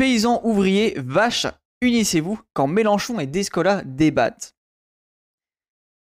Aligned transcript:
Paysans, 0.00 0.40
ouvriers, 0.44 0.94
vaches, 0.96 1.46
unissez-vous 1.82 2.40
quand 2.54 2.66
Mélenchon 2.66 3.20
et 3.20 3.26
Descola 3.26 3.82
débattent. 3.84 4.54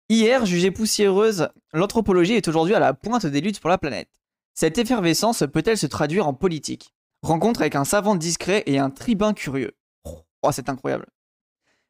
Hier, 0.08 0.45
jugée 0.45 0.72
poussiéreuse, 0.72 1.50
l'anthropologie 1.74 2.35
est 2.35 2.48
aujourd'hui 2.48 2.75
à 2.75 2.80
la 2.80 2.93
pointe 2.93 3.25
des 3.25 3.42
luttes 3.42 3.59
pour 3.59 3.69
la 3.69 3.77
planète. 3.77 4.08
Cette 4.54 4.77
effervescence 4.77 5.43
peut-elle 5.51 5.77
se 5.77 5.85
traduire 5.85 6.30
en 6.30 6.33
politique? 6.33 6.93
Rencontre 7.24 7.59
avec 7.59 7.75
un 7.75 7.83
savant 7.83 8.16
discret 8.16 8.64
et 8.68 8.79
un 8.79 8.89
tribun 8.89 9.33
curieux. 9.33 9.75
Oh, 10.05 10.52
c'est 10.54 10.70
incroyable. 10.70 11.07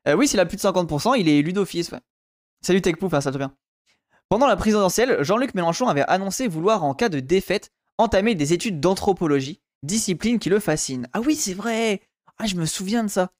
Euh, 0.08 0.16
oui, 0.16 0.28
s'il 0.28 0.40
a 0.40 0.48
plus 0.48 0.58
de 0.58 0.64
50%, 0.64 1.14
il 1.20 1.30
est 1.30 1.38
élu 1.38 1.54
d'office. 1.54 1.92
Salut 2.62 2.82
TechPouf, 2.82 3.14
hein, 3.14 3.22
ça 3.22 3.32
te 3.32 3.38
vient. 3.38 3.56
Pendant 4.30 4.48
la 4.48 4.56
présidentielle, 4.56 5.18
Jean-Luc 5.22 5.54
Mélenchon 5.54 5.88
avait 5.88 6.10
annoncé 6.10 6.48
vouloir, 6.48 6.84
en 6.84 6.96
cas 6.96 7.10
de 7.10 7.20
défaite, 7.20 7.70
entamer 8.00 8.34
des 8.34 8.52
études 8.52 8.80
d'anthropologie, 8.80 9.62
discipline 9.84 10.40
qui 10.40 10.50
le 10.50 10.60
fascine. 10.60 11.08
Ah 11.14 11.22
oui, 11.22 11.36
c'est 11.36 11.54
vrai 11.54 12.02
Ah, 12.38 12.48
je 12.48 12.56
me 12.56 12.66
souviens 12.66 13.04
de 13.04 13.10
ça. 13.10 13.32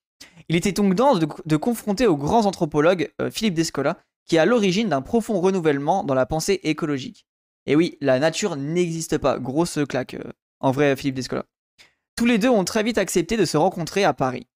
Il 0.50 0.56
était 0.56 0.72
donc 0.72 0.94
dans 0.94 1.16
de, 1.16 1.56
confronter 1.56 2.06
aux 2.08 2.18
grands 2.18 2.46
anthropologues 2.46 3.12
euh, 3.22 3.32
Philippe 3.32 3.56
Descola, 3.56 3.98
qui 4.26 4.36
est 4.36 4.40
à 4.40 4.46
l'origine 4.46 4.90
d'un 4.90 5.02
profond 5.02 5.40
renouvellement 5.40 6.04
dans 6.04 6.14
la 6.14 6.26
pensée 6.26 6.60
écologique. 6.64 7.26
Et 7.66 7.76
oui, 7.76 7.98
la 8.02 8.20
nature 8.20 8.56
n'existe 8.56 9.18
pas. 9.18 9.40
Grosse 9.40 9.80
claque, 9.88 10.16
euh, 10.16 10.32
en 10.60 10.72
vrai, 10.72 10.96
Philippe 10.96 11.16
Descola. 11.16 11.46
Tous 12.16 12.26
les 12.26 12.38
deux 12.38 12.50
ont 12.50 12.66
très 12.66 12.84
vite 12.84 12.98
accepté 12.98 13.38
de 13.38 13.46
se 13.46 13.58
rencontrer 13.58 14.04
à 14.04 14.14
Paris. 14.14 14.48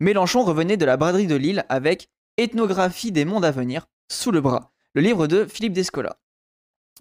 Mélenchon 0.00 0.44
revenait 0.44 0.76
de 0.76 0.84
la 0.84 0.96
braderie 0.96 1.26
de 1.26 1.36
Lille 1.36 1.64
avec 1.68 2.08
Ethnographie 2.38 3.12
des 3.12 3.24
mondes 3.24 3.44
à 3.44 3.50
venir, 3.50 3.86
sous 4.10 4.30
le 4.30 4.40
bras, 4.40 4.72
le 4.94 5.02
livre 5.02 5.26
de 5.26 5.44
Philippe 5.44 5.74
Descola. 5.74 6.18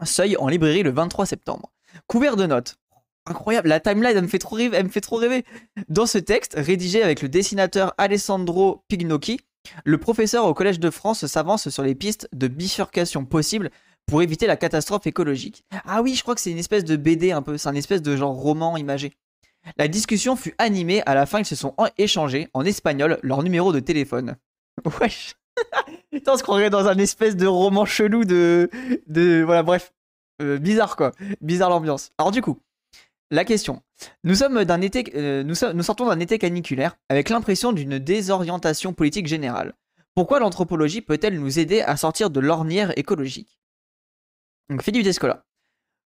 Seuil 0.03 0.35
en 0.37 0.47
librairie 0.47 0.83
le 0.83 0.91
23 0.91 1.25
septembre. 1.25 1.71
Couvert 2.07 2.35
de 2.35 2.45
notes. 2.45 2.75
Incroyable, 3.25 3.69
la 3.69 3.79
timeline, 3.79 4.17
elle 4.17 4.23
me 4.23 4.27
fait 4.27 4.39
trop 4.39 4.55
rêver. 4.55 4.77
Elle 4.77 4.85
me 4.85 4.89
fait 4.89 5.01
trop 5.01 5.15
rêver. 5.15 5.45
Dans 5.87 6.05
ce 6.05 6.17
texte, 6.17 6.55
rédigé 6.57 7.01
avec 7.03 7.21
le 7.21 7.29
dessinateur 7.29 7.93
Alessandro 7.97 8.83
Pignocchi, 8.89 9.39
le 9.85 9.97
professeur 9.97 10.45
au 10.45 10.53
Collège 10.53 10.79
de 10.79 10.89
France 10.89 11.25
s'avance 11.25 11.69
sur 11.69 11.83
les 11.83 11.95
pistes 11.95 12.27
de 12.33 12.47
bifurcation 12.47 13.25
possibles 13.25 13.69
pour 14.05 14.21
éviter 14.21 14.47
la 14.47 14.57
catastrophe 14.57 15.07
écologique. 15.07 15.63
Ah 15.85 16.01
oui, 16.01 16.15
je 16.15 16.21
crois 16.21 16.35
que 16.35 16.41
c'est 16.41 16.51
une 16.51 16.57
espèce 16.57 16.83
de 16.83 16.97
BD 16.97 17.31
un 17.31 17.41
peu, 17.41 17.57
c'est 17.57 17.69
un 17.69 17.75
espèce 17.75 18.01
de 18.01 18.15
genre 18.17 18.35
roman 18.35 18.75
imagé. 18.77 19.13
La 19.77 19.87
discussion 19.87 20.35
fut 20.35 20.53
animée, 20.57 21.01
à 21.05 21.15
la 21.15 21.25
fin 21.25 21.39
ils 21.39 21.45
se 21.45 21.55
sont 21.55 21.73
échangés 21.97 22.49
en 22.53 22.65
espagnol 22.65 23.19
leur 23.23 23.43
numéro 23.43 23.71
de 23.71 23.79
téléphone. 23.79 24.35
Wesh 24.99 25.35
Putain, 26.11 26.33
on 26.33 26.37
se 26.37 26.43
croirait 26.43 26.69
dans 26.69 26.87
un 26.87 26.97
espèce 26.97 27.35
de 27.35 27.47
roman 27.47 27.85
chelou 27.85 28.25
de... 28.25 28.69
de 29.07 29.43
voilà, 29.45 29.63
bref. 29.63 29.93
Euh, 30.41 30.57
bizarre 30.57 30.95
quoi. 30.95 31.11
Bizarre 31.41 31.69
l'ambiance. 31.69 32.11
Alors 32.17 32.31
du 32.31 32.41
coup, 32.41 32.57
la 33.33 33.45
question. 33.45 33.81
Nous, 34.23 34.35
sommes 34.35 34.63
d'un 34.63 34.79
euh, 35.15 35.53
sortons 35.81 36.07
d'un 36.07 36.19
été 36.19 36.37
caniculaire 36.37 36.95
avec 37.09 37.29
l'impression 37.29 37.71
d'une 37.73 37.97
désorientation 37.97 38.93
politique 38.93 39.25
générale. 39.25 39.73
Pourquoi 40.13 40.39
l'anthropologie 40.39 41.01
peut-elle 41.01 41.39
nous 41.39 41.57
aider 41.57 41.81
à 41.81 41.97
sortir 41.97 42.29
de 42.29 42.39
l'ornière 42.39 42.95
écologique? 42.95 43.59
Donc 44.69 44.83
Philippe. 44.83 45.07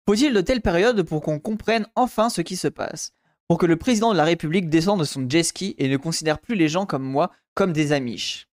Faut-il 0.08 0.34
de 0.34 0.42
telles 0.42 0.62
périodes 0.62 1.04
pour 1.04 1.22
qu'on 1.22 1.40
comprenne 1.40 1.86
enfin 1.96 2.32
ce 2.32 2.42
qui 2.42 2.56
se 2.56 2.68
passe? 2.68 3.14
Pour 3.48 3.60
que 3.60 3.68
le 3.68 3.76
président 3.76 4.12
de 4.12 4.18
la 4.18 4.24
République 4.24 4.70
descende 4.70 5.02
de 5.02 5.06
son 5.06 5.30
jet 5.30 5.44
ski 5.44 5.76
et 5.78 5.90
ne 5.90 5.98
considère 5.98 6.40
plus 6.40 6.56
les 6.56 6.70
gens 6.70 6.88
comme 6.88 7.04
moi 7.04 7.30
comme 7.54 7.72
des 7.72 7.92
amiches? 7.92 8.48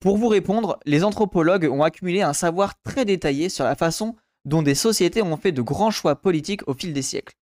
Pour 0.00 0.16
vous 0.16 0.28
répondre, 0.28 0.80
les 0.86 1.04
anthropologues 1.04 1.68
ont 1.70 1.82
accumulé 1.82 2.22
un 2.22 2.32
savoir 2.32 2.80
très 2.80 3.04
détaillé 3.04 3.50
sur 3.50 3.64
la 3.64 3.76
façon 3.76 4.16
dont 4.46 4.62
des 4.62 4.74
sociétés 4.74 5.20
ont 5.20 5.36
fait 5.36 5.52
de 5.52 5.62
grands 5.62 5.90
choix 5.90 6.16
politiques 6.16 6.66
au 6.66 6.72
fil 6.72 6.94
des 6.94 7.02
siècles. 7.02 7.34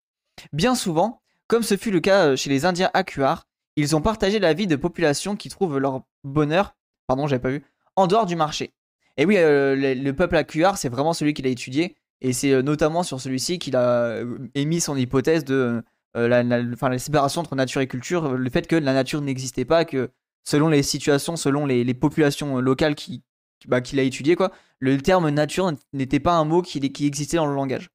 Bien 0.52 0.74
souvent, 0.74 1.20
comme 1.50 1.62
ce 1.64 1.76
fut 1.76 1.90
le 1.90 1.98
cas 1.98 2.26
euh, 2.26 2.36
chez 2.36 2.48
les 2.48 2.64
Indiens 2.64 2.90
Akuar, 2.94 3.48
ils 3.74 3.96
ont 3.96 4.00
partagé 4.00 4.38
la 4.38 4.54
vie 4.54 4.68
de 4.68 4.76
populations 4.76 5.34
qui 5.34 5.48
trouvent 5.48 5.78
leur 5.78 6.02
bonheur, 6.22 6.76
pardon, 7.08 7.26
j'avais 7.26 7.42
pas 7.42 7.50
vu, 7.50 7.64
en 7.96 8.06
dehors 8.06 8.24
du 8.24 8.36
marché. 8.36 8.72
Et 9.16 9.24
oui, 9.24 9.36
euh, 9.36 9.74
le, 9.74 10.12
peuple 10.12 10.36
Akuar, 10.36 10.78
c'est 10.78 10.88
vraiment 10.88 11.12
celui 11.12 11.34
qu'il 11.34 11.46
a 11.48 11.50
étudié, 11.50 11.96
et 12.20 12.32
c'est 12.32 12.52
euh, 12.52 12.62
notamment 12.62 13.02
sur 13.02 13.20
celui-ci 13.20 13.58
qu'il 13.58 13.74
a 13.74 14.20
émis 14.54 14.80
son 14.80 14.96
hypothèse 14.96 15.44
de 15.44 15.82
la, 16.14 16.98
séparation 16.98 17.40
entre 17.40 17.56
nature 17.56 17.80
et 17.80 17.88
culture, 17.88 18.34
le 18.34 18.50
fait 18.50 18.68
que 18.68 18.76
la 18.76 18.92
nature 18.92 19.20
n'existait 19.20 19.64
pas, 19.64 19.84
que 19.84 20.10
selon 20.44 20.68
les 20.68 20.84
situations, 20.84 21.34
selon 21.36 21.66
les, 21.66 21.94
populations 21.94 22.60
locales 22.60 22.94
qui, 22.94 23.24
bah, 23.66 23.80
qu'il 23.80 23.98
a 23.98 24.02
étudié, 24.02 24.36
quoi, 24.36 24.52
le 24.78 24.98
terme 24.98 25.28
nature 25.30 25.72
n'était 25.92 26.20
pas 26.20 26.34
un 26.34 26.44
mot 26.44 26.62
qui, 26.62 26.80
qui 26.92 27.06
existait 27.06 27.38
dans 27.38 27.46
le 27.46 27.54
langage. 27.54 27.90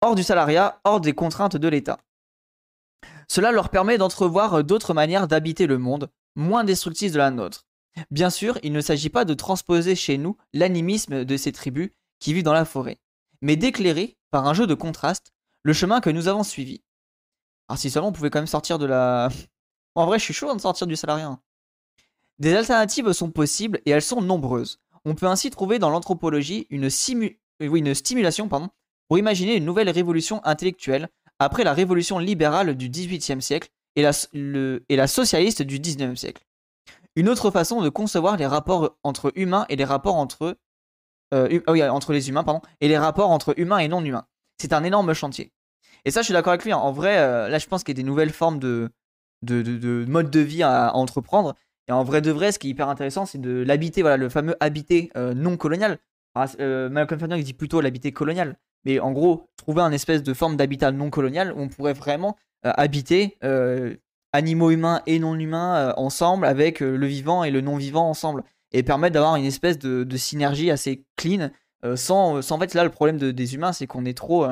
Hors 0.00 0.14
du 0.14 0.22
salariat, 0.22 0.80
hors 0.84 1.00
des 1.00 1.14
contraintes 1.14 1.56
de 1.56 1.68
l'État. 1.68 1.98
Cela 3.28 3.52
leur 3.52 3.68
permet 3.68 3.98
d'entrevoir 3.98 4.64
d'autres 4.64 4.94
manières 4.94 5.28
d'habiter 5.28 5.66
le 5.66 5.78
monde, 5.78 6.10
moins 6.36 6.64
destructives 6.64 7.12
de 7.12 7.18
la 7.18 7.30
nôtre. 7.30 7.66
Bien 8.10 8.30
sûr, 8.30 8.58
il 8.62 8.72
ne 8.72 8.80
s'agit 8.80 9.10
pas 9.10 9.24
de 9.24 9.34
transposer 9.34 9.96
chez 9.96 10.18
nous 10.18 10.36
l'animisme 10.52 11.24
de 11.24 11.36
ces 11.36 11.52
tribus 11.52 11.90
qui 12.20 12.32
vivent 12.32 12.44
dans 12.44 12.52
la 12.52 12.64
forêt, 12.64 12.98
mais 13.42 13.56
d'éclairer, 13.56 14.16
par 14.30 14.46
un 14.46 14.54
jeu 14.54 14.66
de 14.66 14.74
contraste, 14.74 15.32
le 15.62 15.72
chemin 15.72 16.00
que 16.00 16.10
nous 16.10 16.28
avons 16.28 16.44
suivi. 16.44 16.82
Alors 17.68 17.78
si 17.78 17.90
seulement 17.90 18.08
on 18.08 18.12
pouvait 18.12 18.30
quand 18.30 18.38
même 18.38 18.46
sortir 18.46 18.78
de 18.78 18.86
la... 18.86 19.28
En 19.94 20.06
vrai, 20.06 20.18
je 20.20 20.24
suis 20.24 20.34
chaud 20.34 20.54
de 20.54 20.60
sortir 20.60 20.86
du 20.86 20.94
salariat. 20.94 21.26
Hein. 21.26 21.40
Des 22.38 22.54
alternatives 22.54 23.12
sont 23.12 23.32
possibles 23.32 23.80
et 23.84 23.90
elles 23.90 24.02
sont 24.02 24.22
nombreuses. 24.22 24.80
On 25.04 25.16
peut 25.16 25.26
ainsi 25.26 25.50
trouver 25.50 25.80
dans 25.80 25.90
l'anthropologie 25.90 26.68
une, 26.70 26.84
euh, 26.84 27.30
une, 27.60 27.94
stimulation 27.94 28.48
pardon, 28.48 28.70
pour 29.08 29.18
imaginer 29.18 29.56
une 29.56 29.64
nouvelle 29.64 29.90
révolution 29.90 30.44
intellectuelle 30.44 31.08
après 31.38 31.64
la 31.64 31.72
révolution 31.72 32.18
libérale 32.18 32.76
du 32.76 32.88
XVIIIe 32.88 33.42
siècle 33.42 33.70
et 33.96 34.02
la, 34.02 35.06
socialiste 35.06 35.62
du 35.62 35.80
XIXe 35.80 36.18
siècle. 36.18 36.44
Une 37.16 37.28
autre 37.28 37.50
façon 37.50 37.80
de 37.80 37.88
concevoir 37.88 38.36
les 38.36 38.46
rapports 38.46 38.96
entre 39.02 39.32
humains 39.34 39.66
et 39.68 39.76
les 39.76 39.84
rapports 39.84 40.14
entre, 40.14 40.56
euh, 41.34 41.60
ah 41.66 41.92
entre 41.92 42.12
les 42.12 42.28
humains 42.28 42.44
pardon, 42.44 42.60
et 42.80 42.88
les 42.88 42.98
rapports 42.98 43.30
entre 43.30 43.58
humains 43.58 43.78
et 43.78 43.88
non 43.88 44.04
humains. 44.04 44.26
C'est 44.60 44.72
un 44.72 44.84
énorme 44.84 45.14
chantier. 45.14 45.52
Et 46.04 46.10
ça, 46.10 46.20
je 46.20 46.26
suis 46.26 46.34
d'accord 46.34 46.52
avec 46.52 46.64
lui. 46.64 46.72
Hein. 46.72 46.78
En 46.78 46.92
vrai, 46.92 47.18
euh, 47.18 47.48
là, 47.48 47.58
je 47.58 47.66
pense 47.66 47.82
qu'il 47.82 47.96
y 47.96 47.98
a 47.98 48.02
des 48.02 48.06
nouvelles 48.06 48.30
formes 48.30 48.60
de, 48.60 48.90
de, 49.42 49.62
de, 49.62 50.04
mode 50.06 50.30
de 50.30 50.40
vie 50.40 50.62
à, 50.62 50.94
entreprendre. 50.94 51.56
Et 51.88 51.92
en 51.92 52.04
vrai 52.04 52.20
de 52.20 52.30
vrai, 52.30 52.52
ce 52.52 52.58
qui 52.58 52.68
est 52.68 52.70
hyper 52.70 52.88
intéressant, 52.88 53.26
c'est 53.26 53.40
de 53.40 53.62
l'habiter, 53.62 54.02
voilà, 54.02 54.16
le 54.16 54.28
fameux 54.28 54.54
habiter 54.60 55.10
euh, 55.16 55.34
non 55.34 55.56
colonial. 55.56 55.98
Malcolm 56.36 57.18
Ferdinand 57.18 57.42
dit 57.42 57.52
plutôt 57.52 57.80
l'habiter 57.80 58.12
colonial. 58.12 58.56
Mais 58.84 59.00
en 59.00 59.12
gros, 59.12 59.48
trouver 59.56 59.82
un 59.82 59.92
espèce 59.92 60.22
de 60.22 60.34
forme 60.34 60.56
d'habitat 60.56 60.92
non 60.92 61.10
colonial 61.10 61.52
où 61.52 61.60
on 61.60 61.68
pourrait 61.68 61.92
vraiment 61.92 62.36
euh, 62.66 62.72
habiter 62.76 63.38
euh, 63.44 63.94
animaux 64.32 64.70
humains 64.70 65.00
et 65.06 65.20
non 65.20 65.38
humains 65.38 65.76
euh, 65.76 65.92
ensemble 65.96 66.44
avec 66.44 66.80
le 66.80 67.06
vivant 67.06 67.44
et 67.44 67.52
le 67.52 67.60
non 67.60 67.76
vivant 67.76 68.08
ensemble 68.08 68.42
et 68.72 68.82
permettre 68.82 69.14
d'avoir 69.14 69.36
une 69.36 69.44
espèce 69.44 69.78
de, 69.78 70.16
synergie 70.16 70.70
assez 70.72 71.04
clean 71.16 71.50
sans, 71.94 72.42
sans 72.42 72.56
en 72.56 72.58
fait 72.58 72.74
là 72.74 72.82
le 72.82 72.90
problème 72.90 73.16
des 73.16 73.54
humains 73.54 73.72
c'est 73.72 73.86
qu'on 73.86 74.04
est 74.04 74.16
trop 74.16 74.44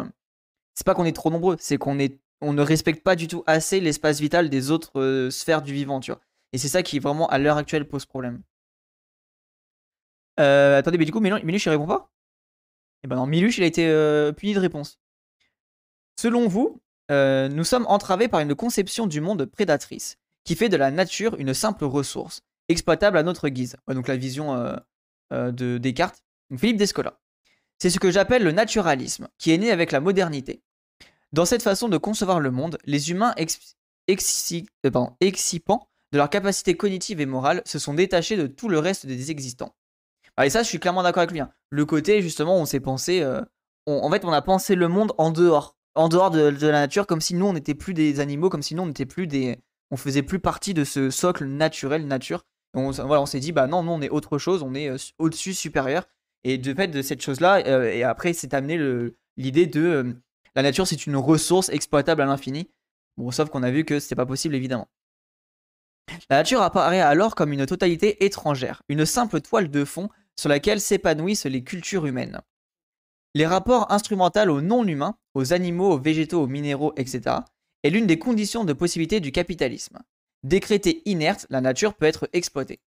c'est 0.74 0.86
pas 0.86 0.94
qu'on 0.94 1.04
est 1.04 1.14
trop 1.14 1.30
nombreux 1.30 1.56
c'est 1.58 1.76
qu'on 1.76 1.98
est 1.98 2.20
on 2.40 2.52
ne 2.52 2.62
respecte 2.62 3.02
pas 3.02 3.16
du 3.16 3.26
tout 3.26 3.42
assez 3.46 3.80
l'espace 3.80 4.20
vital 4.20 4.48
des 4.48 4.70
autres 4.70 5.28
sphères 5.30 5.60
du 5.62 5.74
vivant 5.74 5.98
tu 6.00 6.12
vois. 6.12 6.20
Et 6.52 6.58
c'est 6.58 6.68
ça 6.68 6.84
qui 6.84 7.00
vraiment 7.00 7.26
à 7.26 7.38
l'heure 7.38 7.56
actuelle 7.56 7.88
pose 7.88 8.06
problème. 8.06 8.42
Attendez 10.38 10.96
mais 10.96 11.04
du 11.04 11.12
coup 11.12 11.20
Milu 11.20 11.58
je 11.58 11.70
réponds 11.70 11.86
pas? 11.86 12.08
Et 13.02 13.06
eh 13.06 13.08
ben 13.08 13.16
non, 13.16 13.26
Miluche, 13.26 13.58
il 13.58 13.64
a 13.64 13.66
été 13.66 13.86
euh, 13.86 14.32
puni 14.32 14.54
de 14.54 14.58
réponse. 14.58 14.98
Selon 16.18 16.48
vous, 16.48 16.80
euh, 17.10 17.48
nous 17.48 17.64
sommes 17.64 17.86
entravés 17.88 18.26
par 18.26 18.40
une 18.40 18.54
conception 18.54 19.06
du 19.06 19.20
monde 19.20 19.44
prédatrice, 19.44 20.16
qui 20.44 20.56
fait 20.56 20.68
de 20.68 20.76
la 20.76 20.90
nature 20.90 21.36
une 21.38 21.54
simple 21.54 21.84
ressource, 21.84 22.42
exploitable 22.68 23.18
à 23.18 23.22
notre 23.22 23.48
guise. 23.48 23.76
donc 23.86 24.08
la 24.08 24.16
vision 24.16 24.54
euh, 25.32 25.52
de 25.52 25.78
Descartes. 25.78 26.24
Philippe 26.56 26.76
Descola. 26.76 27.18
C'est 27.78 27.90
ce 27.90 27.98
que 27.98 28.10
j'appelle 28.10 28.44
le 28.44 28.52
naturalisme, 28.52 29.28
qui 29.38 29.52
est 29.52 29.58
né 29.58 29.70
avec 29.70 29.92
la 29.92 30.00
modernité. 30.00 30.62
Dans 31.32 31.44
cette 31.44 31.62
façon 31.62 31.88
de 31.88 31.98
concevoir 31.98 32.40
le 32.40 32.50
monde, 32.50 32.78
les 32.84 33.10
humains 33.10 33.34
excipants 34.06 35.88
de 36.12 36.18
leur 36.18 36.30
capacité 36.30 36.76
cognitive 36.76 37.20
et 37.20 37.26
morale 37.26 37.62
se 37.66 37.78
sont 37.78 37.94
détachés 37.94 38.36
de 38.36 38.46
tout 38.46 38.68
le 38.68 38.78
reste 38.78 39.06
des 39.06 39.30
existants. 39.30 39.74
Ah, 40.36 40.46
et 40.46 40.50
ça, 40.50 40.62
je 40.62 40.68
suis 40.68 40.78
clairement 40.78 41.02
d'accord 41.02 41.22
avec 41.22 41.32
lui. 41.32 41.40
Hein. 41.40 41.50
Le 41.70 41.86
côté, 41.86 42.20
justement, 42.20 42.56
on 42.56 42.66
s'est 42.66 42.80
pensé. 42.80 43.22
Euh, 43.22 43.40
en 43.86 44.10
fait, 44.10 44.24
on 44.24 44.32
a 44.32 44.42
pensé 44.42 44.74
le 44.74 44.88
monde 44.88 45.12
en 45.18 45.30
dehors. 45.30 45.76
En 45.94 46.08
dehors 46.08 46.30
de, 46.30 46.40
la 46.40 46.72
nature, 46.72 47.06
comme 47.06 47.22
si 47.22 47.34
nous, 47.34 47.46
on 47.46 47.54
n'était 47.54 47.74
plus 47.74 47.94
des 47.94 48.20
animaux, 48.20 48.50
comme 48.50 48.62
si 48.62 48.74
nous, 48.74 48.82
on 48.82 48.86
n'était 48.86 49.06
plus 49.06 49.26
des. 49.26 49.58
On 49.90 49.96
faisait 49.96 50.22
plus 50.22 50.40
partie 50.40 50.74
de 50.74 50.84
ce 50.84 51.10
socle 51.10 51.44
naturel, 51.46 52.06
nature. 52.06 52.44
on, 52.74 52.90
voilà, 52.90 53.22
on 53.22 53.26
s'est 53.26 53.40
dit, 53.40 53.52
bah 53.52 53.66
non, 53.66 53.82
nous, 53.82 53.92
on 53.92 54.02
est 54.02 54.10
autre 54.10 54.36
chose, 54.36 54.62
on 54.62 54.74
est 54.74 54.90
euh, 54.90 54.96
au-dessus, 55.18 55.54
supérieur. 55.54 56.06
Et 56.44 56.58
de 56.58 56.74
fait, 56.74 56.88
de 56.88 57.02
cette 57.02 57.22
chose-là, 57.22 57.62
euh, 57.66 57.90
et 57.90 58.02
après, 58.02 58.32
c'est 58.32 58.52
amené 58.52 58.78
l'idée 59.36 59.66
de. 59.66 60.16
la 60.54 60.62
nature, 60.62 60.86
c'est 60.86 61.06
une 61.06 61.16
ressource 61.16 61.70
exploitable 61.70 62.20
à 62.20 62.26
l'infini. 62.26 62.68
Bon, 63.16 63.30
sauf 63.30 63.48
qu'on 63.48 63.62
a 63.62 63.70
vu 63.70 63.84
que 63.84 63.98
c'était 63.98 64.16
pas 64.16 64.26
possible, 64.26 64.54
évidemment. 64.54 64.88
La 66.30 66.36
nature 66.36 66.62
apparaît 66.62 67.00
alors 67.00 67.34
comme 67.34 67.52
une 67.52 67.66
totalité 67.66 68.24
étrangère, 68.24 68.82
une 68.88 69.04
simple 69.06 69.40
toile 69.40 69.70
de 69.70 69.84
fond 69.84 70.08
sur 70.38 70.48
laquelle 70.48 70.80
s'épanouissent 70.80 71.46
les 71.46 71.64
cultures 71.64 72.06
humaines. 72.06 72.40
Les 73.34 73.46
rapports 73.46 73.90
instrumentaux 73.92 74.48
aux 74.48 74.60
non-humains, 74.60 75.16
aux 75.34 75.52
animaux, 75.52 75.92
aux 75.92 75.98
végétaux, 75.98 76.42
aux 76.42 76.46
minéraux, 76.46 76.92
etc., 76.96 77.36
est 77.82 77.90
l'une 77.90 78.06
des 78.06 78.18
conditions 78.18 78.64
de 78.64 78.72
possibilité 78.72 79.20
du 79.20 79.32
capitalisme. 79.32 79.98
Décrétée 80.42 81.02
inerte, 81.04 81.46
la 81.50 81.60
nature 81.60 81.94
peut 81.94 82.06
être 82.06 82.28
exploitée. 82.32 82.80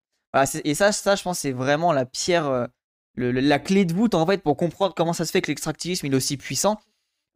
et 0.63 0.75
ça, 0.75 0.91
ça, 0.91 1.15
je 1.15 1.23
pense, 1.23 1.39
c'est 1.39 1.51
vraiment 1.51 1.93
la 1.93 2.05
pierre, 2.05 2.47
euh, 2.47 2.67
la 3.15 3.59
clé 3.59 3.85
de 3.85 3.93
voûte 3.93 4.15
en 4.15 4.25
fait 4.25 4.41
pour 4.41 4.57
comprendre 4.57 4.93
comment 4.95 5.13
ça 5.13 5.25
se 5.25 5.31
fait 5.31 5.41
que 5.41 5.47
l'extractivisme 5.47 6.05
est 6.07 6.15
aussi 6.15 6.37
puissant. 6.37 6.79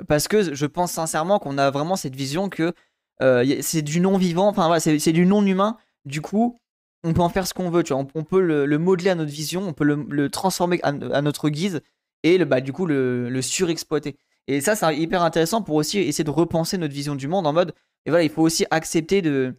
Parce 0.07 0.27
que 0.27 0.53
je 0.53 0.65
pense 0.65 0.91
sincèrement 0.91 1.39
qu'on 1.39 1.57
a 1.57 1.69
vraiment 1.69 1.95
cette 1.95 2.15
vision 2.15 2.49
que 2.49 2.73
euh, 3.21 3.61
c'est 3.61 3.81
du 3.81 3.99
non-vivant, 3.99 4.47
enfin 4.47 4.67
voilà, 4.67 4.79
c'est 4.79 5.11
du 5.11 5.25
non-humain. 5.25 5.77
Du 6.05 6.21
coup, 6.21 6.59
on 7.03 7.13
peut 7.13 7.21
en 7.21 7.29
faire 7.29 7.47
ce 7.47 7.53
qu'on 7.53 7.69
veut, 7.69 7.83
tu 7.83 7.93
vois. 7.93 8.05
On, 8.15 8.23
peut 8.23 8.41
le, 8.41 8.77
modeler 8.77 9.09
à 9.09 9.15
notre 9.15 9.31
vision, 9.31 9.67
on 9.67 9.73
peut 9.73 9.83
le, 9.83 10.29
transformer 10.29 10.79
à, 10.83 11.21
notre 11.21 11.49
guise 11.49 11.81
et 12.23 12.37
le, 12.37 12.45
bah, 12.45 12.61
du 12.61 12.73
coup 12.73 12.85
le, 12.85 13.41
surexploiter. 13.41 14.17
Et 14.47 14.61
ça, 14.61 14.75
c'est 14.75 14.97
hyper 14.97 15.23
intéressant 15.23 15.61
pour 15.61 15.75
aussi 15.75 15.99
essayer 15.99 16.23
de 16.23 16.29
repenser 16.29 16.77
notre 16.77 16.93
vision 16.93 17.15
du 17.15 17.27
monde 17.27 17.47
en 17.47 17.53
mode, 17.53 17.73
et 18.05 18.09
voilà, 18.09 18.23
il 18.23 18.29
faut 18.29 18.41
aussi 18.41 18.65
accepter 18.71 19.21
de, 19.21 19.55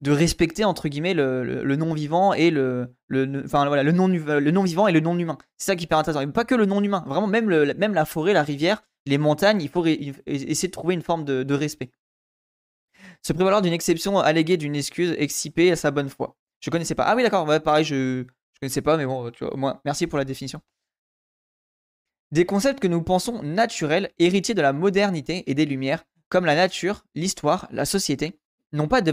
de 0.00 0.10
respecter 0.10 0.64
entre 0.64 0.88
guillemets 0.88 1.14
le, 1.14 1.76
non-vivant 1.76 2.34
et 2.34 2.50
le, 2.50 2.94
non, 3.10 4.08
le 4.08 4.50
non-vivant 4.50 4.86
et 4.86 4.92
le 4.92 5.00
non-humain. 5.00 5.38
C'est 5.56 5.66
ça 5.66 5.76
qui 5.76 5.82
est 5.82 5.84
hyper 5.84 5.98
intéressant. 5.98 6.30
Pas 6.30 6.44
que 6.44 6.54
le 6.54 6.66
non-humain, 6.66 7.04
vraiment 7.06 7.26
même, 7.26 7.46
même 7.46 7.94
la 7.94 8.04
forêt, 8.04 8.32
la 8.32 8.42
rivière, 8.42 8.82
les 9.06 9.18
montagnes, 9.18 9.62
il 9.62 9.68
faut 9.68 9.84
essayer 9.86 10.68
de 10.68 10.72
trouver 10.72 10.94
une 10.94 11.02
forme 11.02 11.24
de, 11.24 11.54
respect. 11.54 11.90
Se 13.22 13.32
prévaloir 13.32 13.62
d'une 13.62 13.72
exception 13.72 14.18
alléguée 14.18 14.56
d'une 14.56 14.76
excuse 14.76 15.14
excipée 15.18 15.72
à 15.72 15.76
sa 15.76 15.90
bonne 15.90 16.08
foi. 16.08 16.36
Je 16.60 16.70
connaissais 16.70 16.94
pas. 16.94 17.04
Ah 17.04 17.16
oui, 17.16 17.22
d'accord, 17.22 17.46
pareil, 17.62 17.84
je, 17.84 18.24
je 18.24 18.60
connaissais 18.60 18.82
pas, 18.82 18.96
mais 18.96 19.06
bon, 19.06 19.30
tu 19.30 19.44
vois, 19.44 19.54
au 19.54 19.56
moins, 19.56 19.80
merci 19.84 20.06
pour 20.06 20.18
la 20.18 20.24
définition. 20.24 20.60
Des 22.30 22.44
concepts 22.44 22.80
que 22.80 22.88
nous 22.88 23.02
pensons 23.02 23.42
naturels, 23.42 24.10
héritiers 24.18 24.54
de 24.54 24.60
la 24.60 24.72
modernité 24.72 25.50
et 25.50 25.54
des 25.54 25.64
Lumières, 25.64 26.04
comme 26.28 26.44
la 26.44 26.54
nature, 26.54 27.04
l'histoire, 27.14 27.68
la 27.70 27.84
société, 27.84 28.38
n'ont 28.72 28.88
pas 28.88 29.00
de 29.00 29.12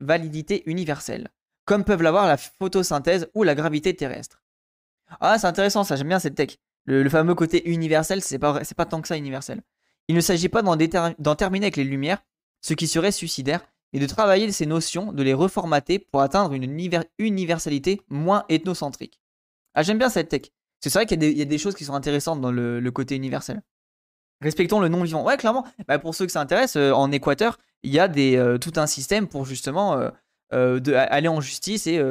validité 0.00 0.62
universelle, 0.66 1.28
comme 1.64 1.84
peuvent 1.84 2.02
l'avoir 2.02 2.26
la 2.26 2.36
photosynthèse 2.36 3.28
ou 3.34 3.42
la 3.42 3.54
gravité 3.54 3.94
terrestre. 3.96 4.42
Ah, 5.20 5.38
c'est 5.38 5.46
intéressant 5.46 5.84
ça, 5.84 5.96
j'aime 5.96 6.08
bien 6.08 6.20
cette 6.20 6.36
tech. 6.36 6.58
Le, 6.84 7.08
fameux 7.08 7.34
côté 7.34 7.68
universel, 7.68 8.22
c'est 8.22 8.38
pas, 8.38 8.60
pas 8.76 8.86
tant 8.86 9.00
que 9.00 9.08
ça 9.08 9.16
universel. 9.16 9.62
Il 10.08 10.14
ne 10.14 10.20
s'agit 10.20 10.48
pas 10.48 10.62
d'en 10.62 11.34
terminer 11.34 11.66
avec 11.66 11.76
les 11.76 11.84
lumières, 11.84 12.22
ce 12.60 12.74
qui 12.74 12.86
serait 12.86 13.12
suicidaire, 13.12 13.64
et 13.92 13.98
de 13.98 14.06
travailler 14.06 14.50
ces 14.52 14.66
notions, 14.66 15.12
de 15.12 15.22
les 15.22 15.34
reformater 15.34 15.98
pour 15.98 16.22
atteindre 16.22 16.52
une 16.54 16.64
universalité 17.18 18.00
moins 18.08 18.44
ethnocentrique. 18.48 19.20
Ah, 19.74 19.82
j'aime 19.82 19.98
bien 19.98 20.08
cette 20.08 20.28
tech. 20.28 20.50
C'est 20.80 20.92
vrai 20.92 21.06
qu'il 21.06 21.22
y, 21.22 21.42
a 21.42 21.44
des 21.44 21.58
choses 21.58 21.74
qui 21.74 21.84
sont 21.84 21.94
intéressantes 21.94 22.40
dans 22.40 22.50
le 22.50 22.90
côté 22.90 23.14
universel. 23.14 23.62
Respectons 24.42 24.80
le 24.80 24.88
non-vivant. 24.88 25.24
Ouais, 25.24 25.36
clairement. 25.36 25.64
Bah, 25.86 25.98
pour 25.98 26.14
ceux 26.14 26.26
que 26.26 26.32
ça 26.32 26.40
intéresse, 26.40 26.76
euh, 26.76 26.90
en 26.90 27.10
Équateur, 27.12 27.58
il 27.84 27.92
y 27.92 28.00
a 28.00 28.10
euh, 28.10 28.58
tout 28.58 28.72
un 28.76 28.86
système 28.86 29.28
pour 29.28 29.46
justement 29.46 30.10
euh, 30.52 30.80
aller 30.94 31.28
en 31.28 31.40
justice 31.40 31.86
et 31.86 32.02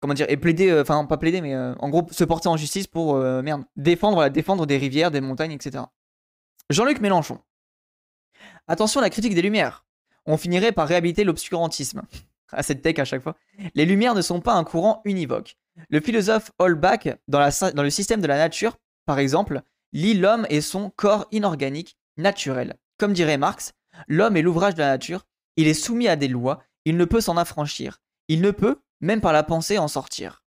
comment 0.00 0.14
dire 0.14 0.26
et 0.28 0.36
plaider, 0.36 0.80
enfin 0.80 1.04
pas 1.04 1.16
plaider, 1.16 1.40
mais 1.40 1.56
en 1.56 1.88
gros 1.88 2.06
se 2.10 2.24
porter 2.24 2.48
en 2.48 2.56
justice 2.56 2.86
pour 2.86 3.16
merde 3.16 3.62
défendre, 3.76 4.28
défendre 4.28 4.66
des 4.66 4.76
rivières, 4.76 5.10
des 5.10 5.20
montagnes, 5.20 5.52
etc. 5.52 5.84
Jean-Luc 6.70 7.00
Mélenchon. 7.00 7.38
Attention 8.66 9.00
à 9.00 9.04
la 9.04 9.10
critique 9.10 9.34
des 9.34 9.42
Lumières. 9.42 9.84
On 10.26 10.36
finirait 10.36 10.72
par 10.72 10.88
réhabiliter 10.88 11.24
l'obscurantisme. 11.24 12.02
à 12.52 12.62
cette 12.62 12.82
tech 12.82 12.98
à 12.98 13.04
chaque 13.04 13.22
fois. 13.22 13.36
Les 13.74 13.84
Lumières 13.84 14.14
ne 14.14 14.22
sont 14.22 14.40
pas 14.40 14.54
un 14.54 14.64
courant 14.64 15.02
univoque. 15.04 15.56
Le 15.88 16.00
philosophe 16.00 16.52
Holbach, 16.58 17.08
dans, 17.28 17.82
le 17.82 17.90
système 17.90 18.20
de 18.20 18.26
la 18.26 18.38
nature, 18.38 18.76
par 19.04 19.18
exemple, 19.18 19.62
lit 19.92 20.14
l'homme 20.14 20.46
et 20.48 20.60
son 20.60 20.90
corps 20.90 21.26
inorganique, 21.32 21.96
naturel. 22.16 22.76
Comme 22.98 23.12
dirait 23.12 23.38
Marx, 23.38 23.72
l'homme 24.08 24.36
est 24.36 24.42
l'ouvrage 24.42 24.74
de 24.74 24.80
la 24.80 24.88
nature, 24.88 25.26
il 25.56 25.68
est 25.68 25.74
soumis 25.74 26.08
à 26.08 26.16
des 26.16 26.28
lois, 26.28 26.62
il 26.84 26.96
ne 26.96 27.04
peut 27.04 27.20
s'en 27.20 27.36
affranchir, 27.36 28.00
il 28.28 28.40
ne 28.40 28.50
peut, 28.50 28.80
même 29.00 29.20
par 29.20 29.32
la 29.32 29.42
pensée, 29.42 29.78
en 29.78 29.88
sortir. 29.88 30.44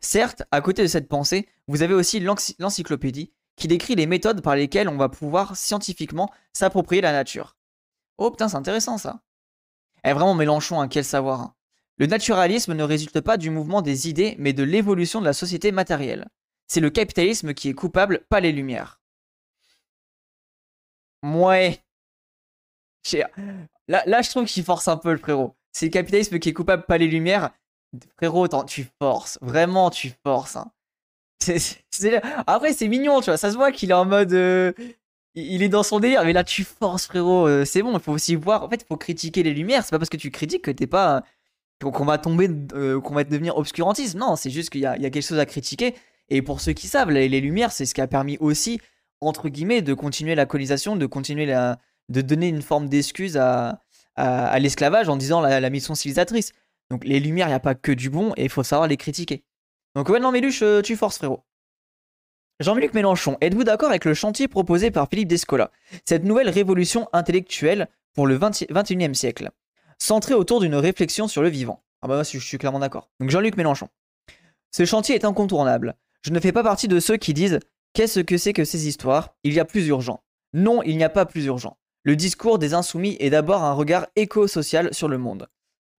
Certes, 0.00 0.42
à 0.50 0.60
côté 0.60 0.82
de 0.82 0.88
cette 0.88 1.08
pensée, 1.08 1.48
vous 1.68 1.82
avez 1.82 1.94
aussi 1.94 2.20
l'encyclopédie, 2.20 3.32
qui 3.56 3.68
décrit 3.68 3.94
les 3.94 4.06
méthodes 4.06 4.42
par 4.42 4.56
lesquelles 4.56 4.88
on 4.88 4.96
va 4.96 5.08
pouvoir 5.08 5.56
scientifiquement 5.56 6.30
s'approprier 6.52 7.00
la 7.00 7.12
nature. 7.12 7.57
Oh 8.18 8.30
putain, 8.30 8.48
c'est 8.48 8.56
intéressant 8.56 8.98
ça. 8.98 9.22
Eh 10.04 10.12
vraiment 10.12 10.34
Mélenchon, 10.34 10.80
hein, 10.80 10.88
quel 10.88 11.04
savoir. 11.04 11.40
Hein. 11.40 11.54
Le 11.96 12.06
naturalisme 12.06 12.74
ne 12.74 12.82
résulte 12.84 13.20
pas 13.20 13.36
du 13.36 13.50
mouvement 13.50 13.82
des 13.82 14.08
idées, 14.08 14.36
mais 14.38 14.52
de 14.52 14.62
l'évolution 14.62 15.20
de 15.20 15.24
la 15.24 15.32
société 15.32 15.72
matérielle. 15.72 16.28
C'est 16.68 16.80
le 16.80 16.90
capitalisme 16.90 17.54
qui 17.54 17.68
est 17.68 17.74
coupable, 17.74 18.24
pas 18.28 18.40
les 18.40 18.52
Lumières. 18.52 19.00
Mouais. 21.22 21.82
Là, 23.88 24.02
là, 24.06 24.22
je 24.22 24.30
trouve 24.30 24.44
qu'il 24.44 24.62
force 24.62 24.86
un 24.86 24.96
peu 24.96 25.12
le 25.12 25.18
frérot. 25.18 25.56
C'est 25.72 25.86
le 25.86 25.92
capitalisme 25.92 26.38
qui 26.38 26.50
est 26.50 26.52
coupable, 26.52 26.84
pas 26.84 26.98
les 26.98 27.08
Lumières. 27.08 27.50
Frérot, 28.16 28.48
tu 28.64 28.86
forces. 29.00 29.38
Vraiment, 29.40 29.90
tu 29.90 30.12
forces. 30.22 30.56
Hein. 30.56 30.70
Après, 32.46 32.72
c'est 32.72 32.88
mignon, 32.88 33.20
tu 33.20 33.26
vois. 33.26 33.38
Ça 33.38 33.50
se 33.50 33.56
voit 33.56 33.72
qu'il 33.72 33.90
est 33.90 33.94
en 33.94 34.04
mode. 34.04 34.32
Euh, 34.32 34.72
il 35.38 35.62
est 35.62 35.68
dans 35.68 35.82
son 35.82 36.00
délire, 36.00 36.24
mais 36.24 36.32
là, 36.32 36.44
tu 36.44 36.64
forces, 36.64 37.06
frérot. 37.06 37.46
Euh, 37.46 37.64
c'est 37.64 37.82
bon, 37.82 37.92
il 37.94 38.00
faut 38.00 38.12
aussi 38.12 38.34
voir. 38.36 38.64
En 38.64 38.68
fait, 38.68 38.82
il 38.82 38.86
faut 38.86 38.96
critiquer 38.96 39.42
les 39.42 39.54
Lumières. 39.54 39.84
C'est 39.84 39.90
pas 39.90 39.98
parce 39.98 40.10
que 40.10 40.16
tu 40.16 40.30
critiques 40.30 40.62
que 40.62 40.70
t'es 40.70 40.86
pas. 40.86 41.22
qu'on 41.80 42.04
va 42.04 42.18
tomber. 42.18 42.48
Euh, 42.74 43.00
qu'on 43.00 43.14
va 43.14 43.24
devenir 43.24 43.56
obscurantiste. 43.56 44.16
Non, 44.16 44.36
c'est 44.36 44.50
juste 44.50 44.70
qu'il 44.70 44.80
y, 44.80 44.86
a 44.86 44.96
quelque 44.96 45.20
chose 45.20 45.38
à 45.38 45.46
critiquer. 45.46 45.94
Et 46.28 46.42
pour 46.42 46.60
ceux 46.60 46.72
qui 46.72 46.88
savent, 46.88 47.10
les, 47.10 47.40
Lumières, 47.40 47.72
c'est 47.72 47.86
ce 47.86 47.94
qui 47.94 48.00
a 48.00 48.06
permis 48.06 48.36
aussi, 48.38 48.80
entre 49.20 49.48
guillemets, 49.48 49.82
de 49.82 49.94
continuer 49.94 50.34
la 50.34 50.46
colonisation, 50.46 50.96
de 50.96 51.06
continuer 51.06 51.46
la, 51.46 51.78
de 52.08 52.20
donner 52.20 52.48
une 52.48 52.62
forme 52.62 52.88
d'excuse 52.88 53.36
à, 53.36 53.80
l'esclavage 54.58 55.08
en 55.08 55.16
disant 55.16 55.40
la, 55.40 55.70
mission 55.70 55.94
civilisatrice. 55.94 56.52
Donc 56.90 57.04
les 57.04 57.20
Lumières, 57.20 57.46
il 57.46 57.50
n'y 57.50 57.54
a 57.54 57.60
pas 57.60 57.74
que 57.74 57.92
du 57.92 58.10
bon 58.10 58.32
et 58.36 58.44
il 58.44 58.50
faut 58.50 58.62
savoir 58.62 58.88
les 58.88 58.96
critiquer. 58.96 59.44
Donc 59.94 60.08
ouais, 60.08 60.20
non, 60.20 60.32
Méluche, 60.32 60.62
euh, 60.62 60.82
tu 60.82 60.96
forces, 60.96 61.18
frérot. 61.18 61.44
Jean-Luc 62.60 62.92
Mélenchon, 62.92 63.38
êtes-vous 63.40 63.62
d'accord 63.62 63.90
avec 63.90 64.04
le 64.04 64.14
chantier 64.14 64.48
proposé 64.48 64.90
par 64.90 65.08
Philippe 65.08 65.28
Descola 65.28 65.70
Cette 66.04 66.24
nouvelle 66.24 66.48
révolution 66.48 67.08
intellectuelle 67.12 67.86
pour 68.14 68.26
le 68.26 68.36
21e 68.36 69.14
siècle, 69.14 69.50
centrée 69.96 70.34
autour 70.34 70.58
d'une 70.58 70.74
réflexion 70.74 71.28
sur 71.28 71.40
le 71.40 71.50
vivant? 71.50 71.84
Ah 72.02 72.08
bah 72.08 72.14
moi, 72.14 72.24
je 72.24 72.36
suis 72.36 72.58
clairement 72.58 72.80
d'accord. 72.80 73.10
Donc 73.20 73.30
Jean-Luc 73.30 73.56
Mélenchon. 73.56 73.88
Ce 74.72 74.84
chantier 74.84 75.14
est 75.14 75.24
incontournable. 75.24 75.94
Je 76.22 76.32
ne 76.32 76.40
fais 76.40 76.50
pas 76.50 76.64
partie 76.64 76.88
de 76.88 76.98
ceux 76.98 77.16
qui 77.16 77.32
disent 77.32 77.60
Qu'est-ce 77.92 78.18
que 78.18 78.36
c'est 78.36 78.52
que 78.52 78.64
ces 78.64 78.88
histoires? 78.88 79.36
Il 79.44 79.54
y 79.54 79.60
a 79.60 79.64
plus 79.64 79.86
urgent. 79.86 80.24
Non, 80.52 80.82
il 80.82 80.96
n'y 80.96 81.04
a 81.04 81.08
pas 81.10 81.26
plus 81.26 81.44
urgent. 81.44 81.78
Le 82.02 82.16
discours 82.16 82.58
des 82.58 82.74
insoumis 82.74 83.16
est 83.20 83.30
d'abord 83.30 83.62
un 83.62 83.72
regard 83.72 84.08
éco-social 84.16 84.92
sur 84.92 85.06
le 85.06 85.18
monde. 85.18 85.46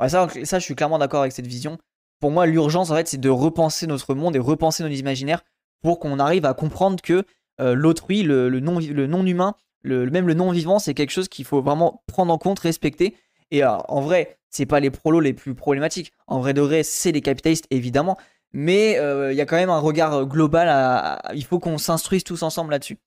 ça, 0.06 0.28
je 0.28 0.60
suis 0.60 0.76
clairement 0.76 1.00
d'accord 1.00 1.22
avec 1.22 1.32
cette 1.32 1.48
vision. 1.48 1.78
Pour 2.20 2.32
moi, 2.32 2.46
l'urgence, 2.46 2.92
en 2.92 2.96
fait, 2.96 3.08
c'est 3.08 3.18
de 3.18 3.30
repenser 3.30 3.88
notre 3.88 4.14
monde 4.14 4.36
et 4.36 4.40
repenser 4.40 4.84
nos 4.84 4.90
imaginaires 4.90 5.42
pour 5.82 6.00
qu'on 6.00 6.20
arrive 6.20 6.46
à 6.46 6.54
comprendre 6.54 7.02
que 7.02 7.24
euh, 7.62 7.74
l'autrui, 7.74 8.24
le, 8.24 8.50
non-humain, 8.60 9.56
même 9.84 10.28
le 10.28 10.34
non-vivant, 10.34 10.80
c'est 10.80 10.94
quelque 10.94 11.12
chose 11.12 11.28
qu'il 11.28 11.46
faut 11.46 11.62
vraiment 11.62 12.04
prendre 12.08 12.34
en 12.34 12.38
compte, 12.38 12.60
respecter. 12.60 13.16
Et 13.52 13.64
en 13.66 14.02
vrai, 14.02 14.38
c'est 14.50 14.66
pas 14.66 14.80
les 14.80 14.92
prolos 14.92 15.20
les 15.20 15.34
plus 15.34 15.56
problématiques. 15.56 16.12
En 16.28 16.40
vrai 16.40 16.54
de 16.54 16.62
vrai, 16.62 16.84
c'est 16.84 17.12
les 17.12 17.22
capitalistes, 17.22 17.66
évidemment 17.72 18.18
mais 18.54 18.98
euh, 18.98 19.32
il 19.32 19.36
y 19.38 19.42
a 19.42 19.46
quand 19.46 19.56
même 19.56 19.70
un 19.70 19.80
regard 19.80 20.14
euh, 20.14 20.26
global 20.26 21.20
il 21.34 21.46
faut 21.46 21.60
qu'on 21.60 21.78
s'instruise 21.78 22.24
tous 22.24 22.44
ensemble 22.44 22.72
là-dessus. 22.72 22.98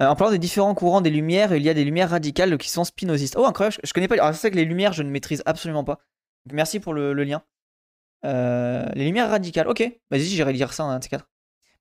Euh, 0.00 0.06
en 0.06 0.16
parlant 0.16 0.32
des 0.32 0.38
différents 0.38 0.74
courants 0.74 1.00
des 1.00 1.10
lumières, 1.10 1.54
il 1.54 1.62
y 1.62 1.68
a 1.68 1.74
des 1.74 1.84
lumières 1.84 2.10
radicales 2.10 2.56
qui 2.58 2.70
sont 2.70 2.84
spinozistes. 2.84 3.36
Oh 3.38 3.46
incroyable, 3.46 3.76
je, 3.82 3.92
connais 3.92 4.08
pas. 4.08 4.14
Alors 4.14 4.34
c'est 4.34 4.48
vrai 4.48 4.50
que 4.50 4.56
les 4.56 4.64
lumières, 4.64 4.92
je 4.92 5.02
ne 5.02 5.10
maîtrise 5.10 5.42
absolument 5.46 5.84
pas. 5.84 5.98
merci 6.52 6.80
pour 6.80 6.94
le, 6.94 7.12
lien. 7.12 7.42
les 8.22 9.04
lumières 9.04 9.30
radicales, 9.30 9.68
ok. 9.68 9.82
Vas-y, 10.10 10.24
j'irai 10.24 10.52
lire 10.52 10.72
ça 10.72 10.84
en 10.84 10.90
un 10.90 10.98
T4. 10.98 11.20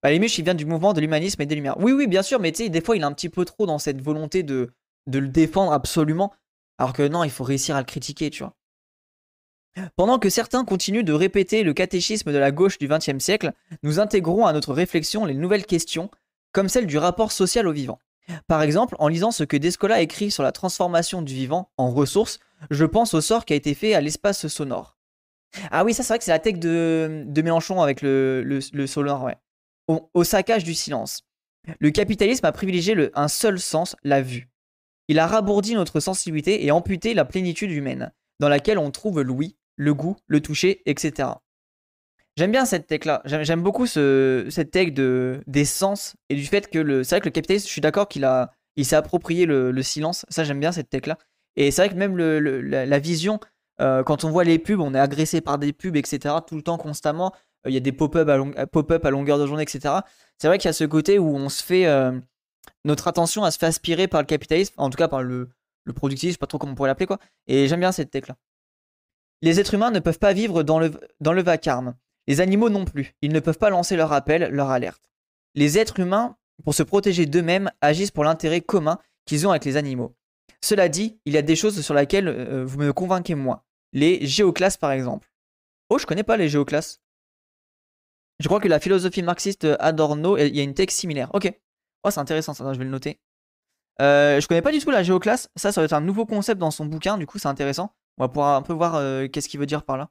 Les 0.03 0.15
il 0.15 0.43
vient 0.43 0.55
du 0.55 0.65
mouvement 0.65 0.93
de 0.93 1.01
l'humanisme 1.01 1.41
et 1.41 1.45
des 1.45 1.55
lumières. 1.55 1.77
Oui, 1.79 1.91
oui, 1.91 2.07
bien 2.07 2.23
sûr, 2.23 2.39
mais 2.39 2.51
tu 2.51 2.63
sais, 2.63 2.69
des 2.69 2.81
fois, 2.81 2.95
il 2.95 3.01
est 3.01 3.05
un 3.05 3.11
petit 3.11 3.29
peu 3.29 3.43
trop 3.43 3.65
dans 3.65 3.79
cette 3.79 4.01
volonté 4.01 4.43
de, 4.43 4.69
de 5.07 5.19
le 5.19 5.27
défendre 5.27 5.73
absolument. 5.73 6.33
Alors 6.77 6.93
que 6.93 7.05
non, 7.05 7.25
il 7.25 7.31
faut 7.31 7.43
réussir 7.43 7.75
à 7.75 7.79
le 7.79 7.85
critiquer, 7.85 8.29
tu 8.29 8.43
vois. 8.43 8.55
Pendant 9.95 10.19
que 10.19 10.29
certains 10.29 10.65
continuent 10.65 11.03
de 11.03 11.13
répéter 11.13 11.63
le 11.63 11.73
catéchisme 11.73 12.31
de 12.31 12.37
la 12.37 12.51
gauche 12.51 12.77
du 12.77 12.87
XXe 12.87 13.19
siècle, 13.19 13.51
nous 13.83 13.99
intégrons 13.99 14.45
à 14.45 14.53
notre 14.53 14.73
réflexion 14.73 15.25
les 15.25 15.33
nouvelles 15.33 15.65
questions, 15.65 16.09
comme 16.51 16.69
celle 16.69 16.87
du 16.87 16.97
rapport 16.97 17.31
social 17.31 17.67
au 17.67 17.71
vivant. 17.71 17.99
Par 18.47 18.61
exemple, 18.61 18.95
en 18.99 19.07
lisant 19.07 19.31
ce 19.31 19.43
que 19.43 19.57
Descola 19.57 20.01
écrit 20.01 20.31
sur 20.31 20.43
la 20.43 20.51
transformation 20.51 21.21
du 21.21 21.33
vivant 21.33 21.71
en 21.77 21.89
ressources, 21.91 22.39
je 22.69 22.85
pense 22.85 23.13
au 23.13 23.21
sort 23.21 23.45
qui 23.45 23.53
a 23.53 23.55
été 23.55 23.73
fait 23.73 23.93
à 23.93 24.01
l'espace 24.01 24.47
sonore. 24.47 24.97
Ah 25.71 25.83
oui, 25.83 25.93
ça 25.93 26.03
c'est 26.03 26.09
vrai 26.09 26.19
que 26.19 26.25
c'est 26.25 26.31
la 26.31 26.39
tech 26.39 26.59
de, 26.59 27.25
Mélenchon 27.35 27.81
avec 27.81 28.01
le, 28.01 28.43
le, 28.43 28.87
sonore, 28.87 29.23
ouais. 29.23 29.37
Au, 29.89 30.23
saccage 30.23 30.63
du 30.63 30.75
silence. 30.75 31.23
Le 31.79 31.89
capitalisme 31.89 32.45
a 32.45 32.51
privilégié 32.51 32.95
un 33.15 33.27
seul 33.27 33.59
sens, 33.59 33.95
la 34.03 34.21
vue. 34.21 34.47
Il 35.07 35.17
a 35.17 35.25
rabourdi 35.25 35.73
notre 35.73 35.99
sensibilité 35.99 36.63
et 36.63 36.69
amputé 36.69 37.15
la 37.15 37.25
plénitude 37.25 37.71
humaine, 37.71 38.11
dans 38.39 38.49
laquelle 38.49 38.77
on 38.77 38.91
trouve 38.91 39.21
l'ouïe, 39.21 39.57
le 39.77 39.95
goût, 39.95 40.15
le 40.27 40.41
toucher, 40.41 40.83
etc. 40.85 41.29
J'aime 42.37 42.51
bien 42.51 42.65
cette 42.65 42.85
tech-là. 42.85 43.23
J'aime 43.25 43.63
beaucoup 43.63 43.87
ce, 43.87 44.45
cette 44.51 44.71
tech 44.71 44.93
de, 44.93 45.41
des 45.47 45.65
sens 45.65 46.15
et 46.29 46.35
du 46.35 46.45
fait 46.45 46.69
que 46.69 46.79
le. 46.79 47.03
C'est 47.03 47.15
vrai 47.15 47.21
que 47.21 47.25
le 47.25 47.31
capitaliste, 47.31 47.65
je 47.65 47.71
suis 47.71 47.81
d'accord 47.81 48.07
qu'il 48.07 48.23
s'est 48.83 48.95
approprié 48.95 49.45
le, 49.45 49.81
silence. 49.81 50.25
Ça, 50.29 50.43
j'aime 50.43 50.59
bien 50.59 50.71
cette 50.71 50.89
tech-là. 50.89 51.17
Et 51.55 51.71
c'est 51.71 51.81
vrai 51.81 51.89
que 51.89 51.99
même 51.99 52.15
la, 52.15 52.99
vision 52.99 53.39
Euh, 53.81 54.03
quand 54.03 54.23
on 54.25 54.29
voit 54.29 54.43
les 54.43 54.59
pubs, 54.59 54.81
on 54.81 54.93
est 54.93 54.99
agressé 54.99 55.41
par 55.41 55.57
des 55.57 55.73
pubs, 55.73 55.95
etc. 55.95 56.35
Tout 56.45 56.55
le 56.55 56.61
temps, 56.61 56.77
constamment. 56.77 57.33
Euh, 57.65 57.69
il 57.69 57.73
y 57.73 57.77
a 57.77 57.81
des 57.81 57.91
pop-up 57.91 58.27
à, 58.29 59.09
longueur 59.09 59.39
de 59.39 59.45
journée, 59.45 59.63
etc. 59.63 59.95
C'est 60.37 60.47
vrai 60.47 60.57
qu'il 60.57 60.67
y 60.67 60.69
a 60.69 60.73
ce 60.73 60.83
côté 60.83 61.19
où 61.19 61.35
on 61.35 61.49
se 61.49 61.63
fait. 61.63 61.85
notre 62.85 63.07
attention 63.07 63.43
à 63.43 63.51
se 63.51 63.57
faire 63.57 63.69
aspirer 63.69 64.07
par 64.07 64.21
le 64.21 64.25
capitalisme, 64.25 64.73
en 64.77 64.89
tout 64.89 64.97
cas 64.97 65.07
par 65.07 65.23
le, 65.23 65.49
productif, 65.95 66.29
je 66.29 66.33
sais 66.33 66.37
pas 66.37 66.47
trop 66.47 66.59
comment 66.59 66.73
on 66.73 66.75
pourrait 66.75 66.89
l'appeler, 66.89 67.07
quoi. 67.07 67.19
Et 67.47 67.67
j'aime 67.67 67.79
bien 67.79 67.91
cette 67.91 68.11
tech-là. 68.11 68.37
Les 69.41 69.59
êtres 69.59 69.73
humains 69.73 69.91
ne 69.91 69.99
peuvent 69.99 70.19
pas 70.19 70.33
vivre 70.33 70.63
dans 70.63 70.79
le, 70.79 70.91
dans 71.19 71.33
le 71.33 71.41
vacarme. 71.41 71.95
Les 72.27 72.41
animaux 72.41 72.69
non 72.69 72.85
plus. 72.85 73.15
Ils 73.21 73.31
ne 73.31 73.39
peuvent 73.39 73.57
pas 73.57 73.69
lancer 73.69 73.95
leur 73.95 74.13
appel, 74.13 74.51
leur 74.51 74.69
alerte. 74.69 75.09
Les 75.55 75.79
êtres 75.79 75.99
humains, 75.99 76.37
pour 76.63 76.75
se 76.75 76.83
protéger 76.83 77.25
d'eux-mêmes, 77.25 77.71
agissent 77.81 78.11
pour 78.11 78.23
l'intérêt 78.23 78.61
commun 78.61 78.99
qu'ils 79.25 79.47
ont 79.47 79.51
avec 79.51 79.65
les 79.65 79.77
animaux. 79.77 80.15
Cela 80.61 80.89
dit, 80.89 81.19
il 81.25 81.33
y 81.33 81.37
a 81.37 81.41
des 81.41 81.55
choses 81.55 81.81
sur 81.81 81.93
lesquelles 81.93 82.27
euh, 82.27 82.65
vous 82.65 82.77
me 82.77 82.93
convainquez 82.93 83.35
moins. 83.35 83.63
Les 83.93 84.25
géoclasses, 84.25 84.77
par 84.77 84.91
exemple. 84.91 85.31
Oh, 85.89 85.97
je 85.97 86.05
connais 86.05 86.23
pas 86.23 86.37
les 86.37 86.49
géoclasses. 86.49 87.01
Je 88.39 88.47
crois 88.47 88.59
que 88.59 88.67
la 88.67 88.79
philosophie 88.79 89.21
marxiste 89.21 89.67
Adorno, 89.79 90.37
il 90.37 90.55
y 90.55 90.59
a 90.59 90.63
une 90.63 90.73
texte 90.73 90.99
similaire. 90.99 91.29
Ok. 91.33 91.53
Oh, 92.03 92.11
c'est 92.11 92.19
intéressant 92.19 92.53
ça, 92.53 92.71
je 92.73 92.79
vais 92.79 92.85
le 92.85 92.91
noter. 92.91 93.19
Euh, 94.01 94.39
je 94.39 94.47
connais 94.47 94.61
pas 94.61 94.71
du 94.71 94.79
tout 94.79 94.91
la 94.91 95.03
géoclasse. 95.03 95.49
Ça, 95.57 95.71
ça 95.71 95.81
va 95.81 95.85
être 95.85 95.93
un 95.93 96.01
nouveau 96.01 96.25
concept 96.25 96.59
dans 96.59 96.71
son 96.71 96.85
bouquin, 96.85 97.17
du 97.17 97.25
coup, 97.25 97.37
c'est 97.37 97.49
intéressant. 97.49 97.93
On 98.17 98.23
va 98.23 98.29
pouvoir 98.29 98.55
un 98.55 98.61
peu 98.61 98.73
voir 98.73 98.95
euh, 98.95 99.27
qu'est-ce 99.27 99.49
qu'il 99.49 99.59
veut 99.59 99.65
dire 99.65 99.83
par 99.83 99.97
là. 99.97 100.09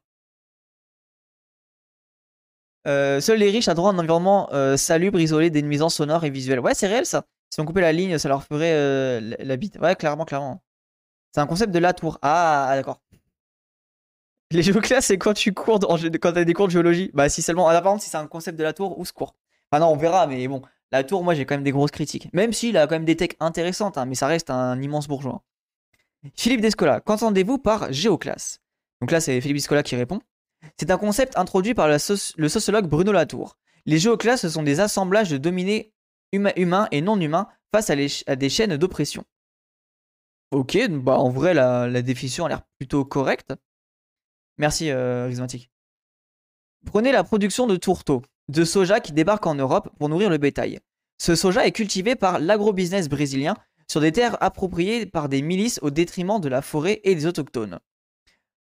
Euh, 2.86 3.20
seuls 3.20 3.38
les 3.38 3.50
riches 3.50 3.68
a 3.68 3.74
droit 3.74 3.90
à 3.90 3.94
un 3.94 3.98
environnement 3.98 4.48
salubre, 4.76 5.18
isolé 5.20 5.50
des 5.50 5.62
nuisances 5.62 5.96
sonores 5.96 6.24
et 6.24 6.30
visuelles. 6.30 6.60
Ouais, 6.60 6.74
c'est 6.74 6.86
réel 6.86 7.06
ça. 7.06 7.24
Si 7.50 7.60
on 7.60 7.64
coupait 7.64 7.80
la 7.80 7.92
ligne, 7.92 8.18
ça 8.18 8.28
leur 8.28 8.44
ferait 8.44 9.20
la 9.20 9.56
bite. 9.56 9.78
Ouais, 9.78 9.96
clairement, 9.96 10.26
clairement. 10.26 10.62
C'est 11.34 11.40
un 11.40 11.46
concept 11.46 11.72
de 11.72 11.78
la 11.78 11.94
tour. 11.94 12.18
Ah, 12.22 12.72
d'accord. 12.74 13.00
Les 14.50 14.62
géoclasses, 14.62 15.06
c'est 15.06 15.18
quand 15.18 15.34
tu 15.34 15.52
cours, 15.52 15.78
quand 15.78 16.32
t'as 16.32 16.44
des 16.44 16.54
cours 16.54 16.66
de 16.66 16.72
géologie. 16.72 17.10
Bah, 17.14 17.28
si 17.28 17.42
seulement. 17.42 17.68
Ah, 17.68 17.80
par 17.82 17.92
contre, 17.92 18.04
si 18.04 18.10
c'est 18.10 18.16
un 18.16 18.26
concept 18.26 18.58
de 18.58 18.64
la 18.64 18.72
tour, 18.72 18.98
où 18.98 19.04
se 19.04 19.12
court? 19.12 19.34
Ah 19.70 19.78
non, 19.78 19.88
on 19.88 19.96
verra, 19.96 20.26
mais 20.26 20.46
bon. 20.48 20.62
La 20.90 21.04
tour, 21.04 21.22
moi, 21.22 21.34
j'ai 21.34 21.44
quand 21.44 21.54
même 21.54 21.64
des 21.64 21.70
grosses 21.70 21.90
critiques. 21.90 22.32
Même 22.32 22.52
s'il 22.54 22.78
a 22.78 22.86
quand 22.86 22.94
même 22.94 23.04
des 23.04 23.16
techs 23.16 23.36
intéressantes, 23.40 23.98
hein, 23.98 24.06
mais 24.06 24.14
ça 24.14 24.26
reste 24.26 24.48
un 24.48 24.80
immense 24.80 25.06
bourgeois. 25.06 25.42
Philippe 26.34 26.62
Descola, 26.62 27.00
qu'entendez-vous 27.00 27.58
par 27.58 27.92
géoclasse? 27.92 28.60
Donc 29.00 29.10
là, 29.10 29.20
c'est 29.20 29.40
Philippe 29.40 29.58
Descola 29.58 29.82
qui 29.82 29.96
répond. 29.96 30.20
C'est 30.78 30.90
un 30.90 30.98
concept 30.98 31.36
introduit 31.36 31.74
par 31.74 31.88
le 31.88 31.98
sociologue 32.48 32.86
Bruno 32.86 33.12
Latour. 33.12 33.56
Les 33.86 33.98
géoclasses 33.98 34.48
sont 34.48 34.62
des 34.62 34.80
assemblages 34.80 35.30
de 35.30 35.38
dominés 35.38 35.92
humains 36.32 36.88
et 36.90 37.00
non 37.00 37.20
humains 37.20 37.48
face 37.72 37.90
à, 37.90 38.36
des 38.36 38.48
chaînes 38.48 38.76
d'oppression. 38.76 39.24
Ok, 40.50 40.78
bah 40.88 41.18
en 41.18 41.28
vrai, 41.28 41.54
la, 41.54 42.02
définition 42.02 42.46
a 42.46 42.48
l'air 42.48 42.62
plutôt 42.78 43.04
correcte. 43.04 43.54
Merci, 44.58 44.90
euh, 44.90 45.32
Prenez 46.86 47.12
la 47.12 47.24
production 47.24 47.66
de 47.66 47.76
tourteaux 47.76 48.22
de 48.48 48.64
soja 48.64 49.00
qui 49.00 49.12
débarque 49.12 49.46
en 49.46 49.54
Europe 49.54 49.90
pour 49.98 50.08
nourrir 50.08 50.30
le 50.30 50.38
bétail. 50.38 50.80
Ce 51.18 51.34
soja 51.34 51.66
est 51.66 51.72
cultivé 51.72 52.16
par 52.16 52.38
l'agrobusiness 52.38 53.08
brésilien 53.08 53.54
sur 53.90 54.00
des 54.00 54.12
terres 54.12 54.36
appropriées 54.42 55.06
par 55.06 55.28
des 55.28 55.42
milices 55.42 55.78
au 55.82 55.90
détriment 55.90 56.40
de 56.40 56.48
la 56.48 56.62
forêt 56.62 57.00
et 57.04 57.14
des 57.14 57.26
autochtones. 57.26 57.78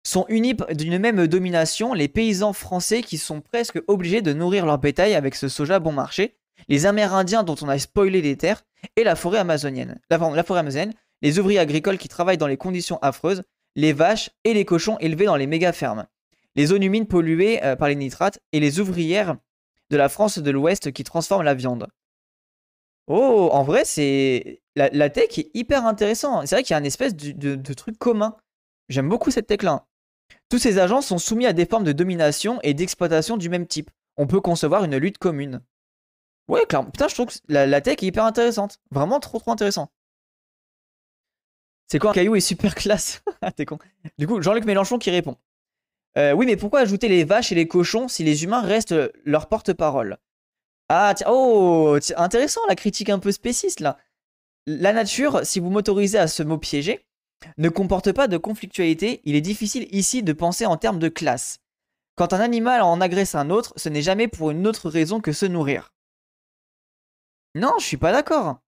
Sont 0.04 0.26
unis 0.30 0.56
d'une 0.72 0.98
même 0.98 1.28
domination 1.28 1.94
les 1.94 2.08
paysans 2.08 2.54
français 2.54 3.02
qui 3.02 3.18
sont 3.18 3.42
presque 3.42 3.80
obligés 3.88 4.22
de 4.22 4.34
nourrir 4.34 4.66
leur 4.66 4.80
bétail 4.80 5.14
avec 5.14 5.36
ce 5.36 5.48
soja 5.48 5.80
bon 5.80 5.92
marché, 5.92 6.38
les 6.68 6.86
Amérindiens 6.86 7.44
dont 7.44 7.56
on 7.62 7.70
a 7.70 7.78
spoilé 7.78 8.22
les 8.22 8.38
terres, 8.38 8.64
et 8.96 9.04
la 9.04 9.16
forêt 9.16 9.38
amazonienne. 9.38 10.00
La, 10.10 10.18
la 10.18 10.44
forêt 10.44 10.62
amazonienne, 10.62 10.94
les 11.22 11.38
ouvriers 11.38 11.60
agricoles 11.60 12.00
qui 12.00 12.08
travaillent 12.08 12.38
dans 12.38 12.48
les 12.48 12.58
conditions 12.58 12.98
affreuses, 13.02 13.44
les 13.76 13.94
vaches 13.94 14.30
et 14.44 14.54
les 14.54 14.66
cochons 14.66 14.98
élevés 15.00 15.26
dans 15.26 15.36
les 15.36 15.48
méga 15.48 15.74
fermes, 15.74 16.08
les 16.56 16.68
zones 16.68 16.84
humides 16.84 17.08
polluées 17.08 17.64
euh, 17.64 17.76
par 17.76 17.88
les 17.88 17.96
nitrates 17.96 18.40
et 18.52 18.60
les 18.60 18.80
ouvrières 18.80 19.38
de 19.90 19.98
la 19.98 20.10
France 20.10 20.40
de 20.40 20.52
l'Ouest 20.52 20.92
qui 20.92 21.04
transforme 21.04 21.44
la 21.44 21.54
viande. 21.54 21.88
Oh, 23.08 23.50
en 23.52 23.64
vrai, 23.64 23.84
c'est 23.84 24.62
la, 24.76 25.10
tech 25.10 25.38
est 25.38 25.52
hyper 25.54 25.86
intéressant. 25.86 26.46
C'est 26.46 26.56
vrai 26.56 26.64
qu'il 26.64 26.74
y 26.74 26.76
a 26.76 26.80
une 26.80 26.86
espèce 26.86 27.16
de, 27.16 27.74
truc 27.74 27.98
commun. 27.98 28.38
J'aime 28.90 29.10
beaucoup 29.10 29.32
cette 29.32 29.48
tech-là. 29.48 29.86
Tous 30.50 30.60
ces 30.60 30.80
agents 30.80 31.02
sont 31.02 31.18
soumis 31.18 31.46
à 31.46 31.54
des 31.54 31.66
formes 31.66 31.84
de 31.84 31.92
domination 31.92 32.60
et 32.64 32.74
d'exploitation 32.74 33.38
du 33.38 33.50
même 33.50 33.68
type. 33.68 33.90
On 34.18 34.28
peut 34.28 34.42
concevoir 34.42 34.84
une 34.84 34.98
lutte 34.98 35.18
commune. 35.18 35.62
Ouais, 36.48 36.66
clairement. 36.66 36.90
Putain, 36.90 37.08
je 37.08 37.16
trouve 37.16 37.28
que 37.28 37.34
la, 37.48 37.82
tech 37.82 37.98
est 38.02 38.08
hyper 38.08 38.26
intéressante. 38.26 38.78
Vraiment 38.92 39.20
trop 39.20 39.40
trop 39.40 39.52
intéressant. 39.52 39.92
C'est 41.92 42.00
quoi 42.00 42.12
un 42.12 42.14
caillou 42.14 42.38
est 42.38 42.40
super 42.40 42.74
classe 42.76 43.22
ah, 43.42 43.52
T'es 43.52 43.66
con. 43.66 43.78
Du 44.18 44.26
coup, 44.26 44.42
Jean-Luc 44.42 44.64
Mélenchon 44.64 44.98
qui 44.98 45.12
répond. 45.12 45.36
Euh, 46.18 46.32
oui, 46.32 46.46
mais 46.46 46.56
pourquoi 46.56 46.80
ajouter 46.80 47.10
les 47.10 47.26
vaches 47.26 47.52
et 47.52 47.56
les 47.56 47.68
cochons 47.68 48.08
si 48.08 48.24
les 48.24 48.46
humains 48.46 48.62
restent 48.62 48.96
leur 49.26 49.50
porte-parole? 49.50 50.18
Ah, 50.88 51.14
tiens, 51.18 51.28
oh, 51.30 51.98
intéressant 52.16 52.62
la 52.70 52.76
critique 52.76 53.10
un 53.10 53.20
peu 53.20 53.34
spéciste 53.34 53.82
là. 53.82 53.98
La 54.68 54.94
nature, 54.94 55.42
si 55.44 55.60
vous 55.60 55.70
m'autorisez 55.70 56.18
à 56.18 56.28
ce 56.28 56.44
mot 56.44 56.58
piégé, 56.58 57.06
ne 57.58 57.68
comporte 57.68 58.14
pas 58.14 58.30
de 58.30 58.38
conflictualité. 58.38 59.20
Il 59.26 59.36
est 59.36 59.42
difficile 59.42 59.90
ici 59.92 60.24
de 60.24 60.32
penser 60.32 60.66
en 60.66 60.78
termes 60.78 61.00
de 61.00 61.10
classe. 61.10 61.60
Quand 62.16 62.32
un 62.32 62.40
animal 62.40 62.84
en 62.84 63.02
agresse 63.02 63.36
un 63.36 63.50
autre, 63.50 63.74
ce 63.76 63.90
n'est 63.90 64.02
jamais 64.02 64.30
pour 64.30 64.52
une 64.52 64.66
autre 64.66 64.90
raison 64.90 65.20
que 65.20 65.34
se 65.34 65.46
nourrir. 65.46 65.94
Non, 67.54 67.74
je 67.80 67.86
suis 67.86 67.98
pas 67.98 68.14
d'accord. 68.14 68.62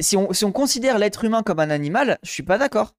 Si 0.00 0.16
on, 0.16 0.32
si 0.32 0.44
on 0.44 0.52
considère 0.52 0.98
l'être 0.98 1.24
humain 1.24 1.42
comme 1.42 1.60
un 1.60 1.70
animal, 1.70 2.18
je 2.22 2.30
suis 2.30 2.42
pas 2.42 2.58
d'accord. 2.58 2.94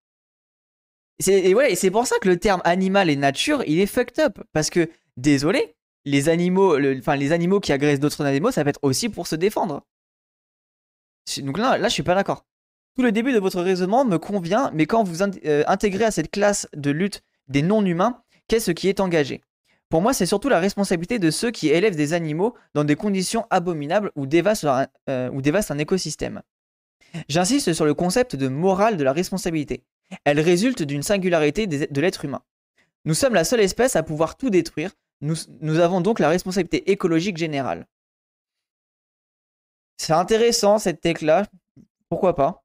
Et, 1.25 1.75
c'est 1.75 1.91
pour 1.91 2.07
ça 2.07 2.15
que 2.21 2.27
le 2.27 2.37
terme 2.37 2.61
animal 2.65 3.09
et 3.09 3.15
nature, 3.15 3.63
il 3.67 3.79
est 3.79 3.85
fucked 3.85 4.19
up. 4.19 4.39
Parce 4.53 4.69
que, 4.69 4.89
désolé, 5.17 5.75
les 6.03 6.29
animaux, 6.29 6.77
enfin, 6.97 7.15
les 7.15 7.31
animaux 7.31 7.59
qui 7.59 7.71
agressent 7.71 7.99
d'autres 7.99 8.23
animaux, 8.25 8.51
ça 8.51 8.63
peut 8.63 8.69
être 8.69 8.83
aussi 8.83 9.09
pour 9.09 9.27
se 9.27 9.35
défendre. 9.35 9.85
Donc 11.37 11.57
là, 11.57 11.77
là 11.77 11.87
je 11.87 11.93
suis 11.93 12.03
pas 12.03 12.15
d'accord. 12.15 12.45
Tout 12.95 13.01
le 13.01 13.11
début 13.11 13.33
de 13.33 13.39
votre 13.39 13.61
raisonnement 13.61 14.05
me 14.05 14.17
convient, 14.17 14.71
mais 14.73 14.85
quand 14.85 15.03
vous 15.03 15.21
euh, 15.21 15.63
intégrez 15.67 16.05
à 16.05 16.11
cette 16.11 16.31
classe 16.31 16.67
de 16.75 16.91
lutte 16.91 17.23
des 17.47 17.61
non-humains, 17.61 18.21
qu'est-ce 18.47 18.71
qui 18.71 18.87
est 18.87 18.99
engagé? 18.99 19.41
Pour 19.89 20.01
moi, 20.01 20.13
c'est 20.13 20.25
surtout 20.25 20.49
la 20.49 20.59
responsabilité 20.59 21.19
de 21.19 21.29
ceux 21.29 21.51
qui 21.51 21.69
élèvent 21.69 21.95
des 21.95 22.13
animaux 22.13 22.55
dans 22.73 22.83
des 22.83 22.95
conditions 22.95 23.45
abominables 23.49 24.11
ou 24.15 24.25
dévastent, 24.25 24.67
euh, 25.09 25.29
ou 25.31 25.41
dévastent 25.41 25.71
un 25.71 25.77
écosystème. 25.77 26.41
J'insiste 27.29 27.73
sur 27.73 27.85
le 27.85 27.93
concept 27.93 28.35
de 28.35 28.47
morale 28.47 28.97
de 28.97 29.03
la 29.03 29.13
responsabilité. 29.13 29.83
Elle 30.23 30.39
résulte 30.39 30.83
d'une 30.83 31.03
singularité 31.03 31.67
de 31.67 32.01
l'être 32.01 32.25
humain. 32.25 32.43
Nous 33.05 33.13
sommes 33.13 33.33
la 33.33 33.43
seule 33.43 33.61
espèce 33.61 33.95
à 33.95 34.03
pouvoir 34.03 34.37
tout 34.37 34.49
détruire, 34.49 34.91
nous, 35.21 35.79
avons 35.79 36.01
donc 36.01 36.19
la 36.19 36.29
responsabilité 36.29 36.91
écologique 36.91 37.37
générale. 37.37 37.87
C'est 39.97 40.13
intéressant 40.13 40.77
cette 40.77 41.01
tech-là, 41.01 41.45
pourquoi 42.09 42.35
pas? 42.35 42.63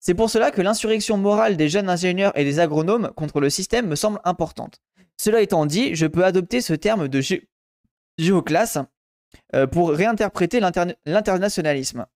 C'est 0.00 0.14
pour 0.14 0.30
cela 0.30 0.50
que 0.50 0.62
l'insurrection 0.62 1.16
morale 1.18 1.56
des 1.56 1.68
jeunes 1.68 1.88
ingénieurs 1.88 2.36
et 2.36 2.44
des 2.44 2.58
agronomes 2.58 3.12
contre 3.14 3.40
le 3.40 3.50
système 3.50 3.86
me 3.86 3.96
semble 3.96 4.20
importante. 4.24 4.80
Cela 5.18 5.42
étant 5.42 5.66
dit, 5.66 5.94
je 5.94 6.06
peux 6.06 6.24
adopter 6.24 6.62
ce 6.62 6.72
terme 6.72 7.08
de 7.08 7.20
géoclasse 8.18 8.78
euh, 9.54 9.66
pour 9.66 9.90
réinterpréter 9.90 10.58
l'internationalisme. 10.60 12.06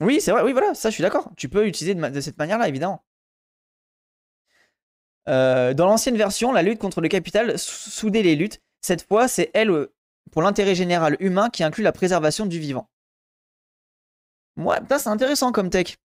Oui, 0.00 0.20
c'est 0.20 0.30
vrai, 0.30 0.42
oui, 0.42 0.52
voilà, 0.52 0.74
ça 0.74 0.90
je 0.90 0.94
suis 0.94 1.02
d'accord. 1.02 1.30
Tu 1.36 1.48
peux 1.48 1.66
utiliser 1.66 1.94
de 1.94 2.20
cette 2.20 2.38
manière-là, 2.38 2.68
évidemment. 2.68 3.04
Euh, 5.28 5.74
dans 5.74 5.86
l'ancienne 5.86 6.16
version, 6.16 6.52
la 6.52 6.62
lutte 6.62 6.78
contre 6.78 7.00
le 7.00 7.08
capital 7.08 7.58
soudait 7.58 8.22
les 8.22 8.36
luttes. 8.36 8.60
Cette 8.80 9.06
fois, 9.06 9.28
c'est 9.28 9.50
elle 9.54 9.70
euh, 9.70 9.92
pour 10.30 10.42
l'intérêt 10.42 10.74
général 10.74 11.16
humain 11.20 11.50
qui 11.50 11.64
inclut 11.64 11.82
la 11.82 11.92
préservation 11.92 12.46
du 12.46 12.58
vivant. 12.58 12.88
Ouais, 14.56 14.78
c'est 14.88 15.08
intéressant 15.08 15.52
comme 15.52 15.70
tech. 15.70 15.96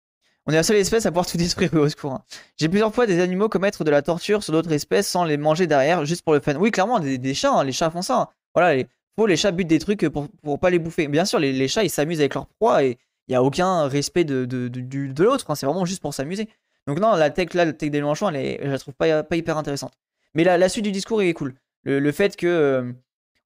On 0.46 0.52
est 0.52 0.56
la 0.56 0.62
seule 0.64 0.76
espèce 0.76 1.06
à 1.06 1.10
pouvoir 1.10 1.26
tout 1.26 1.36
détruire 1.36 1.72
au 1.74 1.88
secours. 1.88 2.14
Hein. 2.14 2.24
J'ai 2.56 2.68
plusieurs 2.68 2.92
fois 2.92 3.06
des 3.06 3.20
animaux 3.20 3.48
commettre 3.48 3.84
de 3.84 3.90
la 3.90 4.02
torture 4.02 4.42
sur 4.42 4.52
d'autres 4.52 4.72
espèces 4.72 5.08
sans 5.08 5.24
les 5.24 5.36
manger 5.36 5.66
derrière, 5.66 6.04
juste 6.04 6.22
pour 6.22 6.34
le 6.34 6.40
fun. 6.40 6.56
Oui, 6.56 6.70
clairement, 6.70 6.98
des, 6.98 7.34
chats, 7.34 7.52
hein, 7.52 7.64
les 7.64 7.72
chats 7.72 7.90
font 7.90 8.02
ça. 8.02 8.20
Hein. 8.20 8.28
Voilà, 8.54 8.74
les, 8.74 8.86
faut 9.16 9.26
les 9.26 9.36
chats 9.36 9.52
butent 9.52 9.68
des 9.68 9.78
trucs 9.78 10.08
pour, 10.08 10.28
pour 10.42 10.58
pas 10.58 10.70
les 10.70 10.78
bouffer. 10.78 11.06
Bien 11.06 11.24
sûr, 11.24 11.38
les, 11.38 11.68
chats, 11.68 11.84
ils 11.84 11.90
s'amusent 11.90 12.20
avec 12.20 12.34
leur 12.34 12.46
proie 12.46 12.82
et 12.82 12.98
il 13.28 13.32
n'y 13.32 13.36
a 13.36 13.42
aucun 13.42 13.86
respect 13.86 14.24
de, 14.24 14.44
de, 14.44 14.68
de 14.68 15.24
l'autre. 15.24 15.54
C'est 15.54 15.66
vraiment 15.66 15.84
juste 15.84 16.02
pour 16.02 16.14
s'amuser. 16.14 16.48
Donc 16.86 16.98
non, 16.98 17.14
la 17.14 17.30
tech 17.30 17.54
là, 17.54 17.64
la 17.64 17.72
tech 17.72 17.90
des 17.90 17.98
Mélenchon, 17.98 18.28
elle 18.28 18.36
est, 18.36 18.60
je 18.62 18.70
la 18.70 18.78
trouve 18.78 18.94
pas, 18.94 19.22
pas 19.22 19.36
hyper 19.36 19.56
intéressante. 19.56 19.92
Mais 20.34 20.44
la, 20.44 20.68
suite 20.68 20.84
du 20.84 20.92
discours 20.92 21.22
est 21.22 21.32
cool. 21.32 21.54
Le, 21.84 22.12
fait 22.12 22.36
que 22.36 22.46
euh, 22.46 22.92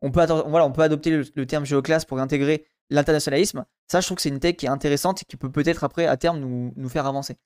on, 0.02 0.10
peut 0.10 0.24
voilà, 0.46 0.66
on 0.66 0.72
peut 0.72 0.82
adopter 0.82 1.10
le, 1.10 1.46
terme 1.46 1.64
géoclasse 1.64 2.04
pour 2.04 2.18
intégrer 2.18 2.66
l'internationalisme, 2.90 3.64
ça 3.88 4.00
je 4.00 4.06
trouve 4.06 4.16
que 4.16 4.22
c'est 4.22 4.28
une 4.28 4.38
tech 4.38 4.56
qui 4.56 4.66
est 4.66 4.68
intéressante 4.68 5.22
et 5.22 5.24
qui 5.24 5.36
peut 5.36 5.50
peut-être 5.50 5.82
après 5.82 6.06
à 6.06 6.16
terme 6.16 6.38
nous, 6.38 6.72
nous 6.76 6.88
faire 6.88 7.06
avancer. 7.06 7.36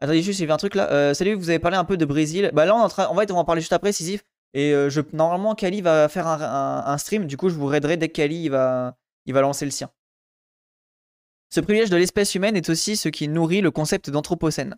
Attendez 0.00 0.22
juste, 0.22 0.40
il 0.40 0.42
y 0.42 0.44
avait 0.44 0.52
un 0.52 0.58
truc 0.58 0.74
là. 0.74 0.90
Euh, 0.90 1.14
salut, 1.14 1.34
vous 1.34 1.48
avez 1.48 1.60
parlé 1.60 1.76
un 1.76 1.84
peu 1.84 1.96
de 1.96 2.04
Brésil. 2.04 2.50
Bah 2.52 2.66
là 2.66 2.74
on, 2.74 2.80
en 2.80 2.84
on 2.84 3.14
va, 3.14 3.24
on 3.30 3.34
va 3.34 3.34
en 3.34 3.44
parler 3.44 3.62
juste 3.62 3.72
après, 3.72 3.92
Sisyphe. 3.92 4.24
Et 4.52 4.74
euh, 4.74 4.90
normalement 5.14 5.54
Kali 5.54 5.80
va 5.80 6.08
faire 6.08 6.26
un, 6.26 6.82
un, 6.84 6.98
stream, 6.98 7.26
du 7.26 7.38
coup 7.38 7.48
je 7.48 7.54
vous 7.54 7.66
raiderai 7.66 7.96
dès 7.96 8.08
que 8.08 8.14
Kali 8.14 8.44
il 8.44 8.50
va, 8.50 8.96
il 9.24 9.32
va 9.32 9.40
lancer 9.40 9.64
le 9.64 9.70
sien. 9.70 9.88
Ce 11.52 11.60
privilège 11.60 11.90
de 11.90 11.98
l'espèce 11.98 12.34
humaine 12.34 12.56
est 12.56 12.70
aussi 12.70 12.96
ce 12.96 13.10
qui 13.10 13.28
nourrit 13.28 13.60
le 13.60 13.70
concept 13.70 14.08
d'anthropocène. 14.08 14.74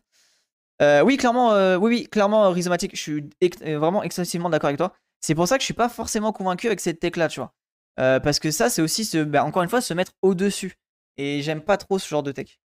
Euh, 0.83 1.03
oui, 1.03 1.17
clairement, 1.17 1.53
euh, 1.53 1.77
oui, 1.77 2.09
clairement, 2.09 2.51
rhizomatique. 2.51 2.97
Je 2.97 3.01
suis 3.01 3.31
euh, 3.63 3.79
vraiment 3.79 4.03
excessivement 4.03 4.51
d'accord 4.51 4.67
avec 4.67 4.79
toi. 4.79 4.93
C'est 5.21 5.37
pour 5.37 5.47
ça 5.47 5.57
que 5.57 5.63
je 5.63 5.67
suis 5.67 5.75
pas 5.75 5.89
forcément 5.89 6.33
convaincu 6.33 6.67
avec 6.67 6.81
cette 6.81 6.99
tech 6.99 7.15
là, 7.15 7.29
tu 7.29 7.39
vois. 7.39 7.55
parce 7.97 8.41
que 8.41 8.51
ça, 8.51 8.71
c'est 8.71 8.83
aussi, 8.83 9.09
bah, 9.25 9.45
encore 9.45 9.63
une 9.63 9.69
fois, 9.69 9.81
se 9.81 9.95
mettre 9.95 10.11
au-dessus. 10.21 10.75
Et 11.17 11.43
j'aime 11.43 11.61
pas 11.61 11.77
trop 11.77 12.01
ce 12.01 12.09
genre 12.09 12.25
de 12.25 12.33
tech. 12.33 12.59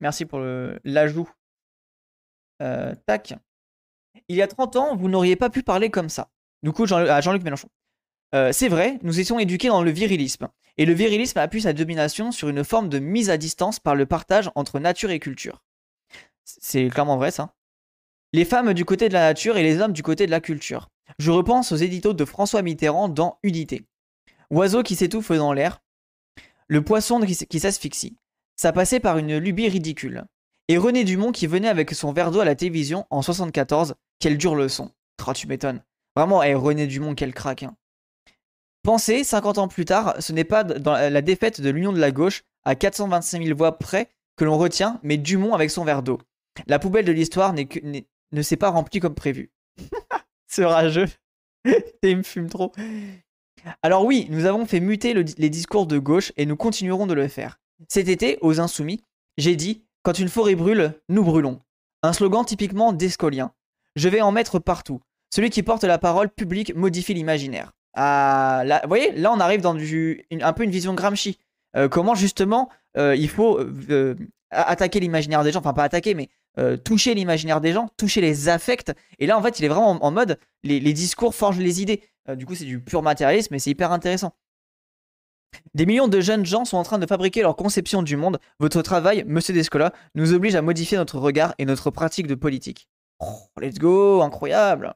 Merci 0.00 0.24
pour 0.24 0.38
l'ajout. 0.84 1.28
tac. 2.60 3.34
Il 4.28 4.36
y 4.36 4.42
a 4.42 4.46
30 4.46 4.76
ans, 4.76 4.96
vous 4.96 5.08
n'auriez 5.08 5.34
pas 5.34 5.50
pu 5.50 5.64
parler 5.64 5.90
comme 5.90 6.10
ça. 6.10 6.30
Du 6.62 6.70
coup, 6.70 6.84
à 6.84 7.20
Jean-Luc 7.20 7.42
Mélenchon. 7.42 7.68
c'est 8.32 8.68
vrai, 8.68 9.00
nous 9.02 9.18
étions 9.18 9.40
éduqués 9.40 9.66
dans 9.66 9.82
le 9.82 9.90
virilisme. 9.90 10.46
Et 10.78 10.84
le 10.84 10.92
virilisme 10.92 11.38
appuie 11.38 11.62
sa 11.62 11.72
domination 11.72 12.32
sur 12.32 12.48
une 12.48 12.64
forme 12.64 12.88
de 12.88 12.98
mise 12.98 13.30
à 13.30 13.38
distance 13.38 13.80
par 13.80 13.94
le 13.94 14.06
partage 14.06 14.50
entre 14.54 14.78
nature 14.78 15.10
et 15.10 15.18
culture. 15.18 15.62
C'est 16.44 16.88
clairement 16.88 17.16
vrai 17.16 17.30
ça. 17.30 17.54
Les 18.32 18.44
femmes 18.44 18.74
du 18.74 18.84
côté 18.84 19.08
de 19.08 19.14
la 19.14 19.28
nature 19.28 19.56
et 19.56 19.62
les 19.62 19.80
hommes 19.80 19.92
du 19.92 20.02
côté 20.02 20.26
de 20.26 20.30
la 20.30 20.40
culture. 20.40 20.90
Je 21.18 21.30
repense 21.30 21.72
aux 21.72 21.76
éditos 21.76 22.12
de 22.12 22.24
François 22.24 22.62
Mitterrand 22.62 23.08
dans 23.08 23.38
Unité. 23.42 23.86
Oiseau 24.50 24.82
qui 24.82 24.96
s'étouffe 24.96 25.32
dans 25.32 25.52
l'air, 25.52 25.80
le 26.68 26.82
poisson 26.82 27.20
qui 27.20 27.60
s'asphyxie. 27.60 28.16
Ça 28.56 28.72
passait 28.72 29.00
par 29.00 29.18
une 29.18 29.38
lubie 29.38 29.68
ridicule. 29.68 30.24
Et 30.68 30.78
René 30.78 31.04
Dumont 31.04 31.30
qui 31.30 31.46
venait 31.46 31.68
avec 31.68 31.92
son 31.92 32.12
verre 32.12 32.32
d'eau 32.32 32.40
à 32.40 32.44
la 32.44 32.56
télévision 32.56 33.06
en 33.10 33.22
74, 33.22 33.94
quelle 34.18 34.36
dure 34.36 34.56
leçon. 34.56 34.90
Oh, 35.26 35.32
tu 35.32 35.46
m'étonnes. 35.46 35.82
Vraiment, 36.16 36.42
hey, 36.42 36.54
René 36.54 36.86
Dumont, 36.86 37.14
quel 37.14 37.34
crack. 37.34 37.62
Hein. 37.62 37.76
Pensez, 38.86 39.24
50 39.24 39.58
ans 39.58 39.66
plus 39.66 39.84
tard, 39.84 40.14
ce 40.20 40.32
n'est 40.32 40.44
pas 40.44 40.62
dans 40.62 40.92
la 40.92 41.20
défaite 41.20 41.60
de 41.60 41.70
l'Union 41.70 41.92
de 41.92 41.98
la 41.98 42.12
gauche, 42.12 42.44
à 42.64 42.76
425 42.76 43.42
000 43.42 43.58
voix 43.58 43.80
près, 43.80 44.10
que 44.36 44.44
l'on 44.44 44.56
retient, 44.56 45.00
mais 45.02 45.16
Dumont 45.16 45.54
avec 45.54 45.72
son 45.72 45.84
verre 45.84 46.04
d'eau. 46.04 46.20
La 46.68 46.78
poubelle 46.78 47.04
de 47.04 47.10
l'histoire 47.10 47.52
ne 47.52 48.42
s'est 48.42 48.56
pas 48.56 48.70
remplie 48.70 49.00
comme 49.00 49.16
prévu. 49.16 49.50
Ce 50.46 50.62
rageux. 50.62 51.08
Il 52.04 52.18
me 52.18 52.22
fume 52.22 52.48
trop. 52.48 52.70
Alors 53.82 54.04
oui, 54.04 54.28
nous 54.30 54.44
avons 54.44 54.66
fait 54.66 54.78
muter 54.78 55.14
les 55.14 55.50
discours 55.50 55.88
de 55.88 55.98
gauche 55.98 56.32
et 56.36 56.46
nous 56.46 56.54
continuerons 56.54 57.08
de 57.08 57.14
le 57.14 57.26
faire. 57.26 57.58
Cet 57.88 58.06
été, 58.06 58.38
aux 58.40 58.60
Insoumis, 58.60 59.02
j'ai 59.36 59.56
dit 59.56 59.82
Quand 60.04 60.16
une 60.16 60.28
forêt 60.28 60.54
brûle, 60.54 60.92
nous 61.08 61.24
brûlons. 61.24 61.60
Un 62.04 62.12
slogan 62.12 62.44
typiquement 62.44 62.92
d'escolien. 62.92 63.52
Je 63.96 64.08
vais 64.08 64.20
en 64.20 64.30
mettre 64.30 64.60
partout. 64.60 65.00
Celui 65.34 65.50
qui 65.50 65.64
porte 65.64 65.82
la 65.82 65.98
parole 65.98 66.28
publique 66.28 66.72
modifie 66.76 67.14
l'imaginaire. 67.14 67.72
Là, 67.96 68.80
vous 68.82 68.88
voyez, 68.88 69.12
là 69.12 69.32
on 69.32 69.40
arrive 69.40 69.60
dans 69.60 69.74
un 69.74 70.52
peu 70.52 70.62
une 70.62 70.70
vision 70.70 70.94
Gramsci. 70.94 71.38
Euh, 71.76 71.88
comment 71.88 72.14
justement 72.14 72.70
euh, 72.96 73.14
il 73.14 73.28
faut 73.28 73.58
euh, 73.58 74.14
attaquer 74.50 75.00
l'imaginaire 75.00 75.44
des 75.44 75.52
gens, 75.52 75.58
enfin 75.58 75.74
pas 75.74 75.84
attaquer, 75.84 76.14
mais 76.14 76.28
toucher 76.84 77.12
l'imaginaire 77.12 77.60
des 77.60 77.74
gens, 77.74 77.90
toucher 77.98 78.22
les 78.22 78.48
affects. 78.48 78.90
Et 79.18 79.26
là, 79.26 79.36
en 79.36 79.42
fait, 79.42 79.58
il 79.58 79.64
est 79.66 79.68
vraiment 79.68 80.02
en, 80.02 80.10
mode 80.10 80.38
les, 80.62 80.80
discours 80.94 81.34
forgent 81.34 81.58
les 81.58 81.82
idées. 81.82 82.02
Du 82.34 82.46
coup, 82.46 82.54
c'est 82.54 82.64
du 82.64 82.80
pur 82.80 83.02
matérialisme, 83.02 83.48
mais 83.50 83.58
c'est 83.58 83.68
hyper 83.68 83.92
intéressant. 83.92 84.32
Des 85.74 85.84
millions 85.84 86.08
de 86.08 86.18
jeunes 86.22 86.46
gens 86.46 86.64
sont 86.64 86.78
en 86.78 86.82
train 86.82 86.98
de 86.98 87.04
fabriquer 87.04 87.42
leur 87.42 87.56
conception 87.56 88.02
du 88.02 88.16
monde. 88.16 88.38
Votre 88.58 88.80
travail, 88.80 89.22
monsieur 89.26 89.52
Descola, 89.52 89.92
nous 90.14 90.32
oblige 90.32 90.54
à 90.54 90.62
modifier 90.62 90.96
notre 90.96 91.18
regard 91.18 91.54
et 91.58 91.66
notre 91.66 91.90
pratique 91.90 92.26
de 92.26 92.34
politique. 92.34 92.88
Oh, 93.20 93.50
let's 93.60 93.78
go, 93.78 94.22
incroyable. 94.22 94.94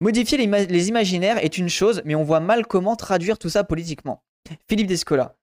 Modifier 0.00 0.38
les, 0.38 0.88
imaginaires 0.88 1.38
est 1.38 1.56
une 1.56 1.68
chose, 1.68 2.02
mais 2.04 2.14
on 2.14 2.24
voit 2.24 2.40
mal 2.40 2.66
comment 2.66 2.96
traduire 2.96 3.38
tout 3.38 3.48
ça 3.48 3.64
politiquement. 3.64 4.22
Philippe 4.68 4.88
Descola. 4.88 5.36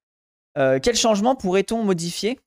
Euh, 0.58 0.80
quel 0.82 0.96
changement 0.96 1.36
pourrait-on 1.36 1.84
modifier? 1.84 2.40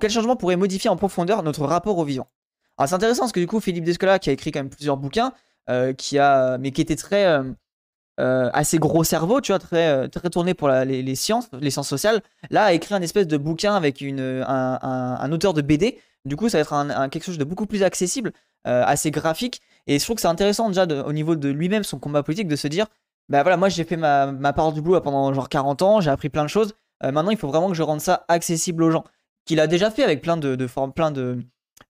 Quel 0.00 0.10
changement 0.10 0.34
pourrait 0.34 0.56
modifier 0.56 0.90
en 0.90 0.96
profondeur 0.96 1.42
notre 1.42 1.64
rapport 1.64 1.98
au 1.98 2.04
vivant? 2.04 2.28
Alors 2.76 2.88
c'est 2.88 2.94
intéressant 2.94 3.22
parce 3.22 3.32
que 3.32 3.40
du 3.40 3.46
coup 3.46 3.60
Philippe 3.60 3.84
Descola 3.84 4.18
qui 4.18 4.30
a 4.30 4.32
écrit 4.32 4.50
quand 4.50 4.60
même 4.60 4.70
plusieurs 4.70 4.96
bouquins, 4.96 5.32
euh, 5.68 5.92
qui 5.92 6.18
a, 6.18 6.58
mais 6.58 6.72
qui 6.72 6.80
était 6.80 6.96
très 6.96 7.26
euh, 7.26 8.50
assez 8.52 8.78
gros 8.78 9.04
cerveau, 9.04 9.40
tu 9.40 9.52
vois, 9.52 9.60
très 9.60 10.08
très 10.08 10.30
tourné 10.30 10.54
pour 10.54 10.68
les, 10.68 11.14
sciences, 11.14 11.48
les 11.60 11.70
sciences 11.70 11.88
sociales, 11.88 12.22
là 12.48 12.64
a 12.64 12.72
écrit 12.72 12.94
un 12.94 13.02
espèce 13.02 13.28
de 13.28 13.36
bouquin 13.36 13.74
avec 13.74 14.02
un, 14.02 15.32
auteur 15.32 15.54
de 15.54 15.62
BD. 15.62 15.98
Du 16.24 16.36
coup 16.36 16.48
ça 16.48 16.60
va 16.60 16.62
être 16.62 17.08
quelque 17.10 17.24
chose 17.24 17.38
de 17.38 17.44
beaucoup 17.44 17.66
plus 17.66 17.84
accessible, 17.84 18.32
assez 18.64 19.10
graphique. 19.10 19.60
Et 19.86 19.98
je 19.98 20.04
trouve 20.04 20.16
que 20.16 20.22
c'est 20.22 20.28
intéressant 20.28 20.68
déjà 20.68 20.84
au 20.84 21.12
niveau 21.12 21.36
de 21.36 21.48
lui-même 21.48 21.82
son 21.82 21.98
combat 21.98 22.22
politique 22.22 22.48
de 22.48 22.56
se 22.56 22.68
dire, 22.68 22.86
bah 23.28 23.42
voilà, 23.42 23.56
moi 23.56 23.68
j'ai 23.68 23.84
fait 23.84 23.96
ma, 23.96 24.32
ma 24.32 24.52
parole 24.52 24.74
du 24.74 24.82
boulot 24.82 25.00
pendant 25.00 25.32
genre 25.32 25.48
40 25.48 25.82
ans, 25.82 26.00
j'ai 26.00 26.10
appris 26.10 26.28
plein 26.28 26.44
de 26.44 26.48
choses. 26.48 26.74
maintenant 27.02 27.30
il 27.30 27.38
faut 27.38 27.48
vraiment 27.48 27.68
que 27.68 27.74
je 27.74 27.82
rende 27.82 28.00
ça 28.00 28.24
accessible 28.28 28.82
aux 28.82 28.90
gens 28.90 29.04
qu'il 29.44 29.60
a 29.60 29.66
déjà 29.66 29.90
fait 29.90 30.04
avec 30.04 30.22
plein 30.22 30.36
de, 30.36 30.54
de 30.54 30.66
plein 30.94 31.10
de, 31.10 31.42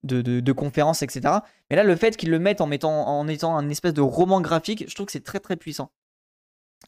de, 0.02 0.52
conférences, 0.52 1.02
etc. 1.02 1.34
Mais 1.68 1.76
là, 1.76 1.84
le 1.84 1.96
fait 1.96 2.16
qu'il 2.16 2.30
le 2.30 2.38
mette 2.38 2.60
en, 2.60 2.66
mettant, 2.66 3.06
en 3.06 3.28
étant 3.28 3.56
un 3.56 3.68
espèce 3.68 3.94
de 3.94 4.00
roman 4.00 4.40
graphique, 4.40 4.84
je 4.88 4.94
trouve 4.94 5.06
que 5.06 5.12
c'est 5.12 5.24
très 5.24 5.40
très 5.40 5.56
puissant. 5.56 5.90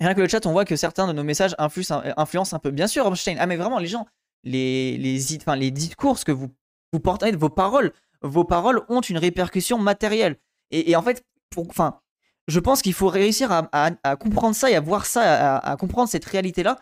rien 0.00 0.14
que 0.14 0.20
le 0.20 0.28
chat, 0.28 0.46
on 0.46 0.52
voit 0.52 0.64
que 0.64 0.76
certains 0.76 1.06
de 1.06 1.12
nos 1.12 1.24
messages 1.24 1.54
influencent, 1.58 2.56
un 2.56 2.58
peu. 2.58 2.70
Bien 2.70 2.86
sûr, 2.86 3.06
Einstein. 3.06 3.36
Ah, 3.38 3.46
mais 3.46 3.56
vraiment, 3.56 3.78
les 3.78 3.86
gens, 3.86 4.06
les, 4.44 4.96
les, 4.96 5.36
enfin, 5.36 5.56
les 5.56 5.70
discours 5.70 6.18
que 6.24 6.32
vous, 6.32 6.50
vous 6.92 7.00
portez, 7.00 7.32
vos 7.32 7.50
paroles, 7.50 7.92
vos 8.22 8.44
paroles 8.44 8.82
ont 8.88 9.00
une 9.00 9.18
répercussion 9.18 9.78
matérielle. 9.78 10.36
Et, 10.70 10.96
en 10.96 11.02
fait, 11.02 11.24
pour, 11.50 11.68
enfin, 11.68 12.00
je 12.48 12.58
pense 12.60 12.82
qu'il 12.82 12.94
faut 12.94 13.08
réussir 13.08 13.50
à, 13.52 14.16
comprendre 14.16 14.56
ça 14.56 14.70
et 14.70 14.74
à 14.74 14.80
voir 14.80 15.06
ça, 15.06 15.58
à 15.58 15.76
comprendre 15.76 16.08
cette 16.08 16.24
réalité-là 16.24 16.78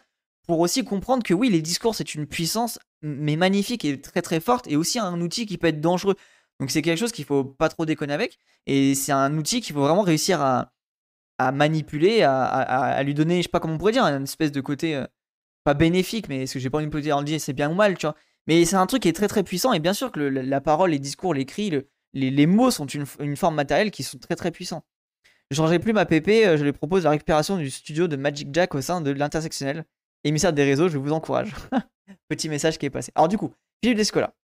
pour 0.50 0.58
aussi 0.58 0.82
comprendre 0.82 1.22
que 1.22 1.32
oui, 1.32 1.48
les 1.48 1.62
discours, 1.62 1.94
c'est 1.94 2.16
une 2.16 2.26
puissance, 2.26 2.80
mais 3.02 3.36
magnifique 3.36 3.84
et 3.84 4.00
très 4.00 4.20
très 4.20 4.40
forte, 4.40 4.66
et 4.66 4.74
aussi 4.74 4.98
un 4.98 5.20
outil 5.20 5.46
qui 5.46 5.58
peut 5.58 5.68
être 5.68 5.80
dangereux. 5.80 6.16
Donc 6.58 6.72
c'est 6.72 6.82
quelque 6.82 6.98
chose 6.98 7.12
qu'il 7.12 7.24
faut 7.24 7.44
pas 7.44 7.68
trop 7.68 7.86
déconner 7.86 8.12
avec, 8.12 8.36
et 8.66 8.96
c'est 8.96 9.12
un 9.12 9.36
outil 9.38 9.60
qu'il 9.60 9.74
faut 9.74 9.82
vraiment 9.82 10.02
réussir 10.02 10.40
à, 10.42 10.72
manipuler, 11.52 12.22
à, 12.22 13.00
lui 13.04 13.14
donner, 13.14 13.36
je 13.36 13.42
sais 13.42 13.48
pas 13.48 13.60
comment 13.60 13.74
on 13.74 13.78
pourrait 13.78 13.92
dire, 13.92 14.02
une 14.02 14.24
espèce 14.24 14.50
de 14.50 14.60
côté 14.60 14.96
euh, 14.96 15.06
pas 15.62 15.74
bénéfique, 15.74 16.28
mais 16.28 16.48
ce 16.48 16.54
que 16.54 16.58
j'ai 16.58 16.68
pas 16.68 16.78
envie 16.78 16.88
de 16.88 17.00
dire 17.00 17.40
c'est 17.40 17.52
bien 17.52 17.70
ou 17.70 17.74
mal, 17.74 17.96
tu 17.96 18.06
vois. 18.06 18.16
Mais 18.46 18.64
c'est 18.64 18.76
un 18.76 18.86
truc 18.86 19.02
qui 19.02 19.08
est 19.08 19.12
très 19.12 19.28
très 19.28 19.42
puissant, 19.42 19.72
et 19.72 19.78
bien 19.78 19.92
sûr 19.92 20.10
que 20.10 20.20
la 20.20 20.60
parole, 20.60 20.90
les 20.90 20.98
discours, 20.98 21.34
les 21.34 21.44
cris, 21.44 21.72
les, 22.14 22.46
mots 22.46 22.70
sont 22.70 22.86
une, 22.86 23.04
une, 23.20 23.36
forme 23.36 23.54
matérielle 23.54 23.90
qui 23.90 24.02
sont 24.02 24.18
très 24.18 24.36
très 24.36 24.50
puissants. 24.50 24.82
Je 25.50 25.56
changerai 25.56 25.78
plus 25.78 25.92
ma 25.92 26.06
PP, 26.06 26.28
euh, 26.28 26.56
je 26.56 26.64
lui 26.64 26.72
propose 26.72 27.04
la 27.04 27.10
récupération 27.10 27.56
du 27.56 27.70
studio 27.70 28.08
de 28.08 28.16
Magic 28.16 28.48
Jack 28.52 28.74
au 28.74 28.80
sein 28.80 29.00
de 29.00 29.10
l'intersectionnel 29.10 29.84
émissaire 30.24 30.52
des 30.52 30.64
réseaux, 30.64 30.88
je 30.88 30.98
vous 30.98 31.12
encourage. 31.12 31.54
Petit 32.28 32.48
message 32.48 32.78
qui 32.78 32.86
est 32.86 32.90
passé. 32.90 33.12
Alors 33.14 33.28
du 33.28 33.38
coup, 33.38 33.52
Philippe 33.82 33.98
Descola. 33.98 34.34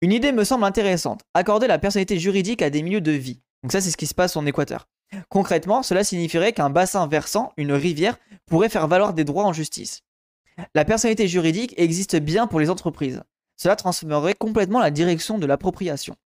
Une 0.00 0.12
idée 0.12 0.32
me 0.32 0.44
semble 0.44 0.64
intéressante. 0.64 1.22
Accorder 1.34 1.66
la 1.66 1.78
personnalité 1.78 2.18
juridique 2.18 2.62
à 2.62 2.70
des 2.70 2.82
milieux 2.82 3.00
de 3.00 3.12
vie. 3.12 3.40
Donc 3.62 3.72
ça, 3.72 3.80
c'est 3.80 3.90
ce 3.90 3.96
qui 3.96 4.06
se 4.06 4.14
passe 4.14 4.36
en 4.36 4.46
Équateur. 4.46 4.88
Concrètement, 5.28 5.82
cela 5.82 6.04
signifierait 6.04 6.52
qu'un 6.52 6.70
bassin 6.70 7.06
versant, 7.06 7.52
une 7.56 7.72
rivière, 7.72 8.18
pourrait 8.46 8.68
faire 8.68 8.86
valoir 8.86 9.14
des 9.14 9.24
droits 9.24 9.44
en 9.44 9.52
justice. 9.52 10.02
La 10.74 10.84
personnalité 10.84 11.28
juridique 11.28 11.74
existe 11.76 12.16
bien 12.16 12.46
pour 12.46 12.60
les 12.60 12.70
entreprises. 12.70 13.22
Cela 13.56 13.76
transformerait 13.76 14.34
complètement 14.34 14.80
la 14.80 14.90
direction 14.90 15.38
de 15.38 15.46
l'appropriation. 15.46 16.16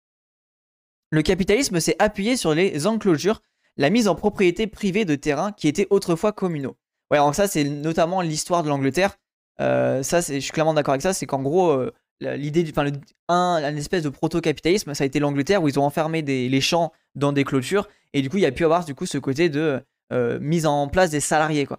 Le 1.11 1.23
capitalisme 1.23 1.81
s'est 1.81 1.97
appuyé 1.99 2.37
sur 2.37 2.55
les 2.55 2.87
enclosures, 2.87 3.43
la 3.77 3.91
mise 3.91 4.09
en 4.09 4.15
propriété 4.15 4.67
privée 4.67 5.05
de 5.05 5.15
terrains 5.15 5.53
qui 5.53 5.69
étaient 5.69 5.87
autrefois 5.91 6.33
communaux. 6.33 6.77
Ouais, 7.11 7.19
donc 7.19 7.35
ça, 7.35 7.47
c'est 7.47 7.65
notamment 7.65 8.23
l'histoire 8.23 8.63
de 8.63 8.69
l'Angleterre. 8.69 9.19
Euh, 9.61 10.03
ça, 10.03 10.21
je 10.21 10.39
suis 10.39 10.53
clairement 10.53 10.75
d'accord 10.75 10.93
avec 10.93 11.03
ça. 11.03 11.13
C'est 11.13 11.27
qu'en 11.27 11.43
gros, 11.43 11.71
euh, 11.71 11.93
l'idée 12.21 12.65
enfin, 12.71 12.91
un, 13.29 13.77
espèce 13.77 14.03
de 14.03 14.09
proto-capitalisme, 14.09 14.95
ça 14.95 15.05
a 15.05 15.07
été 15.07 15.19
l'Angleterre 15.19 15.63
où 15.63 15.69
ils 15.69 15.79
ont 15.79 15.85
enfermé 15.85 16.23
les 16.23 16.61
champs 16.61 16.93
dans 17.15 17.33
des 17.33 17.45
clôtures. 17.45 17.89
Et 18.13 18.23
du 18.23 18.31
coup, 18.31 18.37
il 18.37 18.43
y 18.43 18.47
a 18.47 18.53
pu 18.53 18.65
avoir 18.65 18.85
du 18.85 18.95
coup 18.95 19.07
ce 19.07 19.19
côté 19.19 19.49
de 19.49 19.81
euh, 20.13 20.39
mise 20.41 20.67
en 20.67 20.89
place 20.89 21.11
des 21.11 21.21
salariés, 21.21 21.67
quoi. 21.67 21.79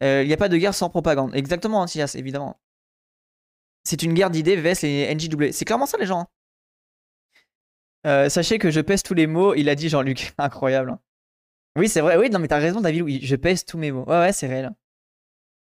Il 0.00 0.26
n'y 0.26 0.32
a 0.32 0.36
pas 0.36 0.48
de 0.48 0.56
guerre 0.56 0.74
sans 0.74 0.90
propagande. 0.90 1.34
Exactement, 1.34 1.80
Antias, 1.80 2.14
évidemment. 2.16 2.60
C'est 3.84 4.02
une 4.02 4.14
guerre 4.14 4.30
d'idées 4.30 4.56
vs 4.56 4.82
les 4.82 5.14
NJW. 5.14 5.52
C'est 5.52 5.64
clairement 5.64 5.86
ça, 5.86 5.96
les 5.98 6.06
gens. 6.06 6.26
Hein. 8.04 8.28
sachez 8.28 8.58
que 8.58 8.70
je 8.70 8.80
pèse 8.80 9.02
tous 9.02 9.14
les 9.14 9.26
mots, 9.26 9.54
il 9.54 9.68
a 9.68 9.74
dit 9.74 9.88
Jean-Luc. 9.88 10.34
Incroyable. 10.38 10.90
Hein. 10.90 11.00
Oui, 11.76 11.88
c'est 11.88 12.00
vrai. 12.00 12.16
Oui, 12.16 12.30
non, 12.30 12.38
mais 12.38 12.48
t'as 12.48 12.58
raison, 12.58 12.80
David. 12.80 13.02
Oui, 13.02 13.20
je 13.22 13.36
pèse 13.36 13.64
tous 13.64 13.78
mes 13.78 13.92
mots. 13.92 14.04
Ouais, 14.06 14.18
ouais, 14.18 14.32
c'est 14.32 14.46
réel. 14.46 14.70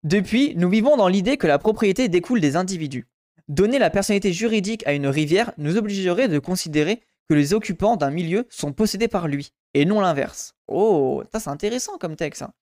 Depuis, 0.03 0.55
nous 0.55 0.69
vivons 0.69 0.95
dans 0.97 1.07
l'idée 1.07 1.37
que 1.37 1.47
la 1.47 1.59
propriété 1.59 2.07
découle 2.07 2.39
des 2.39 2.55
individus. 2.55 3.07
Donner 3.47 3.79
la 3.79 3.89
personnalité 3.89 4.33
juridique 4.33 4.85
à 4.87 4.93
une 4.93 5.07
rivière 5.07 5.51
nous 5.57 5.77
obligerait 5.77 6.27
de 6.27 6.39
considérer 6.39 7.01
que 7.29 7.33
les 7.33 7.53
occupants 7.53 7.97
d'un 7.97 8.11
milieu 8.11 8.45
sont 8.49 8.73
possédés 8.73 9.07
par 9.07 9.27
lui, 9.27 9.51
et 9.73 9.85
non 9.85 9.99
l'inverse. 9.99 10.53
Oh, 10.67 11.23
ça 11.31 11.39
c'est 11.39 11.49
intéressant 11.49 11.97
comme 11.97 12.15
texte. 12.15 12.41
Hein. 12.41 12.53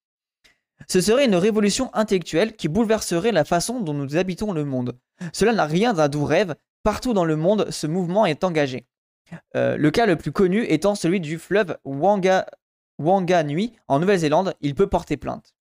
Ce 0.88 1.02
serait 1.02 1.26
une 1.26 1.36
révolution 1.36 1.90
intellectuelle 1.94 2.56
qui 2.56 2.68
bouleverserait 2.68 3.32
la 3.32 3.46
façon 3.46 3.80
dont 3.80 3.94
nous 3.94 4.18
habitons 4.18 4.52
le 4.52 4.66
monde. 4.66 4.98
Cela 5.34 5.54
n'a 5.54 5.66
rien 5.66 5.94
d'un 5.94 6.10
doux 6.10 6.26
rêve, 6.26 6.56
partout 6.84 7.14
dans 7.14 7.26
le 7.26 7.36
monde 7.36 7.72
ce 7.72 7.88
mouvement 7.88 8.26
est 8.26 8.44
engagé. 8.44 8.86
Euh, 9.56 9.78
le 9.78 9.92
cas 9.92 10.06
le 10.06 10.16
plus 10.16 10.32
connu 10.32 10.64
étant 10.64 10.96
celui 10.96 11.20
du 11.20 11.40
fleuve 11.40 11.78
Wanga, 11.84 12.46
Wanga 13.00 13.44
Nui 13.44 13.74
en 13.88 14.00
Nouvelle-Zélande, 14.00 14.54
il 14.62 14.76
peut 14.76 14.88
porter 14.88 15.18
plainte. 15.18 15.56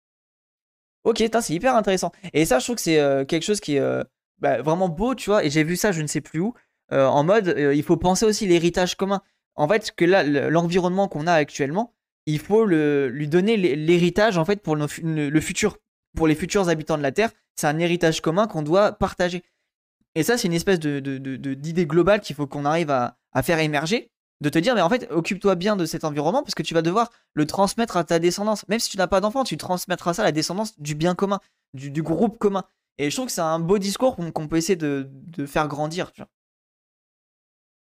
Ok, 1.04 1.22
c'est 1.40 1.54
hyper 1.54 1.76
intéressant. 1.76 2.12
Et 2.32 2.44
ça, 2.44 2.58
je 2.58 2.64
trouve 2.64 2.76
que 2.76 2.82
c'est 2.82 2.98
euh, 2.98 3.24
quelque 3.24 3.42
chose 3.42 3.60
qui 3.60 3.76
est 3.76 3.80
euh, 3.80 4.02
bah, 4.38 4.62
vraiment 4.62 4.88
beau, 4.88 5.14
tu 5.14 5.30
vois. 5.30 5.44
Et 5.44 5.50
j'ai 5.50 5.62
vu 5.62 5.76
ça, 5.76 5.92
je 5.92 6.02
ne 6.02 6.06
sais 6.06 6.20
plus 6.20 6.40
où. 6.40 6.54
en 6.90 7.24
mode, 7.24 7.54
il 7.58 7.82
faut 7.82 7.96
penser 7.96 8.24
aussi 8.26 8.46
l'héritage 8.46 8.96
commun. 8.96 9.22
En 9.56 9.68
fait, 9.68 9.92
que 9.92 10.04
là, 10.04 10.22
l'environnement 10.22 11.08
qu'on 11.08 11.26
a 11.26 11.32
actuellement, 11.32 11.93
il 12.26 12.38
faut 12.38 12.64
le, 12.64 13.08
lui 13.08 13.28
donner 13.28 13.56
l'héritage 13.56 14.38
en 14.38 14.44
fait 14.44 14.62
pour 14.62 14.76
le 14.76 15.40
futur, 15.40 15.78
pour 16.16 16.26
les 16.26 16.34
futurs 16.34 16.68
habitants 16.68 16.96
de 16.96 17.02
la 17.02 17.12
Terre. 17.12 17.30
C'est 17.56 17.66
un 17.66 17.78
héritage 17.78 18.20
commun 18.20 18.46
qu'on 18.46 18.62
doit 18.62 18.92
partager. 18.92 19.42
Et 20.14 20.22
ça, 20.22 20.38
c'est 20.38 20.48
une 20.48 20.54
espèce 20.54 20.78
de, 20.78 21.00
d'idée 21.54 21.86
globale 21.86 22.20
qu'il 22.20 22.36
faut 22.36 22.46
qu'on 22.46 22.64
arrive 22.64 22.90
à, 22.90 23.16
faire 23.42 23.58
émerger. 23.58 24.10
De 24.40 24.48
te 24.48 24.58
dire, 24.58 24.74
mais 24.74 24.80
en 24.80 24.88
fait, 24.88 25.08
occupe-toi 25.10 25.54
bien 25.54 25.76
de 25.76 25.86
cet 25.86 26.04
environnement 26.04 26.42
parce 26.42 26.54
que 26.54 26.62
tu 26.62 26.74
vas 26.74 26.82
devoir 26.82 27.10
le 27.34 27.46
transmettre 27.46 27.96
à 27.96 28.04
ta 28.04 28.18
descendance. 28.18 28.66
Même 28.68 28.80
si 28.80 28.90
tu 28.90 28.96
n'as 28.96 29.06
pas 29.06 29.20
d'enfant, 29.20 29.44
tu 29.44 29.56
transmettras 29.56 30.14
ça 30.14 30.22
à 30.22 30.24
la 30.24 30.32
descendance 30.32 30.78
du 30.78 30.94
bien 30.94 31.14
commun, 31.14 31.40
du, 31.72 32.02
groupe 32.02 32.38
commun. 32.38 32.64
Et 32.98 33.10
je 33.10 33.16
trouve 33.16 33.26
que 33.26 33.32
c'est 33.32 33.40
un 33.40 33.58
beau 33.58 33.78
discours 33.78 34.16
qu'on, 34.16 34.48
peut 34.48 34.56
essayer 34.56 34.76
de, 34.76 35.08
faire 35.46 35.66
grandir. 35.68 36.12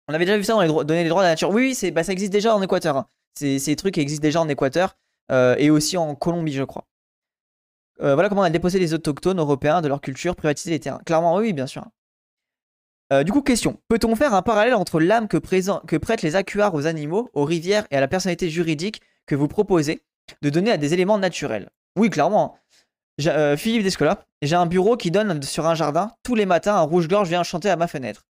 On 0.08 0.14
avait 0.14 0.26
déjà 0.26 0.38
vu 0.38 0.44
ça 0.44 0.54
dans 0.54 0.62
les 0.62 0.68
donner 0.68 1.04
les 1.04 1.10
droits 1.10 1.24
de 1.24 1.28
la 1.28 1.32
nature. 1.32 1.50
Oui, 1.50 1.76
oui 1.82 1.92
bah, 1.92 2.04
ça 2.04 2.12
existe 2.12 2.32
déjà 2.32 2.56
en 2.56 2.62
Équateur. 2.62 2.98
Hein. 2.98 3.08
Des 3.40 3.76
trucs 3.76 3.98
existent 3.98 4.22
déjà 4.22 4.42
en 4.42 4.48
Équateur 4.48 4.96
euh, 5.32 5.56
et 5.58 5.70
aussi 5.70 5.98
en 5.98 6.16
Colombie, 6.16 6.54
je 6.54 6.64
crois. 6.64 6.88
Euh, 8.02 8.16
voilà 8.16 8.30
comment 8.30 8.42
on 8.42 8.46
a 8.46 8.50
déposé 8.50 8.80
les 8.80 8.94
autochtones 8.94 9.40
européens 9.40 9.82
de 9.82 9.88
leur 9.88 10.02
culture, 10.02 10.36
privatiser 10.36 10.72
les 10.72 10.80
terrains. 10.80 11.02
Clairement, 11.06 11.36
oui, 11.38 11.54
bien 11.54 11.68
sûr. 11.68 11.86
Euh, 13.12 13.24
du 13.24 13.32
coup, 13.32 13.42
question. 13.42 13.80
Peut-on 13.88 14.16
faire 14.16 14.34
un 14.34 14.42
parallèle 14.42 14.74
entre 14.74 15.00
l'âme 15.00 15.28
que, 15.28 15.38
que, 15.38 15.98
prêtent 15.98 16.22
les 16.22 16.36
acuars 16.36 16.74
aux 16.74 16.88
animaux, 16.88 17.30
aux 17.34 17.46
rivières 17.46 17.86
et 17.92 17.98
à 17.98 18.02
la 18.02 18.08
personnalité 18.08 18.50
juridique 18.50 19.02
que 19.26 19.36
vous 19.36 19.48
proposez 19.48 20.02
de 20.42 20.50
donner 20.50 20.72
à 20.72 20.78
des 20.78 20.94
éléments 20.94 21.18
naturels? 21.18 21.70
Oui, 21.96 22.10
clairement. 22.10 22.56
Hein. 22.56 23.56
Philippe 23.58 23.84
Descola, 23.84 24.26
j'ai 24.42 24.56
un 24.56 24.66
bureau 24.66 24.98
qui 24.98 25.12
donne 25.12 25.42
sur 25.44 25.68
un 25.68 25.76
jardin. 25.76 26.12
Tous 26.24 26.34
les 26.34 26.48
matins, 26.48 26.76
un 26.76 26.82
rouge-gorge 26.82 27.30
vient 27.30 27.44
chanter 27.44 27.70
à 27.70 27.76
ma 27.76 27.88
fenêtre. 27.88 28.26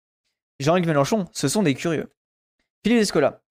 Jean-Luc 0.60 0.86
Mélenchon, 0.86 1.26
ce 1.34 1.50
sont 1.50 1.64
des 1.64 1.74
curieux. 1.74 2.14
Philippe 2.84 3.00
Descola, 3.00 3.42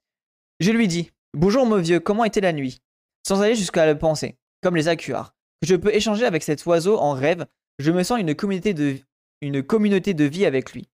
je 0.60 0.70
lui 0.70 0.88
dis 0.88 1.10
Bonjour 1.40 1.66
mon 1.66 1.76
vieux, 1.76 2.00
comment 2.00 2.24
était 2.24 2.40
la 2.40 2.52
nuit? 2.52 2.82
Sans 3.24 3.42
aller 3.42 3.54
jusqu'à 3.54 3.86
le 3.86 3.96
penser, 3.96 4.36
comme 4.60 4.74
les 4.74 4.88
acuars. 4.88 5.36
Je 5.62 5.76
peux 5.76 5.94
échanger 5.94 6.26
avec 6.26 6.42
cet 6.42 6.66
oiseau 6.66 6.98
en 6.98 7.12
rêve, 7.12 7.46
je 7.78 7.92
me 7.92 8.02
sens 8.02 8.18
une 8.18 8.34
communauté 8.34 8.74
de, 8.74 9.60
communauté 9.60 10.14
de 10.14 10.24
vie 10.24 10.46
avec 10.46 10.72
lui. 10.72 10.88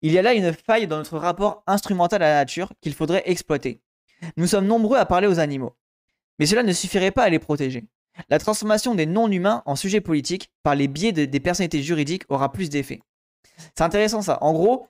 Il 0.00 0.12
y 0.12 0.18
a 0.18 0.22
là 0.22 0.32
une 0.32 0.54
faille 0.54 0.86
dans 0.86 0.96
notre 0.96 1.18
rapport 1.18 1.62
instrumental 1.66 2.22
à 2.22 2.28
la 2.28 2.34
nature 2.36 2.72
qu'il 2.80 2.94
faudrait 2.94 3.24
exploiter. 3.26 3.82
Nous 4.38 4.46
sommes 4.46 4.66
nombreux 4.66 4.96
à 4.96 5.04
parler 5.04 5.26
aux 5.26 5.40
animaux. 5.40 5.76
Mais 6.38 6.46
cela 6.46 6.62
ne 6.62 6.72
suffirait 6.72 7.10
pas 7.10 7.24
à 7.24 7.28
les 7.28 7.38
protéger. 7.38 7.84
La 8.30 8.38
transformation 8.38 8.94
des 8.94 9.04
non-humains 9.04 9.62
en 9.66 9.76
sujets 9.76 10.00
politiques 10.00 10.50
par 10.62 10.74
les 10.74 10.88
biais 10.88 11.12
des 11.12 11.40
personnalités 11.40 11.82
juridiques 11.82 12.24
aura 12.30 12.50
plus 12.50 12.70
d'effet. 12.70 13.02
C'est 13.74 13.84
intéressant 13.84 14.22
ça. 14.22 14.38
En 14.40 14.54
gros, 14.54 14.88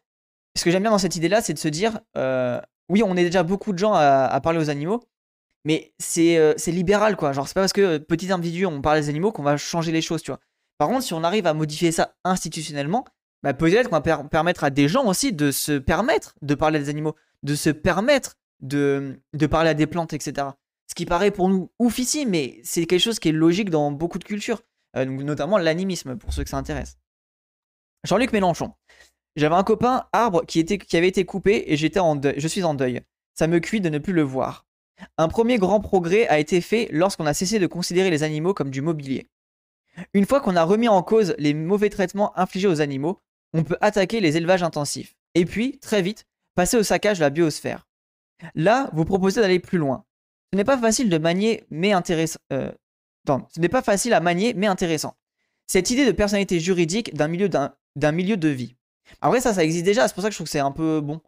ce 0.57 0.63
que 0.63 0.71
j'aime 0.71 0.83
bien 0.83 0.93
dans 0.93 0.99
cette 0.99 1.17
idée-là, 1.17 1.43
c'est 1.43 1.55
de 1.55 1.59
se 1.59 1.67
dire, 1.67 1.99
euh, 2.17 2.61
oui, 2.89 3.03
on 3.03 3.17
est 3.17 3.25
déjà 3.25 3.43
beaucoup 3.43 3.73
de 3.73 3.79
gens 3.79 3.93
à, 3.95 4.41
parler 4.41 4.59
aux 4.59 4.71
animaux, 4.71 5.03
mais 5.65 5.93
euh, 6.19 6.55
c'est 6.57 6.71
libéral, 6.71 7.17
quoi. 7.17 7.33
Genre, 7.33 7.49
c'est 7.49 7.55
pas 7.55 7.63
parce 7.63 7.73
que 7.73 7.81
euh, 7.81 7.99
petits 7.99 8.31
individus, 8.31 8.67
on 8.67 8.81
parle 8.81 9.01
des 9.01 9.09
animaux 9.09 9.33
qu'on 9.33 9.43
va 9.43 9.57
changer 9.57 9.93
les 9.93 10.03
choses, 10.03 10.23
tu 10.23 10.31
vois. 10.31 10.41
Par 10.79 10.89
contre, 10.89 11.03
si 11.03 11.15
on 11.15 11.25
arrive 11.25 11.47
à 11.47 11.55
modifier 11.55 11.91
ça 11.91 12.15
institutionnellement, 12.25 13.05
bah, 13.43 13.55
peut-être 13.55 13.89
qu'on 13.89 14.01
va 14.01 14.25
permettre 14.25 14.65
à 14.65 14.71
des 14.71 14.89
gens 14.89 15.07
aussi 15.07 15.33
de 15.33 15.51
se 15.51 15.79
permettre 15.79 16.35
de 16.43 16.55
parler 16.55 16.79
des 16.79 16.89
animaux, 16.89 17.17
de 17.43 17.55
se 17.55 17.71
permettre 17.71 18.37
de, 18.61 19.21
de 19.33 19.47
parler 19.47 19.71
à 19.71 19.75
des 19.75 19.87
plantes, 19.87 20.13
etc. 20.13 20.49
Ce 20.87 20.95
qui 20.95 21.07
paraît 21.07 21.31
pour 21.31 21.49
nous 21.49 21.71
ouf 21.79 21.99
ici, 21.99 22.27
mais 22.27 22.61
c'est 22.63 22.87
quelque 22.87 23.01
chose 23.01 23.19
qui 23.19 23.31
est 23.31 23.33
logique 23.33 23.71
dans 23.71 23.91
beaucoup 23.91 24.19
de 24.19 24.25
cultures, 24.25 24.63
notamment 24.95 25.59
l'animisme, 25.59 26.17
pour 26.17 26.33
ceux 26.33 26.45
que 26.45 26.51
ça 26.51 26.57
intéresse. 26.57 26.99
Jean-Luc 28.05 28.33
Mélenchon. 28.33 28.73
J'avais 29.37 29.55
un 29.55 29.65
copain 29.65 30.05
arbre 30.13 30.45
qui, 30.47 30.65
avait 30.95 31.09
été 31.09 31.25
coupé 31.25 31.65
et 31.67 31.77
j'étais 31.77 32.01
en. 32.01 32.21
Je 32.21 32.49
suis 32.49 32.65
en 32.65 32.75
deuil. 32.75 33.03
Ça 33.35 33.47
me 33.47 33.61
cuit 33.61 33.81
de 33.81 33.91
ne 33.91 33.99
plus 33.99 34.15
le 34.15 34.23
voir. 34.23 34.67
Un 35.19 35.29
premier 35.29 35.59
grand 35.59 35.81
progrès 35.81 36.27
a 36.29 36.39
été 36.39 36.63
fait 36.63 36.89
lorsqu'on 36.91 37.27
a 37.27 37.35
cessé 37.35 37.59
de 37.59 37.67
considérer 37.67 38.09
les 38.09 38.23
animaux 38.23 38.55
comme 38.55 38.71
du 38.71 38.81
mobilier. 38.81 39.29
Une 40.15 40.25
fois 40.25 40.41
qu'on 40.41 40.57
a 40.57 40.65
remis 40.65 40.89
en 40.89 41.03
cause 41.03 41.35
les 41.39 41.53
mauvais 41.53 41.91
traitements 41.91 42.37
infligés 42.39 42.69
aux 42.69 42.81
animaux, 42.81 43.21
on 43.53 43.63
peut 43.63 43.77
attaquer 43.83 44.21
les 44.21 44.39
élevages 44.39 44.63
intensifs. 44.63 45.15
Et 45.35 45.45
puis, 45.45 45.79
très 45.81 46.01
vite, 46.01 46.27
passer 46.55 46.79
au 46.79 46.83
saccage 46.83 47.19
de 47.19 47.25
la 47.25 47.31
biosphère. 47.31 47.87
Là, 48.55 48.91
vous 48.95 49.05
proposez 49.05 49.41
d'aller 49.43 49.61
plus 49.61 49.79
loin. 49.79 50.05
Ce 50.53 50.57
n'est 50.57 50.65
pas 50.65 50.79
facile 50.79 51.11
de 51.11 51.19
manier, 51.19 51.65
mais 51.71 51.93
intéressant. 51.93 52.39
Euh, 52.53 52.73
ce 53.27 53.61
n'est 53.61 53.69
pas 53.69 53.83
facile 53.83 54.15
à 54.15 54.21
manier, 54.21 54.55
mais 54.55 54.67
intéressant. 54.67 55.17
Cette 55.67 55.91
idée 55.91 56.07
de 56.07 56.13
personnalité 56.13 56.61
juridique 56.61 57.15
d'un 57.15 57.29
milieu, 57.29 57.49
d'un 57.49 58.13
milieu 58.13 58.37
de 58.37 58.49
vie. 58.49 58.77
Après, 59.21 59.41
ça, 59.41 59.55
ça 59.55 59.65
existe 59.65 59.85
déjà. 59.85 60.09
C'est 60.09 60.15
pour 60.15 60.23
ça 60.23 60.29
que 60.29 60.33
je 60.33 60.39
trouve 60.39 60.47
que 60.47 60.51
c'est 60.51 60.59
un 60.59 60.73
peu 60.73 61.01
bon. 61.01 61.21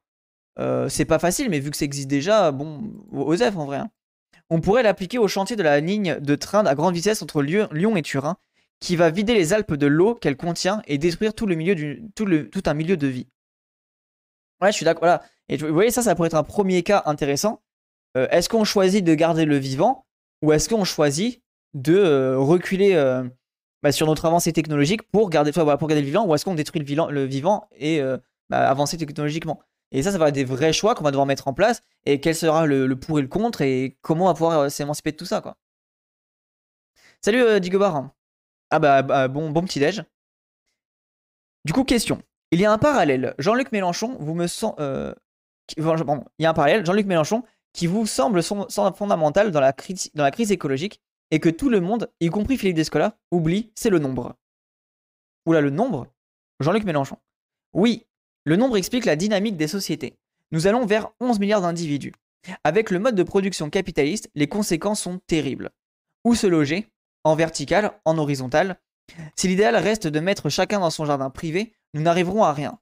Euh, 0.58 0.88
c'est 0.88 1.04
pas 1.04 1.18
facile, 1.18 1.50
mais 1.50 1.60
vu 1.60 1.70
que 1.70 1.76
ça 1.76 1.84
existe 1.84 2.08
déjà, 2.08 2.50
bon, 2.50 2.92
Osef 3.12 3.56
en 3.56 3.66
vrai. 3.66 3.78
Hein. 3.78 3.90
On 4.50 4.60
pourrait 4.60 4.82
l'appliquer 4.82 5.18
au 5.18 5.28
chantier 5.28 5.56
de 5.56 5.62
la 5.62 5.80
ligne 5.80 6.18
de 6.20 6.34
train 6.34 6.64
à 6.66 6.74
grande 6.74 6.94
vitesse 6.94 7.22
entre 7.22 7.42
Lyon 7.42 7.96
et 7.96 8.02
Turin, 8.02 8.36
qui 8.80 8.96
va 8.96 9.10
vider 9.10 9.34
les 9.34 9.52
Alpes 9.52 9.74
de 9.74 9.86
l'eau 9.86 10.14
qu'elle 10.14 10.36
contient 10.36 10.82
et 10.86 10.98
détruire 10.98 11.34
tout, 11.34 11.46
le 11.46 11.54
milieu 11.54 12.00
tout 12.14 12.62
un 12.66 12.74
milieu 12.74 12.96
de 12.96 13.06
vie. 13.06 13.28
Ouais, 14.60 14.72
je 14.72 14.76
suis 14.76 14.84
d'accord. 14.84 15.02
Voilà. 15.02 15.22
Et 15.48 15.56
vous 15.56 15.72
voyez, 15.72 15.90
ça, 15.90 16.02
ça 16.02 16.14
pourrait 16.14 16.28
être 16.28 16.34
un 16.34 16.44
premier 16.44 16.82
cas 16.82 17.02
intéressant. 17.06 17.62
Euh, 18.16 18.26
est-ce 18.30 18.48
qu'on 18.48 18.64
choisit 18.64 19.04
de 19.04 19.14
garder 19.14 19.44
le 19.44 19.56
vivant 19.56 20.06
ou 20.42 20.52
est-ce 20.52 20.68
qu'on 20.68 20.84
choisit 20.84 21.42
de 21.74 21.94
euh, 21.94 22.38
reculer 22.38 22.94
bah, 23.82 23.92
sur 23.92 24.06
notre 24.06 24.24
avancée 24.24 24.52
technologique 24.52 25.02
pour 25.10 25.30
garder, 25.30 25.52
pour 25.52 25.64
garder 25.64 26.00
le 26.00 26.06
vivant 26.06 26.26
ou 26.26 26.34
est-ce 26.34 26.44
qu'on 26.44 26.54
détruit 26.54 26.82
le, 26.82 27.10
le 27.10 27.24
vivant 27.24 27.68
et 27.72 28.00
euh, 28.00 28.18
bah, 28.48 28.68
avancer 28.68 28.96
technologiquement? 28.96 29.60
Et 29.90 30.02
ça, 30.02 30.12
ça 30.12 30.18
va 30.18 30.28
être 30.28 30.34
des 30.34 30.44
vrais 30.44 30.72
choix 30.72 30.94
qu'on 30.94 31.04
va 31.04 31.10
devoir 31.10 31.26
mettre 31.26 31.48
en 31.48 31.54
place 31.54 31.82
et 32.04 32.20
quel 32.20 32.34
sera 32.34 32.66
le, 32.66 32.94
pour 32.94 33.18
et 33.18 33.22
le 33.22 33.28
contre 33.28 33.62
et 33.62 33.96
comment 34.02 34.24
on 34.24 34.28
va 34.28 34.34
pouvoir 34.34 34.58
euh, 34.58 34.68
s'émanciper 34.68 35.12
de 35.12 35.16
tout 35.16 35.24
ça. 35.24 35.40
quoi. 35.40 35.56
Salut 37.22 37.42
euh, 37.42 37.58
Digobar. 37.58 38.10
Ah 38.70 38.78
bah, 38.78 39.02
bah, 39.02 39.28
bon, 39.28 39.50
bon 39.50 39.62
petit 39.62 39.80
déj. 39.80 40.04
Du 41.64 41.72
coup, 41.72 41.84
question. 41.84 42.22
Il 42.50 42.60
y 42.60 42.64
a 42.64 42.72
un 42.72 42.78
parallèle. 42.78 43.34
Jean-Luc 43.38 43.72
Mélenchon, 43.72 44.16
vous 44.20 44.34
me 44.34 44.46
sent, 44.46 44.72
il 45.76 45.84
y 46.38 46.46
a 46.46 46.50
un 46.50 46.54
parallèle. 46.54 46.84
Jean-Luc 46.84 47.06
Mélenchon 47.06 47.42
qui 47.72 47.86
vous 47.86 48.06
semble 48.06 48.42
fondamental 48.42 49.50
dans 49.50 49.60
la, 49.60 49.72
dans 50.14 50.24
la 50.24 50.30
crise 50.30 50.52
écologique 50.52 51.00
et 51.30 51.40
que 51.40 51.48
tout 51.48 51.68
le 51.68 51.80
monde, 51.80 52.10
y 52.20 52.28
compris 52.28 52.56
Philippe 52.56 52.76
Descola, 52.76 53.18
oublie, 53.30 53.72
c'est 53.74 53.90
le 53.90 53.98
nombre. 53.98 54.36
Oula, 55.46 55.60
le 55.60 55.70
nombre? 55.70 56.06
Jean-Luc 56.60 56.84
Mélenchon. 56.84 57.18
Oui, 57.72 58.06
le 58.44 58.56
nombre 58.56 58.76
explique 58.76 59.04
la 59.04 59.16
dynamique 59.16 59.56
des 59.56 59.68
sociétés. 59.68 60.18
Nous 60.50 60.66
allons 60.66 60.86
vers 60.86 61.10
11 61.20 61.38
milliards 61.38 61.60
d'individus. 61.60 62.12
Avec 62.64 62.90
le 62.90 62.98
mode 62.98 63.14
de 63.14 63.22
production 63.22 63.68
capitaliste, 63.68 64.30
les 64.34 64.48
conséquences 64.48 65.02
sont 65.02 65.18
terribles. 65.26 65.70
Où 66.24 66.34
se 66.34 66.46
loger? 66.46 66.88
En 67.24 67.34
vertical, 67.34 67.92
en 68.04 68.16
horizontal? 68.16 68.80
Si 69.36 69.48
l'idéal 69.48 69.76
reste 69.76 70.06
de 70.06 70.20
mettre 70.20 70.48
chacun 70.48 70.80
dans 70.80 70.90
son 70.90 71.04
jardin 71.04 71.30
privé, 71.30 71.74
nous 71.94 72.02
n'arriverons 72.02 72.44
à 72.44 72.52
rien. 72.52 72.78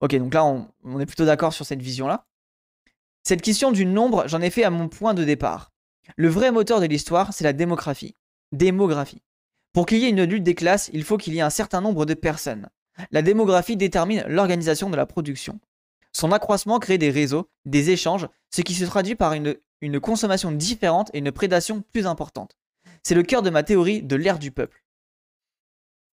Ok, 0.00 0.14
donc 0.16 0.34
là, 0.34 0.44
on, 0.44 0.68
on 0.84 1.00
est 1.00 1.06
plutôt 1.06 1.24
d'accord 1.24 1.52
sur 1.52 1.64
cette 1.64 1.82
vision-là. 1.82 2.26
Cette 3.24 3.42
question 3.42 3.72
du 3.72 3.86
nombre, 3.86 4.28
j'en 4.28 4.40
ai 4.40 4.50
fait 4.50 4.64
à 4.64 4.70
mon 4.70 4.88
point 4.88 5.14
de 5.14 5.24
départ. 5.24 5.72
Le 6.16 6.28
vrai 6.28 6.52
moteur 6.52 6.80
de 6.80 6.86
l'histoire, 6.86 7.32
c'est 7.32 7.44
la 7.44 7.52
démographie. 7.52 8.14
Démographie. 8.52 9.22
Pour 9.72 9.86
qu'il 9.86 9.98
y 9.98 10.04
ait 10.04 10.10
une 10.10 10.24
lutte 10.24 10.44
des 10.44 10.54
classes, 10.54 10.88
il 10.92 11.04
faut 11.04 11.16
qu'il 11.18 11.34
y 11.34 11.38
ait 11.38 11.42
un 11.42 11.50
certain 11.50 11.80
nombre 11.80 12.06
de 12.06 12.14
personnes. 12.14 12.68
La 13.10 13.22
démographie 13.22 13.76
détermine 13.76 14.24
l'organisation 14.26 14.88
de 14.88 14.96
la 14.96 15.06
production. 15.06 15.60
Son 16.12 16.32
accroissement 16.32 16.78
crée 16.78 16.96
des 16.96 17.10
réseaux, 17.10 17.50
des 17.66 17.90
échanges, 17.90 18.26
ce 18.50 18.62
qui 18.62 18.74
se 18.74 18.86
traduit 18.86 19.16
par 19.16 19.34
une, 19.34 19.54
consommation 20.00 20.50
différente 20.50 21.10
et 21.12 21.18
une 21.18 21.30
prédation 21.30 21.82
plus 21.92 22.06
importante. 22.06 22.56
C'est 23.02 23.14
le 23.14 23.22
cœur 23.22 23.42
de 23.42 23.50
ma 23.50 23.62
théorie 23.62 24.02
de 24.02 24.16
l'ère 24.16 24.38
du 24.38 24.50
peuple. 24.50 24.82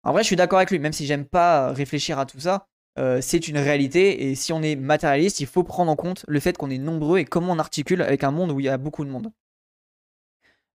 En 0.03 0.13
vrai, 0.13 0.23
je 0.23 0.27
suis 0.27 0.37
d'accord 0.37 0.59
avec 0.59 0.71
lui, 0.71 0.79
même 0.79 0.93
si 0.93 1.07
j'aime 1.07 1.25
pas 1.25 1.73
réfléchir 1.73 2.19
à 2.19 2.27
tout 2.27 2.39
ça, 2.39 2.69
euh, 2.99 3.21
c'est 3.21 3.49
une 3.49 3.59
réalité, 3.59 4.29
et 4.29 4.35
si 4.35 4.53
on 4.53 4.63
est 4.63 4.77
matérialiste, 4.77 5.41
il 5.41 5.47
faut 5.47 5.65
prendre 5.65 5.91
en 5.91 5.97
compte 5.97 6.25
le 6.29 6.41
fait 6.41 6.57
qu'on 6.57 6.71
est 6.71 6.79
nombreux 6.79 7.19
et 7.19 7.25
comment 7.25 7.53
on 7.53 7.59
articule 7.59 8.03
avec 8.03 8.23
un 8.23 8.31
monde 8.31 8.53
où 8.53 8.61
il 8.61 8.67
y 8.67 8.69
a 8.69 8.79
beaucoup 8.79 9.05
de 9.05 9.11
monde. 9.11 9.33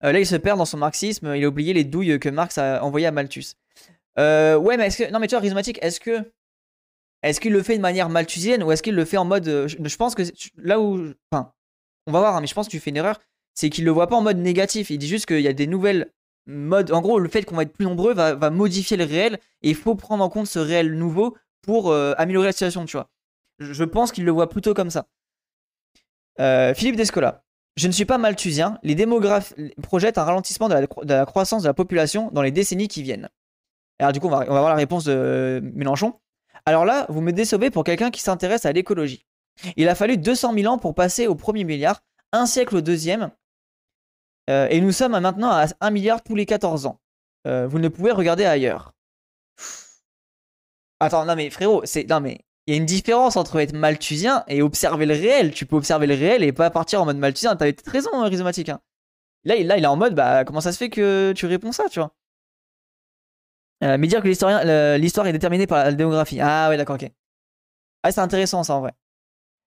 Euh, 0.03 0.11
là, 0.11 0.19
il 0.19 0.25
se 0.25 0.35
perd 0.35 0.57
dans 0.57 0.65
son 0.65 0.77
marxisme. 0.77 1.33
Il 1.35 1.43
a 1.43 1.47
oublié 1.47 1.73
les 1.73 1.83
douilles 1.83 2.19
que 2.19 2.29
Marx 2.29 2.57
a 2.57 2.83
envoyées 2.83 3.07
à 3.07 3.11
Malthus. 3.11 3.53
Euh, 4.17 4.57
ouais, 4.57 4.77
mais. 4.77 4.89
Non, 5.11 5.19
mais 5.19 5.27
tu 5.27 5.35
vois, 5.35 5.41
Rhizomatique, 5.41 5.79
est-ce 5.81 5.99
que. 5.99 6.31
Est-ce 7.23 7.39
qu'il 7.39 7.53
le 7.53 7.61
fait 7.61 7.77
de 7.77 7.81
manière 7.81 8.09
malthusienne 8.09 8.63
ou 8.63 8.71
est-ce 8.71 8.81
qu'il 8.81 8.95
le 8.95 9.05
fait 9.05 9.17
en 9.17 9.25
mode. 9.25 9.47
Euh, 9.47 9.67
je, 9.67 9.97
pense 9.97 10.15
que 10.15 10.23
là 10.57 10.79
où. 10.79 11.13
Enfin, 11.31 11.53
on 12.07 12.11
va 12.11 12.19
voir, 12.19 12.35
hein, 12.35 12.41
mais 12.41 12.47
je 12.47 12.55
pense 12.55 12.65
que 12.65 12.71
tu 12.71 12.79
fais 12.79 12.89
une 12.89 12.97
erreur. 12.97 13.19
C'est 13.53 13.69
qu'il 13.69 13.85
le 13.85 13.91
voit 13.91 14.07
pas 14.07 14.15
en 14.15 14.21
mode 14.21 14.37
négatif. 14.37 14.89
Il 14.89 14.97
dit 14.97 15.07
juste 15.07 15.27
qu'il 15.27 15.41
y 15.41 15.47
a 15.47 15.53
des 15.53 15.67
nouvelles 15.67 16.11
modes. 16.47 16.91
En 16.91 17.01
gros, 17.01 17.19
le 17.19 17.29
fait 17.29 17.43
qu'on 17.43 17.55
va 17.55 17.63
être 17.63 17.73
plus 17.73 17.85
nombreux 17.85 18.13
va, 18.13 18.49
modifier 18.49 18.97
le 18.97 19.03
réel 19.03 19.39
et 19.61 19.69
il 19.69 19.75
faut 19.75 19.93
prendre 19.95 20.23
en 20.23 20.29
compte 20.29 20.47
ce 20.47 20.57
réel 20.57 20.93
nouveau 20.95 21.37
pour 21.61 21.93
améliorer 21.93 22.47
la 22.47 22.53
situation, 22.53 22.85
tu 22.85 22.95
vois. 22.95 23.09
Je, 23.59 23.83
pense 23.83 24.11
qu'il 24.11 24.23
le 24.23 24.31
voit 24.31 24.49
plutôt 24.49 24.73
comme 24.73 24.89
ça. 24.89 25.05
Philippe 26.73 26.95
Descola. 26.95 27.43
Je 27.81 27.87
ne 27.87 27.91
suis 27.91 28.05
pas 28.05 28.19
malthusien, 28.19 28.77
les 28.83 28.93
démographes 28.93 29.55
projettent 29.81 30.19
un 30.19 30.23
ralentissement 30.23 30.69
de 30.69 30.75
la, 31.07 31.25
croissance 31.25 31.63
de 31.63 31.67
la 31.67 31.73
population 31.73 32.29
dans 32.31 32.43
les 32.43 32.51
décennies 32.51 32.87
qui 32.87 33.01
viennent. 33.01 33.27
Alors 33.97 34.11
du 34.11 34.19
coup, 34.19 34.27
on 34.27 34.29
va, 34.29 34.45
voir 34.45 34.69
la 34.69 34.75
réponse 34.75 35.05
de 35.05 35.59
Mélenchon. 35.73 36.13
Alors 36.67 36.85
là, 36.85 37.07
vous 37.09 37.21
me 37.21 37.31
décevez 37.31 37.71
pour 37.71 37.83
quelqu'un 37.83 38.11
qui 38.11 38.21
s'intéresse 38.21 38.67
à 38.67 38.71
l'écologie. 38.71 39.25
Il 39.77 39.89
a 39.89 39.95
fallu 39.95 40.17
200 40.19 40.53
000 40.53 40.71
ans 40.71 40.77
pour 40.77 40.93
passer 40.93 41.25
au 41.25 41.33
premier 41.33 41.63
milliard, 41.63 42.03
un 42.33 42.45
siècle 42.45 42.75
au 42.75 42.81
deuxième, 42.81 43.31
euh, 44.51 44.67
et 44.69 44.79
nous 44.79 44.91
sommes 44.91 45.19
maintenant 45.19 45.49
à 45.49 45.65
1 45.79 45.89
milliard 45.89 46.21
tous 46.21 46.35
les 46.35 46.45
14 46.45 46.85
ans. 46.85 46.99
Euh, 47.47 47.65
vous 47.65 47.79
ne 47.79 47.87
pouvez 47.87 48.11
regarder 48.11 48.45
ailleurs. 48.45 48.93
Attends, 50.99 51.25
non 51.25 51.35
mais 51.35 51.49
frérot, 51.49 51.81
c'est 51.85 52.07
non 52.07 52.19
mais 52.19 52.41
il 52.67 52.73
y 52.73 52.77
a 52.77 52.77
une 52.77 52.85
différence 52.85 53.37
entre 53.37 53.59
être 53.59 53.73
malthusien 53.73 54.43
et 54.47 54.61
observer 54.61 55.05
le 55.05 55.13
réel. 55.13 55.51
Tu 55.51 55.65
peux 55.65 55.75
observer 55.75 56.07
le 56.07 56.13
réel 56.13 56.43
et 56.43 56.51
pas 56.51 56.69
partir 56.69 57.01
en 57.01 57.05
mode 57.05 57.17
malthusien. 57.17 57.55
T'avais 57.55 57.73
peut-être 57.73 57.91
raison. 57.91 58.09
Là, 59.43 59.55
là, 59.63 59.77
il 59.77 59.83
est 59.83 59.87
en 59.87 59.95
mode, 59.95 60.13
bah, 60.13 60.45
comment 60.45 60.61
ça 60.61 60.71
se 60.71 60.77
fait 60.77 60.89
que 60.89 61.33
tu 61.35 61.47
réponds 61.47 61.71
ça, 61.71 61.85
tu 61.89 61.99
vois? 61.99 62.13
Euh, 63.83 63.97
Mais 63.97 64.07
dire 64.07 64.21
que 64.21 64.27
l'histoire 64.27 65.27
est 65.27 65.33
déterminée 65.33 65.65
par 65.65 65.83
la 65.83 65.91
démographie. 65.91 66.39
Ah 66.39 66.69
ouais, 66.69 66.77
d'accord, 66.77 66.97
ok. 67.01 67.09
Ah, 68.03 68.11
c'est 68.11 68.21
intéressant 68.21 68.63
ça 68.63 68.75
en 68.75 68.81
vrai. 68.81 68.93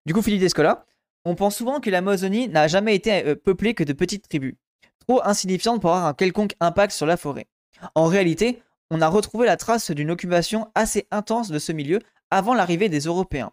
Du 0.07 0.15
coup, 0.15 0.23
Philippe 0.23 0.41
Descola, 0.41 0.87
on 1.25 1.35
pense 1.35 1.57
souvent 1.57 1.81
que 1.81 1.91
l'Amazonie 1.91 2.49
n'a 2.49 2.69
jamais 2.69 2.95
été 2.95 3.27
euh, 3.27 3.35
peuplée 3.35 3.75
que 3.75 3.85
de 3.85 3.93
petites 3.93 4.29
tribus, 4.29 4.55
trop 5.01 5.21
insignifiantes 5.25 5.81
pour 5.81 5.91
avoir 5.91 6.07
un 6.07 6.15
quelconque 6.15 6.55
impact 6.61 6.93
sur 6.93 7.07
la 7.07 7.17
forêt. 7.17 7.47
En 7.95 8.07
réalité, 8.07 8.63
on 8.91 9.01
a 9.01 9.09
retrouvé 9.09 9.47
la 9.47 9.57
trace 9.57 9.91
d'une 9.91 10.11
occupation 10.11 10.71
assez 10.75 11.07
intense 11.11 11.51
de 11.51 11.59
ce 11.59 11.73
milieu 11.73 12.01
avant 12.35 12.55
l'arrivée 12.55 12.89
des 12.89 13.01
Européens. 13.01 13.53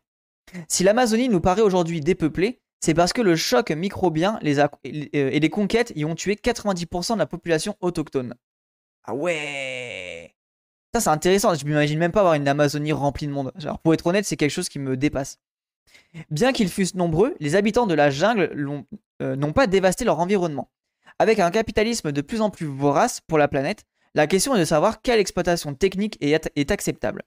Si 0.67 0.83
l'Amazonie 0.83 1.29
nous 1.29 1.39
paraît 1.39 1.61
aujourd'hui 1.61 2.01
dépeuplée, 2.01 2.61
c'est 2.79 2.95
parce 2.95 3.13
que 3.13 3.21
le 3.21 3.35
choc 3.35 3.69
microbien 3.69 4.39
euh, 4.43 4.67
et 5.13 5.39
les 5.39 5.49
conquêtes 5.49 5.93
y 5.95 6.03
ont 6.03 6.15
tué 6.15 6.33
90% 6.33 7.13
de 7.13 7.19
la 7.19 7.27
population 7.27 7.75
autochtone. 7.79 8.33
Ah 9.03 9.13
ouais 9.13 10.35
Ça 10.95 10.99
c'est 10.99 11.09
intéressant, 11.09 11.53
je 11.53 11.63
m'imagine 11.63 11.99
même 11.99 12.11
pas 12.11 12.21
avoir 12.21 12.33
une 12.33 12.47
Amazonie 12.47 12.91
remplie 12.91 13.27
de 13.27 13.31
monde. 13.31 13.51
Alors, 13.61 13.77
pour 13.79 13.93
être 13.93 14.07
honnête, 14.07 14.25
c'est 14.25 14.35
quelque 14.35 14.51
chose 14.51 14.67
qui 14.67 14.79
me 14.79 14.97
dépasse. 14.97 15.39
Bien 16.31 16.51
qu'ils 16.51 16.69
fussent 16.69 16.95
nombreux, 16.95 17.35
les 17.39 17.55
habitants 17.55 17.85
de 17.85 17.93
la 17.93 18.09
jungle 18.09 18.83
euh, 19.21 19.35
n'ont 19.35 19.53
pas 19.53 19.67
dévasté 19.67 20.05
leur 20.05 20.19
environnement. 20.19 20.71
Avec 21.19 21.39
un 21.39 21.51
capitalisme 21.51 22.11
de 22.11 22.21
plus 22.21 22.41
en 22.41 22.49
plus 22.49 22.65
vorace 22.65 23.21
pour 23.21 23.37
la 23.37 23.47
planète, 23.47 23.85
la 24.15 24.25
question 24.25 24.55
est 24.55 24.59
de 24.59 24.65
savoir 24.65 25.03
quelle 25.03 25.19
exploitation 25.19 25.75
technique 25.75 26.17
est 26.19 26.71
acceptable. 26.71 27.23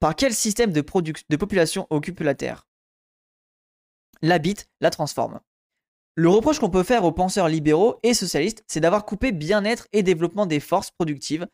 Par 0.00 0.16
quel 0.16 0.34
système 0.34 0.72
de, 0.72 0.80
de 0.82 1.36
population 1.36 1.86
occupe 1.90 2.20
la 2.20 2.34
Terre? 2.34 2.66
L'habite, 4.22 4.68
la 4.80 4.90
transforme. 4.90 5.40
Le 6.14 6.28
reproche 6.28 6.58
qu'on 6.58 6.70
peut 6.70 6.82
faire 6.82 7.04
aux 7.04 7.12
penseurs 7.12 7.48
libéraux 7.48 7.98
et 8.02 8.14
socialistes, 8.14 8.64
c'est 8.66 8.80
d'avoir 8.80 9.04
coupé 9.04 9.32
bien-être 9.32 9.88
et 9.92 10.02
développement 10.02 10.46
des 10.46 10.60
forces 10.60 10.90
productives, 10.90 11.46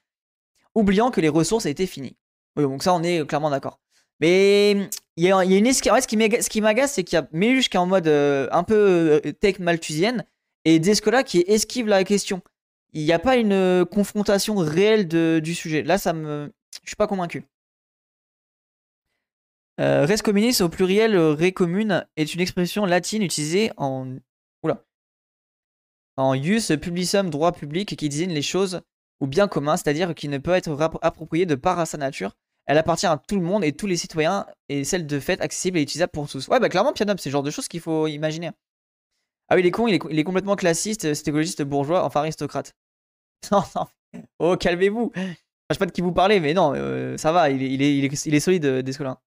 oubliant 0.75 1.11
que 1.11 1.21
les 1.21 1.29
ressources 1.29 1.67
étaient 1.67 1.87
finies. 1.87 2.17
Oui, 2.57 2.65
donc 2.65 2.83
ça, 2.83 2.93
on 2.93 3.03
est 3.03 3.25
clairement 3.27 3.51
d'accord. 3.51 3.79
Mais 4.21 4.91
il 5.17 5.25
y, 5.25 5.31
a 5.31 5.45
une 5.45 5.67
esquive. 5.67 5.93
En 5.93 6.01
ce 6.01 6.09
qui 6.09 6.61
m'agace, 6.61 6.93
c'est 6.93 7.05
qu'il 7.05 7.17
y 7.17 7.21
a 7.21 7.29
Méluche 7.33 7.69
qui 7.69 7.77
est 7.77 7.81
en 7.81 7.87
mode 7.87 8.09
euh, 8.09 8.49
un 8.51 8.65
peu 8.65 9.23
tech 9.41 9.61
malthusienne 9.61 10.25
et 10.65 10.81
Descola 10.81 11.23
qui 11.23 11.45
esquive 11.47 11.87
la 11.87 12.03
question. 12.03 12.43
Il 12.93 13.05
n'y 13.05 13.13
a 13.13 13.19
pas 13.19 13.37
une 13.37 13.53
euh, 13.53 13.85
confrontation 13.85 14.57
réelle 14.57 15.07
du 15.07 15.55
sujet. 15.55 15.83
Là, 15.83 15.99
ça 15.99 16.13
me. 16.13 16.53
Je 16.83 16.91
suis 16.91 16.97
pas 16.97 17.07
convaincu. 17.07 17.45
Euh, 19.81 20.07
res 20.07 20.23
communis 20.23 20.61
au 20.61 20.69
pluriel 20.69 21.15
euh, 21.15 21.35
re 21.35 21.53
commune 21.53 22.05
est 22.17 22.35
une 22.35 22.41
expression 22.41 22.85
latine 22.85 23.23
utilisée 23.23 23.71
en 23.77 24.17
oula 24.65 24.85
en 26.17 26.35
ius 26.35 26.73
publicum 26.81 27.31
droit 27.31 27.53
public 27.53 27.95
qui 27.95 28.09
désigne 28.09 28.33
les 28.33 28.43
choses 28.43 28.81
ou 29.21 29.27
bien 29.27 29.49
commun, 29.49 29.77
c'est-à-dire 29.77 30.15
qui 30.15 30.29
ne 30.29 30.39
peut 30.39 30.51
être 30.53 30.77
approprié 31.03 31.47
de 31.47 31.55
par 31.55 31.79
à 31.79 31.87
sa 31.87 31.97
nature. 31.97 32.37
Elle 32.67 32.79
appartient 32.79 33.07
à 33.07 33.17
tout 33.17 33.37
le 33.37 33.43
monde 33.43 33.65
et 33.65 33.73
tous 33.73 33.87
les 33.87 33.97
citoyens 33.97 34.47
et 34.69 34.85
celle 34.85 35.07
de 35.07 35.21
fait 35.21 35.41
accessible 35.41 35.79
et 35.79 35.83
utilisable 35.83 36.13
pour 36.13 36.29
tous. 36.29 36.49
Ouais, 36.49 36.61
bah 36.61 36.69
clairement, 36.69 36.93
Pianop, 36.93 37.19
c'est 37.19 37.31
le 37.31 37.33
genre 37.33 37.43
de 37.43 37.51
choses 37.51 37.69
qu'il 37.69 37.81
faut 37.81 38.07
imaginer. 38.07 38.51
Ah 39.49 39.55
oui, 39.55 39.63
il 39.63 39.67
est 39.67 39.71
con, 39.71 39.87
il 39.87 39.95
est, 39.95 40.25
complètement 40.25 40.57
classiste, 40.57 41.15
c'est 41.15 41.29
écologiste 41.29 41.63
bourgeois, 41.63 42.05
enfin 42.05 42.21
aristocrate. 42.21 42.75
Non, 43.53 43.63
non. 43.77 43.87
Oh, 44.41 44.57
calmez-vous. 44.57 45.13
Je 45.15 45.23
sais 45.71 45.79
pas 45.79 45.87
de 45.87 45.93
qui 45.93 46.01
vous 46.01 46.13
parlez, 46.13 46.41
mais 46.41 46.55
non, 46.55 46.73
euh, 46.75 47.17
ça 47.17 47.31
va, 47.31 47.51
il 47.51 47.63
est, 47.63 47.73
il 47.73 47.83
est, 47.83 47.97
il 48.27 48.35
est, 48.35 48.41
solide, 48.41 48.67
Descolin. 48.67 49.19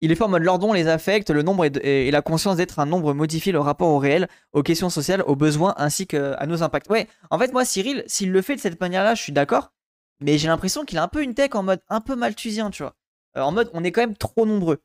Il 0.00 0.12
est 0.12 0.14
fait 0.14 0.24
en 0.24 0.28
mode 0.28 0.42
l'ordon 0.42 0.72
les 0.72 0.86
affecte, 0.86 1.30
le 1.30 1.42
nombre 1.42 1.64
et, 1.64 2.10
la 2.10 2.22
conscience 2.22 2.56
d'être 2.56 2.78
un 2.78 2.86
nombre 2.86 3.14
modifie 3.14 3.50
le 3.50 3.58
rapport 3.58 3.88
au 3.88 3.98
réel, 3.98 4.28
aux 4.52 4.62
questions 4.62 4.90
sociales, 4.90 5.22
aux 5.26 5.34
besoins 5.34 5.74
ainsi 5.76 6.06
qu'à 6.06 6.46
nos 6.46 6.62
impacts. 6.62 6.88
Ouais, 6.88 7.08
en 7.30 7.38
fait, 7.38 7.52
moi, 7.52 7.64
Cyril, 7.64 8.04
s'il 8.06 8.30
le 8.30 8.42
fait 8.42 8.54
de 8.54 8.60
cette 8.60 8.80
manière-là, 8.80 9.14
je 9.14 9.22
suis 9.22 9.32
d'accord, 9.32 9.72
mais 10.20 10.38
j'ai 10.38 10.48
l'impression 10.48 10.84
qu'il 10.84 10.98
a 10.98 11.02
un 11.02 11.08
peu 11.08 11.22
une 11.22 11.34
tech 11.34 11.50
en 11.54 11.64
mode 11.64 11.80
un 11.88 12.00
peu 12.00 12.14
malthusien, 12.14 12.70
tu 12.70 12.82
vois. 12.84 12.94
Euh, 13.36 13.40
en 13.42 13.52
mode, 13.52 13.70
on 13.74 13.82
est 13.82 13.90
quand 13.90 14.00
même 14.00 14.16
trop 14.16 14.46
nombreux. 14.46 14.80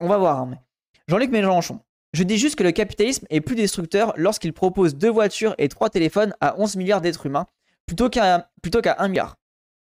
On 0.00 0.08
va 0.08 0.18
voir. 0.18 0.40
Hein, 0.40 0.58
Jean-Luc 1.08 1.30
Mélenchon. 1.30 1.80
Je 2.12 2.24
dis 2.24 2.36
juste 2.36 2.56
que 2.56 2.62
le 2.62 2.72
capitalisme 2.72 3.26
est 3.30 3.40
plus 3.40 3.56
destructeur 3.56 4.12
lorsqu'il 4.16 4.52
propose 4.52 4.96
deux 4.96 5.10
voitures 5.10 5.54
et 5.58 5.68
trois 5.68 5.88
téléphones 5.88 6.34
à 6.40 6.58
11 6.58 6.76
milliards 6.76 7.00
d'êtres 7.00 7.26
humains 7.26 7.46
plutôt 7.86 8.10
qu'à 8.10 8.50
qu'à 8.82 8.96
1 8.98 9.08
milliard. 9.08 9.36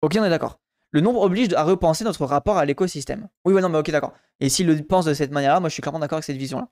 Ok, 0.02 0.16
on 0.20 0.24
est 0.24 0.30
d'accord. 0.30 0.60
Le 0.92 1.02
nombre 1.02 1.22
oblige 1.22 1.54
à 1.54 1.64
repenser 1.64 2.04
notre 2.04 2.26
rapport 2.26 2.58
à 2.58 2.66
l'écosystème. 2.66 3.28
Oui, 3.44 3.54
ouais, 3.54 3.62
non, 3.62 3.70
mais 3.70 3.78
ok, 3.78 3.92
d'accord. 3.92 4.14
Et 4.40 4.50
s'il 4.50 4.68
le 4.68 4.82
pense 4.82 5.06
de 5.06 5.14
cette 5.14 5.32
manière-là, 5.32 5.60
moi 5.60 5.70
je 5.70 5.74
suis 5.74 5.82
clairement 5.82 6.00
d'accord 6.00 6.18
avec 6.18 6.26
cette 6.26 6.38
vision-là. 6.38 6.70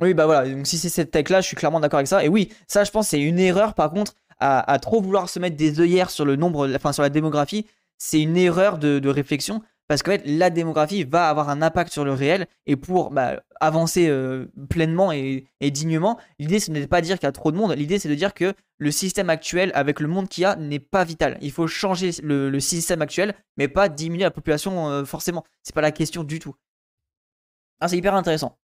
Oui, 0.00 0.14
bah 0.14 0.24
voilà, 0.26 0.48
donc 0.48 0.66
si 0.66 0.78
c'est 0.78 0.88
cette 0.88 1.10
tech-là, 1.10 1.40
je 1.40 1.46
suis 1.46 1.56
clairement 1.56 1.80
d'accord 1.80 1.98
avec 1.98 2.06
ça. 2.06 2.24
Et 2.24 2.28
oui, 2.28 2.52
ça, 2.66 2.84
je 2.84 2.90
pense, 2.90 3.08
c'est 3.08 3.20
une 3.20 3.38
erreur, 3.38 3.74
par 3.74 3.90
contre, 3.90 4.14
à, 4.38 4.78
trop 4.78 5.02
vouloir 5.02 5.28
se 5.28 5.38
mettre 5.38 5.56
des 5.56 5.80
œillères 5.80 6.08
sur 6.08 6.24
le 6.24 6.36
nombre, 6.36 6.70
enfin 6.74 6.92
sur 6.92 7.02
la 7.02 7.10
démographie, 7.10 7.66
c'est 7.98 8.20
une 8.22 8.38
erreur 8.38 8.78
de 8.78 9.08
réflexion 9.08 9.60
parce 9.90 10.04
qu'en 10.04 10.12
fait, 10.12 10.22
la 10.24 10.50
démographie 10.50 11.02
va 11.02 11.28
avoir 11.28 11.48
un 11.48 11.62
impact 11.62 11.92
sur 11.92 12.04
le 12.04 12.12
réel. 12.12 12.46
Et 12.64 12.76
pour 12.76 13.10
bah, 13.10 13.42
avancer 13.58 14.06
euh, 14.06 14.46
pleinement 14.68 15.10
et, 15.10 15.48
dignement, 15.60 16.16
l'idée, 16.38 16.60
ce 16.60 16.70
n'est 16.70 16.86
pas 16.86 17.00
de 17.00 17.06
dire 17.06 17.18
qu'il 17.18 17.26
y 17.26 17.28
a 17.28 17.32
trop 17.32 17.50
de 17.50 17.56
monde. 17.56 17.72
L'idée, 17.72 17.98
c'est 17.98 18.08
de 18.08 18.14
dire 18.14 18.32
que 18.32 18.54
le 18.78 18.90
système 18.92 19.30
actuel, 19.30 19.72
avec 19.74 19.98
le 19.98 20.06
monde 20.06 20.28
qu'il 20.28 20.42
y 20.42 20.44
a, 20.44 20.54
n'est 20.54 20.78
pas 20.78 21.02
vital. 21.02 21.38
Il 21.40 21.50
faut 21.50 21.66
changer 21.66 22.12
le, 22.22 22.60
système 22.60 23.02
actuel, 23.02 23.34
mais 23.56 23.66
pas 23.66 23.88
diminuer 23.88 24.22
la 24.22 24.30
population 24.30 24.70
forcément. 24.70 24.90
Euh, 24.92 25.04
forcément. 25.04 25.44
C'est 25.64 25.74
pas 25.74 25.80
la 25.80 25.90
question 25.90 26.22
du 26.22 26.38
tout. 26.38 26.54
Ah, 27.80 27.88
c'est 27.88 27.98
hyper 27.98 28.14
intéressant. 28.14 28.60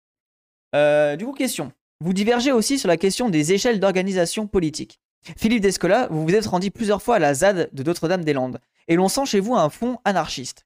Euh, 0.73 1.17
du 1.17 1.25
coup, 1.25 1.33
question. 1.33 1.71
Vous 1.99 2.13
divergez 2.13 2.51
aussi 2.51 2.79
sur 2.79 2.87
la 2.87 2.97
question 2.97 3.29
des 3.29 3.53
échelles 3.53 3.79
d'organisation 3.79 4.47
politique. 4.47 4.99
Philippe 5.37 5.61
Descola, 5.61 6.07
vous 6.09 6.23
vous 6.23 6.33
êtes 6.33 6.47
rendu 6.47 6.71
plusieurs 6.71 7.03
fois 7.03 7.17
à 7.17 7.19
la 7.19 7.35
ZAD 7.35 7.69
de 7.71 7.83
Notre-Dame-des-Landes, 7.83 8.59
et 8.87 8.95
l'on 8.95 9.07
sent 9.07 9.27
chez 9.27 9.39
vous 9.39 9.53
un 9.53 9.69
fond 9.69 9.99
anarchiste. 10.03 10.65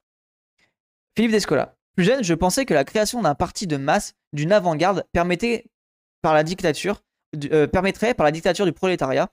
Philippe 1.16 1.32
Descola. 1.32 1.74
Plus 1.96 2.04
jeune, 2.04 2.22
je 2.22 2.34
pensais 2.34 2.66
que 2.66 2.74
la 2.74 2.84
création 2.84 3.22
d'un 3.22 3.34
parti 3.34 3.66
de 3.66 3.78
masse, 3.78 4.12
d'une 4.34 4.52
avant-garde, 4.52 5.06
permettait 5.12 5.64
par 6.20 6.34
la 6.34 6.42
dictature, 6.42 7.02
euh, 7.50 7.66
permettrait 7.66 8.12
par 8.12 8.24
la 8.24 8.32
dictature 8.32 8.66
du 8.66 8.72
prolétariat. 8.72 9.30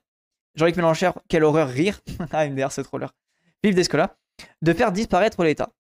Jean-Luc 0.55 0.77
Mélenchon, 0.77 1.13
quelle 1.27 1.43
horreur 1.43 1.67
rire. 1.67 1.99
ah, 2.31 2.47
MDR, 2.47 2.71
c'est 2.71 2.83
trop. 2.83 2.99
Philippe 3.61 3.75
Descola. 3.75 4.15
De 4.61 4.71
faire 4.71 4.93
disparaître 4.93 5.43
l'État. 5.43 5.71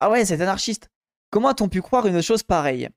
Ah 0.00 0.10
ouais, 0.10 0.24
c'est 0.24 0.40
anarchiste. 0.40 0.90
Comment 1.30 1.50
a-t-on 1.50 1.68
pu 1.68 1.80
croire 1.80 2.06
une 2.06 2.22
chose 2.22 2.42
pareille? 2.42 2.88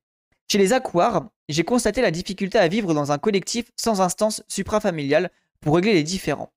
Chez 0.51 0.57
les 0.57 0.73
Acouars, 0.73 1.29
j'ai 1.49 1.63
constaté 1.63 2.01
la 2.01 2.09
difficulté 2.09 2.57
à 2.57 2.67
vivre 2.67 2.95
dans 2.95 3.11
un 3.11 3.19
collectif 3.19 3.65
sans 3.77 4.01
instance 4.01 4.43
suprafamiliale 4.47 5.29
pour 5.61 5.75
régler 5.75 5.93
les 5.93 6.03
différends. 6.03 6.51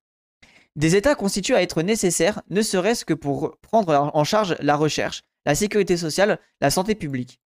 Des 0.74 0.96
États 0.96 1.14
constituent 1.14 1.54
à 1.54 1.62
être 1.62 1.82
nécessaires, 1.82 2.40
ne 2.48 2.62
serait-ce 2.62 3.04
que 3.04 3.14
pour 3.14 3.58
prendre 3.60 4.10
en 4.14 4.24
charge 4.24 4.56
la 4.60 4.76
recherche, 4.76 5.22
la 5.46 5.54
sécurité 5.54 5.96
sociale, 5.96 6.38
la 6.60 6.70
santé 6.70 6.94
publique. 6.94 7.40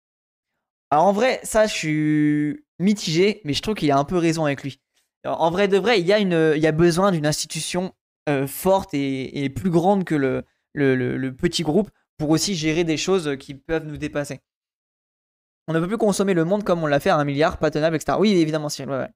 Alors 0.91 1.07
en 1.07 1.13
vrai, 1.13 1.41
ça, 1.43 1.67
je 1.67 1.75
suis 1.75 2.65
mitigé, 2.79 3.41
mais 3.45 3.55
je 3.55 3.63
trouve 3.63 3.75
qu'il 3.75 3.91
a 3.91 3.99
un 3.99 4.05
peu 4.05 4.17
raison 4.17 4.45
avec 4.45 4.63
lui. 4.63 4.81
En 5.25 5.51
vrai 5.51 5.67
de 5.67 5.79
vrai, 5.79 6.01
il 6.01 6.07
y 6.07 6.13
a, 6.13 6.21
une, 6.21 6.53
il 6.55 6.63
y 6.63 6.69
a 6.69 6.73
besoin 6.73 7.11
d'une 7.11 7.27
institution 7.27 7.93
euh, 8.29 8.47
forte 8.47 8.91
et, 8.93 9.49
plus 9.51 9.71
grande 9.71 10.05
que 10.05 10.15
le, 10.15 10.45
le, 10.75 11.31
petit 11.35 11.65
groupe 11.65 11.91
pour 12.19 12.31
aussi 12.31 12.55
gérer 12.55 12.85
des 12.85 12.97
choses 12.97 13.37
qui 13.39 13.55
peuvent 13.55 13.87
nous 13.87 13.97
dépasser. 13.97 14.41
On 15.67 15.73
ne 15.73 15.81
peut 15.81 15.89
plus 15.89 15.99
consommer 15.99 16.35
le 16.35 16.45
monde 16.45 16.63
comme 16.63 16.85
on 16.85 16.87
l'a 16.87 17.01
fait 17.01 17.11
à 17.11 17.17
un 17.17 17.25
milliard, 17.25 17.59
pas 17.59 17.73
tenable, 17.73 17.97
etc. 17.97 18.19
Oui, 18.21 18.33
évidemment, 18.33 18.69
Cyril. 18.69 18.91
Ouais, 18.91 19.09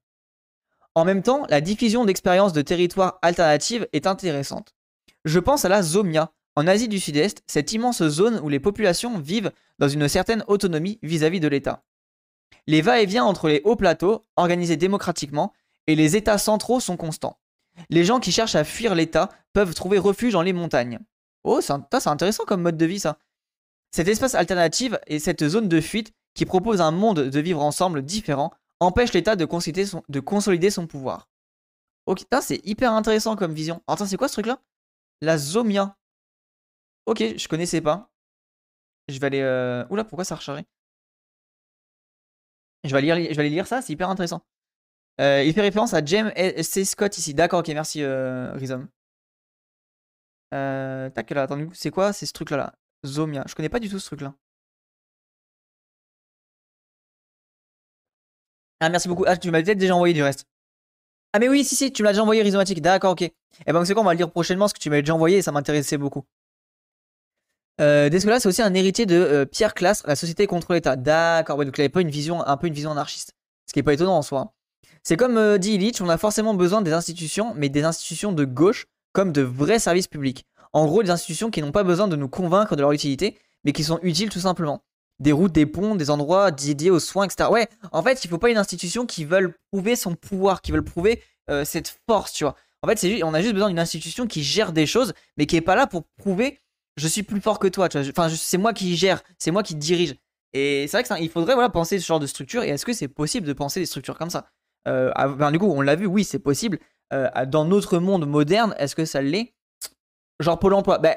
En 0.95 1.05
même 1.05 1.23
temps, 1.23 1.45
la 1.49 1.61
diffusion 1.61 2.03
d'expériences 2.03 2.51
de 2.51 2.61
territoires 2.61 3.19
alternatives 3.21 3.87
est 3.93 4.05
intéressante. 4.05 4.75
Je 5.23 5.39
pense 5.39 5.63
à 5.63 5.69
la 5.69 5.81
Zomia, 5.81 6.33
en 6.55 6.67
Asie 6.67 6.87
du 6.87 6.99
Sud-Est, 6.99 7.43
cette 7.47 7.71
immense 7.73 8.03
zone 8.07 8.39
où 8.43 8.49
les 8.49 8.59
populations 8.59 9.19
vivent 9.19 9.51
dans 9.79 9.87
une 9.87 10.07
certaine 10.07 10.43
autonomie 10.47 10.99
vis-à-vis 11.01 11.39
de 11.39 11.47
l'État. 11.47 11.83
Les 12.67 12.81
va-et-vient 12.81 13.23
entre 13.23 13.47
les 13.47 13.61
hauts 13.63 13.75
plateaux, 13.75 14.25
organisés 14.35 14.77
démocratiquement, 14.77 15.53
et 15.87 15.95
les 15.95 16.15
États 16.15 16.37
centraux 16.37 16.79
sont 16.79 16.97
constants. 16.97 17.39
Les 17.89 18.03
gens 18.03 18.19
qui 18.19 18.31
cherchent 18.31 18.55
à 18.55 18.63
fuir 18.63 18.95
l'État 18.95 19.29
peuvent 19.53 19.73
trouver 19.73 19.97
refuge 19.97 20.33
dans 20.33 20.41
les 20.41 20.53
montagnes. 20.53 20.99
Oh, 21.43 21.59
c'est 21.61 22.07
intéressant 22.07 22.45
comme 22.45 22.61
mode 22.61 22.77
de 22.77 22.85
vie 22.85 22.99
ça. 22.99 23.17
Cet 23.91 24.07
espace 24.07 24.35
alternatif 24.35 24.93
et 25.07 25.19
cette 25.19 25.47
zone 25.47 25.67
de 25.67 25.81
fuite 25.81 26.13
qui 26.33 26.45
propose 26.45 26.81
un 26.81 26.91
monde 26.91 27.19
de 27.19 27.39
vivre 27.39 27.61
ensemble 27.61 28.03
différent 28.03 28.51
empêche 28.79 29.13
l'État 29.13 29.35
de, 29.35 29.45
de, 29.45 30.19
consolider 30.19 30.69
son 30.69 30.87
pouvoir. 30.87 31.29
Ok, 32.05 32.25
c'est 32.41 32.65
hyper 32.65 32.93
intéressant 32.93 33.35
comme 33.35 33.53
vision. 33.53 33.81
Attends, 33.87 34.05
c'est 34.05 34.17
quoi 34.17 34.27
ce 34.27 34.33
truc 34.33 34.45
là 34.45 34.59
La 35.21 35.37
Zomia. 35.37 35.97
Ok, 37.05 37.23
je 37.37 37.47
connaissais 37.47 37.81
pas. 37.81 38.11
Je 39.07 39.19
vais 39.19 39.27
aller. 39.27 39.41
Euh... 39.41 39.85
Oula, 39.89 40.03
pourquoi 40.03 40.23
ça 40.25 40.35
a 40.35 40.37
rechargé? 40.37 40.65
Je 42.83 42.95
vais, 42.95 43.01
lire, 43.01 43.15
je 43.15 43.35
vais 43.35 43.39
aller 43.39 43.49
lire 43.49 43.67
ça, 43.67 43.81
c'est 43.81 43.93
hyper 43.93 44.09
intéressant. 44.09 44.41
Euh, 45.19 45.43
il 45.43 45.53
fait 45.53 45.61
référence 45.61 45.93
à 45.93 46.03
James 46.03 46.31
C. 46.63 46.85
Scott 46.85 47.17
ici. 47.17 47.33
D'accord, 47.33 47.59
ok, 47.59 47.67
merci 47.69 48.01
euh, 48.03 48.51
Rizom. 48.53 48.87
Euh, 50.53 51.09
tac, 51.09 51.29
là, 51.31 51.43
attendez, 51.43 51.67
c'est 51.73 51.91
quoi 51.91 52.13
C'est 52.13 52.25
ce 52.25 52.33
truc-là 52.33 52.57
là? 52.57 52.73
Zomia. 53.05 53.43
Je 53.47 53.55
connais 53.55 53.69
pas 53.69 53.79
du 53.79 53.89
tout 53.89 53.99
ce 53.99 54.05
truc-là. 54.07 54.33
Ah, 58.79 58.89
merci 58.89 59.07
beaucoup. 59.07 59.25
Ah, 59.27 59.37
tu 59.37 59.51
m'as 59.51 59.61
peut-être 59.61 59.77
déjà 59.77 59.95
envoyé 59.95 60.13
du 60.13 60.23
reste. 60.23 60.45
Ah, 61.33 61.39
mais 61.39 61.49
oui, 61.49 61.63
si, 61.63 61.75
si, 61.75 61.93
tu 61.93 62.03
me 62.03 62.07
l'as 62.07 62.13
déjà 62.13 62.23
envoyé, 62.23 62.41
Rhizomatique. 62.41 62.81
D'accord, 62.81 63.13
ok. 63.13 63.21
Et 63.23 63.33
eh 63.67 63.73
ben, 63.73 63.85
c'est 63.85 63.93
quoi, 63.93 64.01
on 64.01 64.05
va 64.05 64.13
le 64.13 64.17
lire 64.17 64.31
prochainement 64.31 64.65
parce 64.65 64.73
que 64.73 64.79
tu 64.79 64.89
m'avais 64.89 65.01
déjà 65.03 65.15
envoyé 65.15 65.37
et 65.37 65.41
ça 65.41 65.51
m'intéressait 65.51 65.97
beaucoup. 65.97 66.25
Euh, 67.79 68.09
Descola, 68.09 68.39
c'est 68.39 68.49
aussi 68.49 68.61
un 68.61 68.73
héritier 68.73 69.05
de 69.05 69.15
euh, 69.15 69.45
Pierre 69.45 69.73
Classe, 69.73 70.03
la 70.05 70.15
société 70.15 70.45
contre 70.47 70.73
l'État. 70.73 70.95
D'accord, 70.95 71.57
ouais, 71.57 71.65
donc 71.65 71.77
il 71.77 71.81
avait 71.81 71.89
pas 71.89 72.01
une 72.01 72.09
vision, 72.09 72.45
un 72.45 72.57
peu 72.57 72.67
une 72.67 72.73
vision 72.73 72.91
anarchiste. 72.91 73.33
Ce 73.67 73.73
qui 73.73 73.79
est 73.79 73.83
pas 73.83 73.93
étonnant 73.93 74.17
en 74.17 74.21
soi. 74.21 74.53
C'est 75.03 75.17
comme 75.17 75.37
euh, 75.37 75.57
dit 75.57 75.73
Illich, 75.73 76.01
on 76.01 76.09
a 76.09 76.17
forcément 76.17 76.53
besoin 76.53 76.81
des 76.81 76.93
institutions, 76.93 77.53
mais 77.55 77.69
des 77.69 77.83
institutions 77.83 78.31
de 78.33 78.45
gauche, 78.45 78.85
comme 79.13 79.31
de 79.31 79.41
vrais 79.41 79.79
services 79.79 80.07
publics. 80.07 80.45
En 80.73 80.85
gros, 80.85 81.03
des 81.03 81.09
institutions 81.09 81.49
qui 81.49 81.61
n'ont 81.61 81.71
pas 81.71 81.83
besoin 81.83 82.07
de 82.07 82.15
nous 82.15 82.29
convaincre 82.29 82.75
de 82.75 82.81
leur 82.81 82.91
utilité, 82.91 83.37
mais 83.63 83.71
qui 83.71 83.83
sont 83.83 83.99
utiles 84.03 84.29
tout 84.29 84.39
simplement. 84.39 84.83
Des 85.19 85.31
routes, 85.31 85.51
des 85.51 85.65
ponts, 85.65 85.95
des 85.95 86.09
endroits 86.09 86.51
dédiés 86.51 86.89
aux 86.89 86.99
soins, 86.99 87.25
etc. 87.25 87.49
Ouais, 87.51 87.67
en 87.91 88.01
fait, 88.03 88.23
il 88.23 88.29
faut 88.29 88.37
pas 88.37 88.49
une 88.49 88.57
institution 88.57 89.05
qui 89.05 89.25
veulent 89.25 89.53
prouver 89.71 89.95
son 89.95 90.15
pouvoir, 90.15 90.61
qui 90.61 90.71
veulent 90.71 90.83
prouver 90.83 91.21
euh, 91.49 91.65
cette 91.65 91.99
force, 92.07 92.33
tu 92.33 92.43
vois. 92.43 92.55
En 92.83 92.87
fait, 92.87 93.23
on 93.23 93.33
a 93.33 93.41
juste 93.41 93.53
besoin 93.53 93.69
d'une 93.69 93.79
institution 93.79 94.25
qui 94.25 94.43
gère 94.43 94.71
des 94.71 94.87
choses, 94.87 95.13
mais 95.37 95.45
qui 95.45 95.55
est 95.55 95.61
pas 95.61 95.75
là 95.75 95.85
pour 95.85 96.03
prouver 96.17 96.59
je 96.97 97.07
suis 97.07 97.23
plus 97.23 97.41
fort 97.41 97.59
que 97.59 97.67
toi, 97.67 97.89
tu 97.89 97.99
vois. 97.99 98.07
Enfin, 98.09 98.29
c'est 98.29 98.57
moi 98.57 98.73
qui 98.73 98.95
gère, 98.95 99.21
c'est 99.37 99.51
moi 99.51 99.63
qui 99.63 99.75
dirige. 99.75 100.15
Et 100.53 100.87
c'est 100.87 101.01
vrai 101.01 101.17
qu'il 101.17 101.29
faudrait 101.29 101.53
voilà, 101.53 101.69
penser 101.69 101.99
ce 101.99 102.05
genre 102.05 102.19
de 102.19 102.27
structure. 102.27 102.63
Et 102.63 102.69
est-ce 102.69 102.85
que 102.85 102.93
c'est 102.93 103.07
possible 103.07 103.47
de 103.47 103.53
penser 103.53 103.79
des 103.79 103.85
structures 103.85 104.17
comme 104.17 104.29
ça? 104.29 104.49
Euh, 104.87 105.11
Du 105.51 105.59
coup, 105.59 105.71
on 105.71 105.81
l'a 105.81 105.95
vu, 105.95 106.05
oui, 106.05 106.23
c'est 106.23 106.39
possible. 106.39 106.79
Euh, 107.13 107.29
dans 107.45 107.65
notre 107.65 107.99
monde 107.99 108.27
moderne, 108.27 108.75
est-ce 108.77 108.95
que 108.95 109.05
ça 109.05 109.21
l'est? 109.21 109.53
Genre 110.39 110.59
Pôle 110.59 110.73
emploi. 110.73 110.97
Ben, 110.97 111.15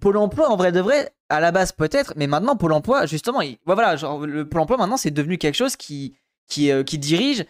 Pôle 0.00 0.18
emploi, 0.18 0.50
en 0.50 0.56
vrai 0.56 0.72
de 0.72 0.80
vrai, 0.80 1.14
à 1.30 1.40
la 1.40 1.52
base 1.52 1.72
peut-être, 1.72 2.12
mais 2.16 2.26
maintenant, 2.26 2.56
Pôle 2.56 2.72
emploi, 2.72 3.06
justement, 3.06 3.40
voilà, 3.64 3.96
genre, 3.96 4.26
le 4.26 4.46
Pôle 4.46 4.60
emploi, 4.60 4.76
maintenant, 4.76 4.98
c'est 4.98 5.10
devenu 5.10 5.38
quelque 5.38 5.54
chose 5.54 5.76
qui, 5.76 6.14
qui, 6.48 6.70
euh, 6.70 6.82
dirige, 6.82 7.46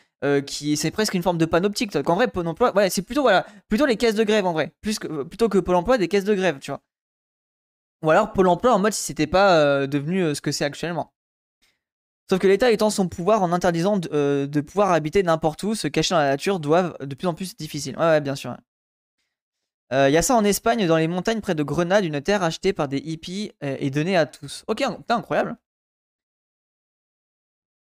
qui 0.47 0.77
c'est 0.77 0.91
presque 0.91 1.15
une 1.15 1.23
forme 1.23 1.39
de 1.39 1.47
panoptique. 1.47 1.95
En 1.97 2.15
vrai, 2.15 2.29
Pôle 2.29 2.47
emploi, 2.47 2.75
ouais, 2.77 2.91
c'est 2.91 3.03
plutôt, 3.03 3.23
voilà, 3.23 3.47
plutôt 3.69 3.87
les 3.87 3.97
caisses 3.97 4.15
de 4.15 4.25
grève, 4.25 4.47
en 4.47 4.53
vrai. 4.53 4.73
Plus 4.81 4.99
que, 5.01 5.25
plutôt 5.25 5.49
que 5.49 5.59
Pôle 5.59 5.75
emploi, 5.77 5.99
des 5.99 6.07
caisses 6.09 6.25
de 6.25 6.35
grève, 6.35 6.59
tu 6.61 6.71
vois. 6.71 6.81
Ou 8.03 8.11
alors 8.11 8.33
Pôle 8.33 8.49
emploi 8.49 8.75
en 8.75 8.79
mode 8.79 8.93
si 8.93 9.03
c'était 9.03 9.27
pas 9.27 9.59
euh, 9.59 9.87
devenu 9.87 10.23
euh, 10.23 10.35
ce 10.35 10.41
que 10.41 10.53
c'est 10.53 10.65
actuellement. 10.65 11.13
Sauf 12.29 12.41
que 12.41 12.47
l'État 12.47 12.71
étant 12.71 12.91
son 12.91 13.09
pouvoir 13.09 13.43
en 13.43 13.53
interdisant 13.53 13.99
de, 13.99 14.09
euh, 14.13 14.63
pouvoir 14.63 14.93
habiter 14.93 15.23
n'importe 15.23 15.63
où, 15.63 15.75
se 15.75 15.89
cacher 15.89 16.15
dans 16.15 16.21
la 16.21 16.31
nature 16.31 16.61
doivent 16.61 16.97
de 17.01 17.15
plus 17.15 17.29
en 17.29 17.35
plus 17.35 17.57
difficile. 17.57 17.97
Ouais, 17.97 18.05
ouais, 18.05 18.21
bien 18.21 18.35
sûr. 18.35 18.57
Il 19.93 20.11
y 20.11 20.17
a 20.17 20.23
ça 20.23 20.35
en 20.35 20.43
Espagne, 20.43 20.85
dans 20.89 20.97
les 20.97 21.07
montagnes 21.07 21.41
près 21.41 21.55
de 21.55 21.63
Grenade, 21.63 22.05
une 22.05 22.21
terre 22.21 22.43
achetée 22.43 22.73
par 22.73 22.89
des 22.89 22.99
hippies 22.99 23.53
et 23.61 23.89
donnée 23.91 24.17
à 24.17 24.27
tous. 24.27 24.65
Ok, 24.67 24.83
incroyable. 25.09 25.57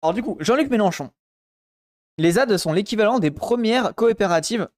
Alors 0.03 0.15
du 0.15 0.23
coup, 0.23 0.39
Jean-Luc 0.41 0.71
Mélenchon. 0.71 1.11
Les 2.17 2.33
ZAD 2.33 2.57
sont 2.57 2.73
l'équivalent 2.73 3.19
des 3.19 3.31
premières 3.31 3.95
coopératives 3.95 4.69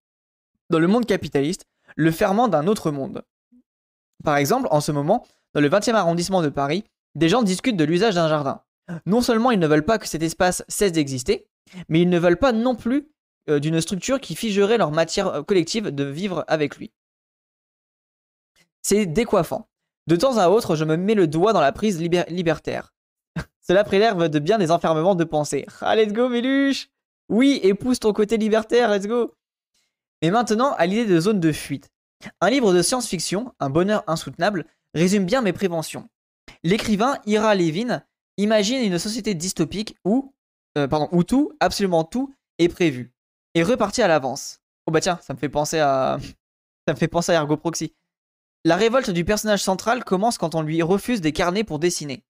dans 0.71 0.81
le 0.81 0.89
monde 0.89 1.07
capitaliste, 1.07 1.67
le 1.95 2.11
ferment 2.11 2.49
d'un 2.49 2.67
autre 2.67 2.91
monde. 2.91 3.23
Par 4.23 4.37
exemple, 4.37 4.69
en 4.71 4.81
ce 4.81 4.93
moment, 4.93 5.27
dans 5.55 5.61
le 5.61 5.69
20e 5.69 5.95
arrondissement 5.95 6.43
de 6.43 6.49
Paris, 6.49 6.85
des 7.15 7.29
gens 7.29 7.43
discutent 7.43 7.77
de 7.77 7.85
l'usage 7.85 8.15
d'un 8.15 8.29
jardin. 8.29 8.63
Non 9.07 9.21
seulement 9.21 9.51
ils 9.51 9.59
ne 9.59 9.67
veulent 9.67 9.85
pas 9.85 9.99
que 9.99 10.09
cet 10.09 10.23
espace 10.23 10.65
cesse 10.69 10.93
d'exister, 10.93 11.49
mais 11.89 12.01
ils 12.01 12.09
ne 12.09 12.19
veulent 12.19 12.39
pas 12.39 12.53
non 12.53 12.75
plus 12.75 13.09
euh, 13.49 13.59
d'une 13.59 13.81
structure 13.81 14.21
qui 14.21 14.35
figerait 14.35 14.79
leur 14.79 14.91
matière 14.91 15.29
euh, 15.29 15.43
collective 15.43 15.89
de 15.89 16.05
vivre 16.05 16.45
avec 16.49 16.77
lui. 16.77 16.93
C'est 18.83 19.07
décoiffant. 19.07 19.69
De 20.07 20.17
temps 20.17 20.37
à 20.37 20.49
autre, 20.49 20.77
je 20.77 20.85
me 20.85 20.97
mets 20.97 21.15
le 21.15 21.27
doigt 21.27 21.53
dans 21.55 21.61
la 21.61 21.73
prise 21.73 22.01
libertaire. 22.01 22.93
Cela 23.67 23.85
préserve 23.85 24.29
de 24.29 24.39
bien 24.39 24.59
des 24.59 24.71
enfermements 24.71 25.15
de 25.15 25.25
pensée. 25.25 25.67
Ah, 25.81 25.97
let's 25.97 26.13
go, 26.13 26.29
Méluche 26.29 26.91
Oui, 27.31 27.61
épouse 27.63 27.99
ton 27.99 28.13
côté 28.13 28.37
libertaire, 28.37 28.91
let's 28.91 29.07
go 29.07 29.35
Mais 30.21 30.31
maintenant, 30.31 30.75
à 30.75 30.85
l'idée 30.85 31.07
de 31.07 31.21
zone 31.21 31.41
de 31.41 31.53
fuite. 31.53 31.91
Un 32.41 32.51
livre 32.51 32.73
de 32.73 32.83
science-fiction, 32.83 33.53
Un 33.61 33.71
bonheur 33.71 34.05
insoutenable, 34.07 34.67
résume 34.95 35.25
bien 35.25 35.43
mes 35.43 35.53
préventions. 35.53 36.09
L'écrivain 36.63 37.19
Ira 37.27 37.55
Levin 37.55 38.03
imagine 38.37 38.81
une 38.81 38.99
société 38.99 39.35
dystopique 39.35 39.97
où, 40.05 40.35
euh, 40.79 40.89
tout, 41.27 41.53
absolument 41.61 42.05
tout, 42.05 42.35
est 42.59 42.69
prévu 42.69 43.13
et 43.55 43.63
reparti 43.63 44.03
à 44.03 44.09
l'avance. 44.09 44.61
Oh 44.87 44.91
bah 44.91 45.01
tiens, 45.01 45.19
ça 45.23 45.35
me 45.35 45.39
fait 45.39 45.49
penser 45.49 45.79
à, 45.79 46.19
ça 46.87 46.95
me 46.95 46.99
fait 46.99 47.09
penser 47.09 47.33
à 47.33 47.37
Ergo 47.37 47.57
Proxy. 47.57 47.95
La 48.65 48.77
révolte 48.77 49.11
du 49.11 49.25
personnage 49.25 49.63
central 49.63 50.05
commence 50.05 50.39
quand 50.39 50.55
on 50.55 50.63
lui 50.63 50.83
refuse 50.83 51.21
des 51.21 51.33
carnets 51.33 51.65
pour 51.65 51.79
dessiner. 51.79 52.25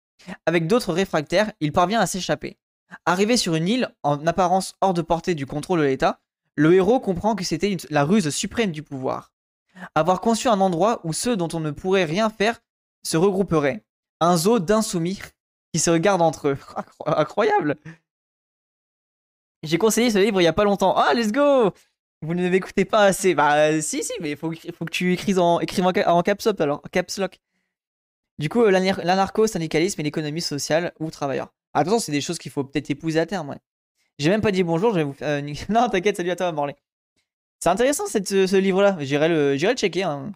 Avec 0.46 0.66
d'autres 0.66 0.92
réfractaires, 0.92 1.52
il 1.61 1.72
parvient 1.72 2.00
à 2.00 2.07
s'échapper. 2.07 2.59
Arrivé 3.07 3.37
sur 3.37 3.54
une 3.54 3.68
île, 3.68 3.94
en 4.02 4.26
apparence 4.26 4.74
hors 4.80 4.94
de 4.94 5.02
portée 5.02 5.35
du 5.35 5.46
contrôle 5.46 5.80
de 5.80 5.85
l'État, 5.85 6.20
le 6.57 6.74
héros 6.74 7.00
comprend 7.00 7.35
que 7.35 7.44
c'était 7.44 7.76
la 7.90 8.04
ruse 8.04 8.30
suprême 8.30 8.72
du 8.72 8.83
pouvoir. 8.83 9.33
Avoir 9.94 10.20
conçu 10.20 10.48
un 10.48 10.60
endroit 10.60 11.00
où 11.04 11.12
ceux 11.12 11.37
dont 11.37 11.48
on 11.52 11.60
ne 11.60 11.70
pourrait 11.70 12.04
rien 12.04 12.30
faire 12.30 12.60
se 13.02 13.16
regrouperaient. 13.16 13.84
Un 14.20 14.37
zoo 14.37 14.58
d'insoumis 14.58 15.20
qui 15.72 15.80
se 15.80 15.90
regardent 15.90 16.22
entre 16.22 16.48
eux. 16.48 16.58
Incroyable 17.06 17.76
J'ai 19.62 19.78
conseillé 19.78 20.10
ce 20.10 20.18
livre 20.18 20.40
il 20.40 20.44
y 20.44 20.48
a 20.48 20.52
pas 20.52 20.64
longtemps. 20.64 20.94
Ah, 20.96 21.12
let's 21.14 21.32
go 21.32 21.72
Vous 22.22 22.34
ne 22.34 22.48
m'écoutez 22.48 22.84
pas 22.84 23.04
assez. 23.04 23.34
Bah, 23.34 23.80
si, 23.82 24.02
si, 24.02 24.12
mais 24.20 24.30
il 24.30 24.37
faut, 24.37 24.50
que 24.50 24.90
tu 24.90 25.12
écrives 25.12 25.40
en, 25.40 25.60
écrives 25.60 25.84
en, 25.84 26.22
caps 26.22 26.46
up 26.46 26.60
alors, 26.60 26.82
caps 26.92 27.18
lock. 27.18 27.40
Du 28.38 28.48
coup, 28.48 28.64
l'anarcho-syndicalisme 28.64 30.00
et 30.00 30.04
l'économie 30.04 30.40
sociale 30.40 30.92
ou 30.98 31.10
travailleur. 31.10 31.52
Attention, 31.72 31.98
c'est 31.98 32.12
des 32.12 32.20
choses 32.20 32.38
qu'il 32.38 32.50
faut 32.52 32.64
peut-être 32.64 32.90
épouser 32.90 33.20
à 33.20 33.26
terme, 33.26 33.50
ouais. 33.50 33.58
J'ai 34.18 34.30
même 34.30 34.40
pas 34.40 34.52
dit 34.52 34.62
bonjour, 34.62 34.92
je 34.92 34.96
vais 34.96 35.04
vous 35.04 35.12
faire. 35.12 35.42
Euh, 35.42 35.54
non, 35.68 35.88
t'inquiète, 35.88 36.16
salut 36.16 36.30
à 36.30 36.37
toi, 36.37 36.52
Morley. 36.52 36.76
C'est 37.64 37.70
intéressant 37.70 38.05
cette, 38.07 38.29
ce, 38.29 38.57
livre-là. 38.57 38.98
J'irai 39.00 39.31
le, 39.31 39.57
checker. 39.57 40.03
Hein. 40.03 40.33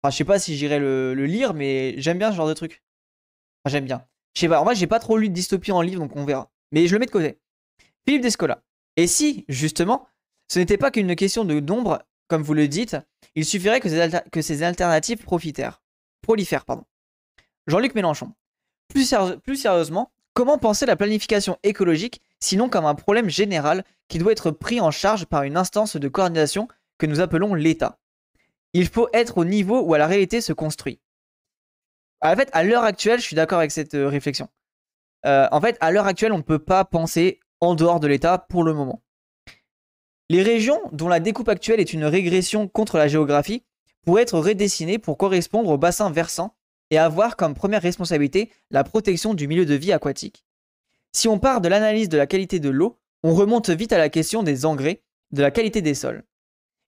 Enfin, 0.00 0.12
je 0.12 0.16
sais 0.16 0.24
pas 0.24 0.38
si 0.38 0.56
j'irai 0.56 0.78
le, 0.78 1.12
lire, 1.26 1.52
mais 1.52 2.00
j'aime 2.00 2.16
bien 2.16 2.30
ce 2.30 2.36
genre 2.36 2.46
de 2.46 2.54
truc. 2.54 2.84
J'aime 3.66 3.86
bien. 3.86 4.06
Je 4.34 4.42
sais 4.42 4.48
pas. 4.48 4.60
En 4.60 4.64
vrai, 4.64 4.76
j'ai 4.76 4.86
pas 4.86 5.00
trop 5.00 5.18
lu 5.18 5.28
de 5.28 5.34
dystopie 5.34 5.72
en 5.72 5.80
livre, 5.80 6.00
donc 6.00 6.14
on 6.14 6.24
verra. 6.24 6.52
Mais 6.70 6.86
je 6.86 6.92
le 6.92 7.00
mets 7.00 7.06
de 7.06 7.10
côté. 7.10 7.40
Philippe 8.06 8.22
Descola. 8.22 8.62
Et 8.96 9.08
si, 9.08 9.44
justement, 9.48 10.06
ce 10.46 10.60
n'était 10.60 10.78
pas 10.78 10.92
qu'une 10.92 11.16
question 11.16 11.44
de 11.44 11.58
nombre, 11.58 12.04
comme 12.28 12.44
vous 12.44 12.54
le 12.54 12.68
dites, 12.68 12.96
il 13.34 13.44
suffirait 13.44 13.80
que 13.80 13.88
ces, 14.40 14.62
alternatives 14.62 15.24
profitèrent. 15.24 15.82
prolifèrent. 16.22 16.66
Pardon. 16.66 16.84
Jean-Luc 17.66 17.96
Mélenchon. 17.96 18.32
Plus 18.90 19.06
sérieusement, 19.56 20.12
comment 20.34 20.58
penser 20.58 20.86
la 20.86 20.94
planification 20.94 21.58
écologique 21.64 22.20
sinon 22.38 22.68
comme 22.68 22.84
un 22.84 22.94
problème 22.94 23.28
général 23.28 23.84
qui 24.08 24.18
doit 24.18 24.32
être 24.32 24.50
pris 24.50 24.80
en 24.80 24.90
charge 24.90 25.26
par 25.26 25.42
une 25.42 25.56
instance 25.56 25.96
de 25.96 26.08
coordination 26.08 26.68
que 26.98 27.06
nous 27.06 27.20
appelons 27.20 27.54
l'État. 27.54 27.98
Il 28.72 28.88
faut 28.88 29.08
être 29.12 29.38
au 29.38 29.44
niveau 29.44 29.80
où 29.82 29.94
la 29.94 30.06
réalité 30.06 30.40
se 30.40 30.52
construit. 30.52 31.00
En 32.20 32.34
fait, 32.36 32.48
à 32.52 32.64
l'heure 32.64 32.84
actuelle, 32.84 33.20
je 33.20 33.24
suis 33.24 33.36
d'accord 33.36 33.58
avec 33.58 33.70
cette 33.70 33.94
euh, 33.94 34.08
réflexion. 34.08 34.48
Euh, 35.26 35.46
en 35.52 35.60
fait, 35.60 35.76
à 35.80 35.90
l'heure 35.90 36.06
actuelle, 36.06 36.32
on 36.32 36.38
ne 36.38 36.42
peut 36.42 36.58
pas 36.58 36.84
penser 36.84 37.40
en 37.60 37.74
dehors 37.74 38.00
de 38.00 38.06
l'État 38.06 38.38
pour 38.38 38.64
le 38.64 38.74
moment. 38.74 39.02
Les 40.30 40.42
régions 40.42 40.80
dont 40.92 41.08
la 41.08 41.20
découpe 41.20 41.48
actuelle 41.48 41.80
est 41.80 41.92
une 41.92 42.04
régression 42.04 42.66
contre 42.66 42.96
la 42.96 43.08
géographie 43.08 43.64
pourraient 44.04 44.22
être 44.22 44.38
redessinées 44.38 44.98
pour 44.98 45.18
correspondre 45.18 45.70
au 45.70 45.78
bassin 45.78 46.10
versant 46.10 46.56
et 46.90 46.98
avoir 46.98 47.36
comme 47.36 47.54
première 47.54 47.82
responsabilité 47.82 48.50
la 48.70 48.84
protection 48.84 49.34
du 49.34 49.48
milieu 49.48 49.66
de 49.66 49.74
vie 49.74 49.92
aquatique. 49.92 50.44
Si 51.12 51.28
on 51.28 51.38
part 51.38 51.60
de 51.60 51.68
l'analyse 51.68 52.08
de 52.08 52.18
la 52.18 52.26
qualité 52.26 52.58
de 52.58 52.70
l'eau, 52.70 52.98
on 53.24 53.34
remonte 53.34 53.70
vite 53.70 53.92
à 53.92 53.98
la 53.98 54.10
question 54.10 54.42
des 54.42 54.66
engrais, 54.66 55.02
de 55.32 55.42
la 55.42 55.50
qualité 55.50 55.82
des 55.82 55.94
sols. 55.94 56.22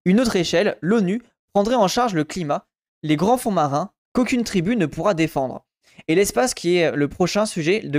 Une 0.05 0.21
autre 0.21 0.37
échelle, 0.37 0.77
l'ONU, 0.83 1.23
prendrait 1.53 1.75
en 1.75 1.89
charge 1.89 2.15
le 2.15 2.25
climat, 2.25 2.69
les 3.03 3.17
grands 3.17 3.39
fonds 3.39 3.51
marins, 3.51 3.91
qu'aucune 4.13 4.45
tribu 4.45 4.77
ne 4.77 4.87
pourra 4.87 5.15
défendre, 5.15 5.67
et 6.09 6.15
l'espace 6.15 6.53
qui 6.53 6.77
est 6.77 6.95
le 6.95 7.09
prochain 7.09 7.47
sujet 7.47 7.81
de, 7.81 7.99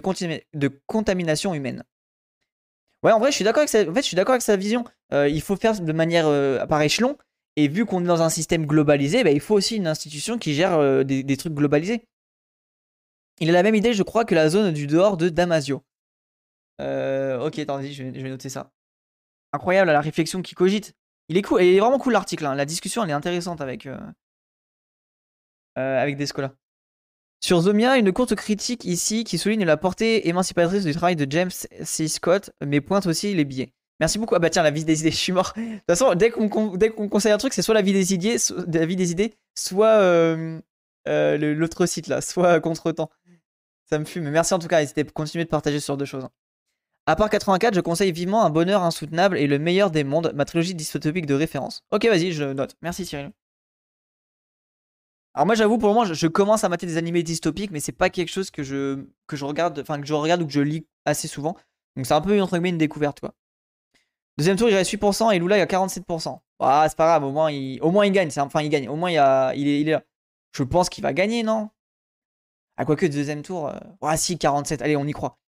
contamination 0.86 1.56
humaine. 1.56 1.84
Ouais, 3.04 3.12
en 3.12 3.20
vrai, 3.20 3.32
je 3.32 3.36
suis 3.36 3.44
d'accord 3.44 3.64
avec 3.64 4.42
sa, 4.42 4.56
vision. 4.56 4.86
Euh, 5.14 5.28
il 5.28 5.42
faut 5.42 5.56
faire 5.56 5.80
de 5.80 5.94
manière 5.94 6.28
euh, 6.28 6.64
par 6.68 6.82
échelon, 6.84 7.18
et 7.56 7.68
vu 7.68 7.88
qu'on 7.88 8.04
est 8.04 8.08
dans 8.08 8.22
un 8.22 8.30
système 8.30 8.68
globalisé, 8.68 9.24
bah, 9.24 9.32
il 9.32 9.40
faut 9.40 9.56
aussi 9.56 9.78
une 9.78 9.88
institution 9.88 10.38
qui 10.38 10.54
gère 10.54 10.78
euh, 10.78 11.04
des, 11.04 11.38
trucs 11.38 11.56
globalisés. 11.56 12.06
Il 13.40 13.50
a 13.50 13.54
la 13.54 13.64
même 13.64 13.76
idée, 13.76 13.94
je 13.94 14.04
crois, 14.04 14.26
que 14.26 14.36
la 14.36 14.50
zone 14.50 14.74
du 14.74 14.86
dehors 14.86 15.18
de 15.18 15.30
Damasio. 15.30 15.82
Euh, 16.82 17.40
ok, 17.46 17.60
attendez, 17.60 17.92
je 17.92 18.04
vais, 18.04 18.30
noter 18.30 18.50
ça. 18.50 18.72
Incroyable 19.54 19.92
la 19.92 20.02
réflexion 20.02 20.42
qui 20.42 20.56
cogite. 20.56 20.94
Il 21.30 21.38
est 21.38 21.42
cool, 21.42 21.64
il 21.64 21.76
est 21.76 21.80
vraiment 21.80 22.00
cool 22.00 22.14
l'article. 22.14 22.46
Hein. 22.46 22.56
La 22.56 22.66
discussion 22.66 23.04
elle 23.04 23.10
est 23.10 23.14
intéressante 23.14 23.62
avec 23.62 23.86
euh, 23.86 23.98
euh, 25.78 26.02
avec 26.02 26.18
Descola. 26.18 26.54
Sur 27.44 27.62
Zomia, 27.62 27.98
une 27.98 28.12
courte 28.12 28.36
critique 28.36 28.84
ici 28.86 29.24
qui 29.24 29.38
souligne 29.38 29.64
la 29.64 29.78
portée 29.78 30.28
émancipatrice 30.28 30.86
du 30.86 30.94
travail 30.94 31.16
de 31.16 31.28
James 31.30 31.52
C. 31.52 32.08
Scott, 32.08 32.50
mais 32.66 32.82
pointe 32.82 33.06
aussi 33.06 33.34
les 33.34 33.46
billets. 33.46 33.74
Merci 34.00 34.18
beaucoup. 34.18 34.36
Ah 34.36 34.40
bah 34.40 34.50
tiens, 34.50 34.64
la 34.64 34.72
vie 34.72 34.86
des 34.86 35.02
idées, 35.02 35.12
je 35.12 35.18
suis 35.18 35.34
mort. 35.34 35.54
De 35.56 35.62
toute 35.62 35.84
façon, 35.88 36.16
dès 36.16 36.32
qu'on 36.32 37.10
conseille 37.10 37.32
un 37.32 37.38
truc, 37.38 37.54
c'est 37.54 37.62
soit 37.62 37.76
la 37.76 37.82
vie 37.82 37.94
des 37.94 38.14
idées, 38.14 38.38
la 38.74 38.86
vie 38.86 38.96
des 38.96 39.12
idées, 39.12 39.34
soit 39.56 40.00
euh, 40.00 40.60
l'autre 41.06 41.86
site 41.86 42.08
là, 42.08 42.22
soit 42.22 42.60
contre-temps. 42.60 43.10
Ça 43.86 44.00
me 44.00 44.06
fume. 44.06 44.30
Merci 44.30 44.54
en 44.54 44.60
tout 44.60 44.68
cas, 44.68 44.82
n'hésitez 44.82 45.02
à 45.02 45.06
continuer 45.06 45.46
de 45.46 45.50
partager 45.50 45.80
ce 45.80 45.88
genre 45.88 45.98
de 45.98 46.06
choses. 46.06 46.28
À 47.10 47.16
part 47.16 47.30
84, 47.30 47.74
je 47.74 47.80
conseille 47.80 48.12
vivement 48.12 48.44
Un 48.44 48.50
bonheur 48.50 48.84
insoutenable 48.84 49.38
et 49.38 49.48
Le 49.48 49.60
meilleur 49.60 49.92
des 49.92 50.04
mondes, 50.04 50.34
ma 50.36 50.44
trilogie 50.44 50.76
dystopique 50.76 51.26
de 51.26 51.34
référence. 51.34 51.82
Ok, 51.92 52.06
vas-y, 52.06 52.34
je 52.34 52.44
note. 52.44 52.76
Merci 52.82 53.06
Cyril. 53.06 53.32
Alors 55.34 55.46
moi 55.46 55.56
j'avoue 55.56 55.78
pour 55.78 55.90
le 55.90 55.94
moment 55.94 56.12
je, 56.12 56.28
commence 56.28 56.64
à 56.64 56.70
mater 56.70 56.88
des 56.88 56.98
animés 56.98 57.22
dystopiques 57.22 57.70
mais 57.70 57.80
c'est 57.80 57.92
pas 57.92 58.10
quelque 58.10 58.30
chose 58.30 58.50
que 58.50 58.64
je 58.64 59.06
regarde 59.46 59.78
enfin 59.80 60.02
que 60.02 60.08
je 60.08 60.14
regarde 60.16 60.42
ou 60.42 60.48
que 60.48 60.52
je 60.52 60.62
lis 60.62 60.88
assez 61.06 61.28
souvent. 61.28 61.56
Donc 61.96 62.08
c'est 62.08 62.14
un 62.16 62.22
peu 62.22 62.42
entre 62.42 62.56
une 62.56 62.78
découverte 62.78 63.20
quoi. 63.20 63.36
Deuxième 64.38 64.58
tour 64.58 64.68
il 64.68 64.76
reste 64.76 64.92
8% 64.92 65.34
et 65.34 65.40
Lula 65.40 65.58
il 65.58 65.62
a 65.62 65.66
47%. 65.66 66.40
Ah 66.60 66.88
c'est 66.90 66.98
pas 66.98 67.06
grave 67.06 67.24
au 67.24 67.32
moins 67.32 67.52
il 67.52 68.12
gagne, 68.12 68.32
enfin 68.38 68.62
il 68.62 68.70
gagne, 68.70 68.90
au 68.90 68.96
moins 68.96 69.12
il, 69.12 69.18
a, 69.20 69.54
est 69.56 69.84
là. 69.84 70.04
Je 70.54 70.64
pense 70.64 70.90
qu'il 70.90 71.04
va 71.04 71.14
gagner 71.14 71.44
non? 71.44 71.70
Ah 72.76 72.86
quoique 72.86 73.06
deuxième 73.06 73.44
tour 73.44 73.68
euh... 73.68 73.78
ah 74.02 74.18
si 74.18 74.40
47, 74.40 74.82
allez 74.82 74.98
on 74.98 75.06
y 75.06 75.14
croit. 75.14 75.40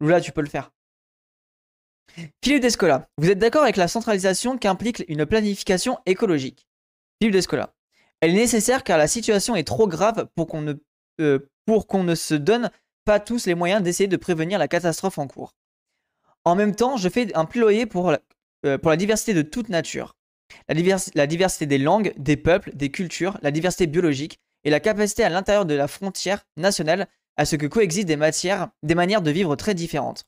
Lula 0.00 0.22
tu 0.22 0.32
peux 0.32 0.40
le 0.40 0.48
faire. 0.48 0.72
Philippe 2.42 2.62
Descola, 2.62 3.08
vous 3.18 3.30
êtes 3.30 3.38
d'accord 3.38 3.62
avec 3.62 3.76
la 3.76 3.88
centralisation 3.88 4.58
qu'implique 4.58 5.04
une 5.08 5.26
planification 5.26 5.98
écologique? 6.06 6.66
Philippe 7.20 7.34
Descola, 7.34 7.74
elle 8.20 8.30
est 8.30 8.34
nécessaire 8.34 8.84
car 8.84 8.98
la 8.98 9.06
situation 9.06 9.56
est 9.56 9.66
trop 9.66 9.86
grave 9.86 10.28
pour 10.34 10.46
qu'on 10.46 10.62
ne, 10.62 10.74
euh, 11.20 11.50
pour 11.66 11.86
qu'on 11.86 12.02
ne 12.02 12.14
se 12.14 12.34
donne 12.34 12.70
pas 13.04 13.20
tous 13.20 13.46
les 13.46 13.54
moyens 13.54 13.82
d'essayer 13.82 14.08
de 14.08 14.16
prévenir 14.16 14.58
la 14.58 14.68
catastrophe 14.68 15.18
en 15.18 15.26
cours. 15.26 15.54
En 16.44 16.54
même 16.54 16.74
temps, 16.74 16.96
je 16.96 17.08
fais 17.08 17.34
un 17.36 17.44
plaidoyer 17.44 17.86
pour 17.86 18.10
la, 18.10 18.20
euh, 18.66 18.96
diversité 18.96 19.34
de 19.34 19.42
toute 19.42 19.68
nature. 19.68 20.16
La, 20.68 20.74
la 21.14 21.26
diversité 21.26 21.66
des 21.66 21.78
langues, 21.78 22.12
des 22.16 22.36
peuples, 22.36 22.72
des 22.74 22.90
cultures, 22.90 23.38
la 23.42 23.50
diversité 23.50 23.86
biologique 23.86 24.40
et 24.64 24.70
la 24.70 24.80
capacité 24.80 25.22
à 25.22 25.28
l'intérieur 25.28 25.64
de 25.64 25.74
la 25.74 25.88
frontière 25.88 26.44
nationale 26.56 27.06
à 27.36 27.44
ce 27.44 27.56
que 27.56 27.66
coexistent 27.66 28.08
des 28.08 28.16
matières, 28.16 28.68
des 28.82 28.94
manières 28.94 29.22
de 29.22 29.30
vivre 29.30 29.56
très 29.56 29.74
différentes. 29.74 30.24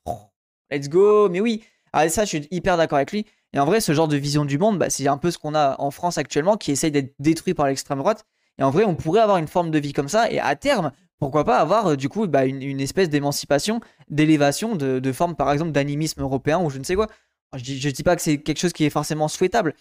Let's 0.71 0.89
go, 0.89 1.29
mais 1.29 1.41
oui. 1.41 1.63
Ah, 1.93 2.09
ça, 2.09 2.25
je 2.25 2.29
suis 2.29 2.47
hyper 2.51 2.77
d'accord 2.77 2.97
avec 2.97 3.11
lui. 3.11 3.25
Et 3.53 3.59
en 3.59 3.65
vrai, 3.65 3.79
ce 3.81 3.93
genre 3.93 4.07
de 4.07 4.17
vision 4.17 4.45
du 4.45 4.57
monde, 4.57 4.79
bah, 4.79 4.89
c'est 4.89 5.07
un 5.07 5.17
peu 5.17 5.29
ce 5.29 5.37
qu'on 5.37 5.53
a 5.53 5.75
en 5.79 5.91
France 5.91 6.17
actuellement, 6.17 6.57
qui 6.57 6.71
essaye 6.71 6.91
d'être 6.91 7.13
détruit 7.19 7.53
par 7.53 7.67
l'extrême 7.67 7.99
droite. 7.99 8.25
Et 8.57 8.63
en 8.63 8.71
vrai, 8.71 8.83
on 8.83 8.95
pourrait 8.95 9.21
avoir 9.21 9.37
une 9.37 9.47
forme 9.47 9.71
de 9.71 9.79
vie 9.79 9.93
comme 9.93 10.09
ça, 10.09 10.31
et 10.31 10.39
à 10.39 10.55
terme, 10.55 10.91
pourquoi 11.19 11.43
pas 11.43 11.59
avoir 11.59 11.87
euh, 11.87 11.95
du 11.95 12.09
coup 12.09 12.27
bah, 12.27 12.45
une, 12.45 12.81
espèce 12.81 13.09
d'émancipation, 13.09 13.79
d'élévation 14.09 14.75
de, 14.75 15.11
forme, 15.11 15.35
par 15.35 15.51
exemple, 15.51 15.71
d'animisme 15.71 16.21
européen 16.21 16.59
ou 16.59 16.69
je 16.69 16.79
ne 16.79 16.83
sais 16.83 16.95
quoi. 16.95 17.07
Je 17.55 17.63
dis, 17.63 17.79
dis 17.79 18.03
pas 18.03 18.15
que 18.15 18.21
c'est 18.21 18.39
quelque 18.39 18.59
chose 18.59 18.73
qui 18.73 18.83
est 18.85 18.89
forcément 18.89 19.27
souhaitable, 19.27 19.75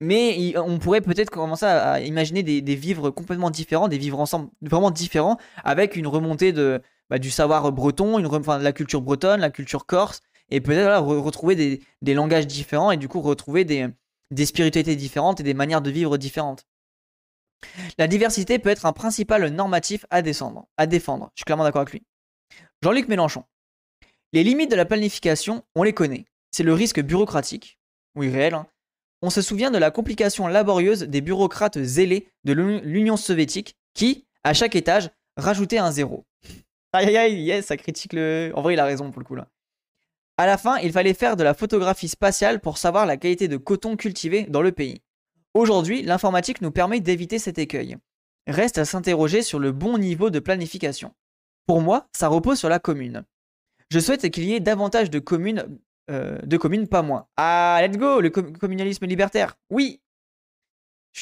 mais 0.00 0.54
on 0.58 0.78
pourrait 0.78 1.00
peut-être 1.00 1.30
commencer 1.30 1.64
à, 1.64 2.00
imaginer 2.00 2.42
des, 2.42 2.74
vivres 2.74 3.10
complètement 3.10 3.50
différents, 3.50 3.88
des 3.88 3.98
vivres 3.98 4.20
ensemble 4.20 4.50
vraiment 4.60 4.90
différents, 4.90 5.38
avec 5.64 5.96
une 5.96 6.06
remontée 6.06 6.52
de, 6.52 6.82
bah, 7.10 7.18
du 7.18 7.30
savoir 7.30 7.70
breton, 7.72 8.18
de 8.18 8.62
la 8.62 8.72
culture 8.72 9.00
bretonne, 9.00 9.40
la 9.40 9.50
culture 9.50 9.86
corse, 9.86 10.20
et 10.50 10.60
peut-être 10.60 11.00
retrouver 11.00 11.80
des, 12.02 12.14
langages 12.14 12.46
différents 12.46 12.90
et 12.90 12.96
du 12.96 13.08
coup 13.08 13.20
retrouver 13.20 13.64
des, 13.64 13.88
spiritualités 14.44 14.96
différentes 14.96 15.40
et 15.40 15.42
des 15.42 15.54
manières 15.54 15.82
de 15.82 15.90
vivre 15.90 16.16
différentes. 16.16 16.66
La 17.98 18.08
diversité 18.08 18.58
peut 18.58 18.68
être 18.68 18.84
un 18.84 18.92
principal 18.92 19.48
normatif 19.48 20.04
à, 20.10 20.16
à 20.16 20.86
défendre. 20.86 21.30
Je 21.34 21.40
suis 21.40 21.44
clairement 21.44 21.64
d'accord 21.64 21.80
avec 21.80 21.92
lui. 21.92 22.02
Jean-Luc 22.82 23.08
Mélenchon. 23.08 23.44
Les 24.32 24.44
limites 24.44 24.70
de 24.70 24.76
la 24.76 24.84
planification, 24.84 25.64
on 25.74 25.82
les 25.82 25.94
connaît. 25.94 26.26
C'est 26.50 26.62
le 26.62 26.74
risque 26.74 27.00
bureaucratique, 27.00 27.78
oui 28.14 28.28
réel. 28.28 28.54
Hein. 28.54 28.66
On 29.22 29.30
se 29.30 29.40
souvient 29.40 29.70
de 29.70 29.78
la 29.78 29.90
complication 29.90 30.46
laborieuse 30.46 31.00
des 31.04 31.22
bureaucrates 31.22 31.82
zélés 31.82 32.28
de 32.44 32.52
l'Union 32.52 33.16
soviétique 33.16 33.76
qui, 33.94 34.26
à 34.42 34.52
chaque 34.52 34.76
étage, 34.76 35.10
rajoutaient 35.36 35.78
un 35.78 35.90
zéro. 35.90 36.26
Aïe 36.94 37.08
aïe 37.08 37.16
aïe, 37.16 37.42
yes, 37.42 37.66
ça 37.66 37.76
critique 37.76 38.12
le. 38.12 38.52
En 38.54 38.62
vrai, 38.62 38.74
il 38.74 38.80
a 38.80 38.84
raison 38.84 39.10
pour 39.10 39.20
le 39.20 39.26
coup 39.26 39.34
là. 39.34 39.48
À 40.36 40.46
la 40.46 40.56
fin, 40.56 40.78
il 40.78 40.92
fallait 40.92 41.12
faire 41.12 41.36
de 41.36 41.42
la 41.42 41.52
photographie 41.52 42.06
spatiale 42.06 42.60
pour 42.60 42.78
savoir 42.78 43.04
la 43.04 43.16
qualité 43.16 43.48
de 43.48 43.56
coton 43.56 43.96
cultivé 43.96 44.44
dans 44.44 44.62
le 44.62 44.70
pays. 44.70 45.02
Aujourd'hui, 45.54 46.02
l'informatique 46.02 46.60
nous 46.60 46.70
permet 46.70 47.00
d'éviter 47.00 47.40
cet 47.40 47.58
écueil. 47.58 47.96
Reste 48.46 48.78
à 48.78 48.84
s'interroger 48.84 49.42
sur 49.42 49.58
le 49.58 49.72
bon 49.72 49.98
niveau 49.98 50.30
de 50.30 50.38
planification. 50.38 51.12
Pour 51.66 51.80
moi, 51.80 52.08
ça 52.12 52.28
repose 52.28 52.58
sur 52.58 52.68
la 52.68 52.78
commune. 52.78 53.24
Je 53.90 53.98
souhaite 53.98 54.30
qu'il 54.30 54.44
y 54.44 54.54
ait 54.54 54.60
davantage 54.60 55.10
de 55.10 55.18
communes, 55.18 55.78
euh, 56.10 56.38
de 56.42 56.56
communes, 56.56 56.86
pas 56.86 57.02
moins. 57.02 57.26
Ah, 57.36 57.80
let's 57.82 57.96
go, 57.96 58.20
le 58.20 58.30
communalisme 58.30 59.06
libertaire. 59.06 59.56
Oui. 59.70 60.00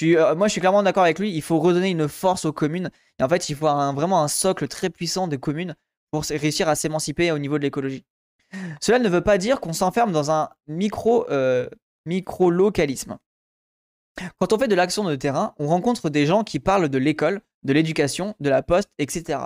Euh, 0.02 0.34
moi, 0.34 0.48
je 0.48 0.52
suis 0.52 0.60
clairement 0.60 0.82
d'accord 0.82 1.04
avec 1.04 1.18
lui. 1.18 1.32
Il 1.32 1.42
faut 1.42 1.58
redonner 1.58 1.90
une 1.90 2.08
force 2.08 2.44
aux 2.44 2.52
communes. 2.52 2.90
Et 3.18 3.22
en 3.22 3.28
fait, 3.28 3.48
il 3.48 3.56
faut 3.56 3.66
vraiment 3.66 4.22
un 4.22 4.28
socle 4.28 4.68
très 4.68 4.90
puissant 4.90 5.28
de 5.28 5.36
communes 5.36 5.76
pour 6.10 6.24
réussir 6.24 6.68
à 6.68 6.74
s'émanciper 6.74 7.32
au 7.32 7.38
niveau 7.38 7.58
de 7.58 7.62
l'écologie. 7.62 8.04
Cela 8.80 8.98
ne 8.98 9.08
veut 9.08 9.22
pas 9.22 9.38
dire 9.38 9.60
qu'on 9.60 9.72
s'enferme 9.72 10.12
dans 10.12 10.30
un 10.30 10.50
micro, 10.66 11.28
euh, 11.30 11.68
micro-localisme. 12.06 13.18
Quand 14.38 14.52
on 14.52 14.58
fait 14.58 14.68
de 14.68 14.74
l'action 14.74 15.04
de 15.04 15.16
terrain, 15.16 15.54
on 15.58 15.66
rencontre 15.66 16.10
des 16.10 16.26
gens 16.26 16.44
qui 16.44 16.60
parlent 16.60 16.88
de 16.88 16.98
l'école, 16.98 17.40
de 17.62 17.72
l'éducation, 17.72 18.34
de 18.40 18.50
la 18.50 18.62
poste, 18.62 18.90
etc. 18.98 19.40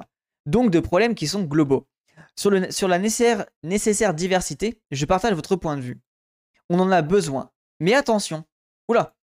Donc 0.44 0.70
de 0.70 0.80
problèmes 0.80 1.14
qui 1.14 1.28
sont 1.28 1.44
globaux. 1.44 1.86
Sur, 2.34 2.51
le, 2.51 2.70
sur 2.70 2.88
la 2.88 2.99
nécessaire, 2.99 3.47
nécessaire 3.62 4.12
diversité, 4.12 4.80
je 4.90 5.05
partage 5.07 5.34
votre 5.34 5.57
point 5.57 5.76
de 5.76 5.82
vue. 5.82 6.01
On 6.68 6.80
en 6.80 6.90
a 6.90 7.03
besoin. 7.03 7.51
Mais 7.78 7.94
attention. 7.94 8.44
Oula. 8.88 9.16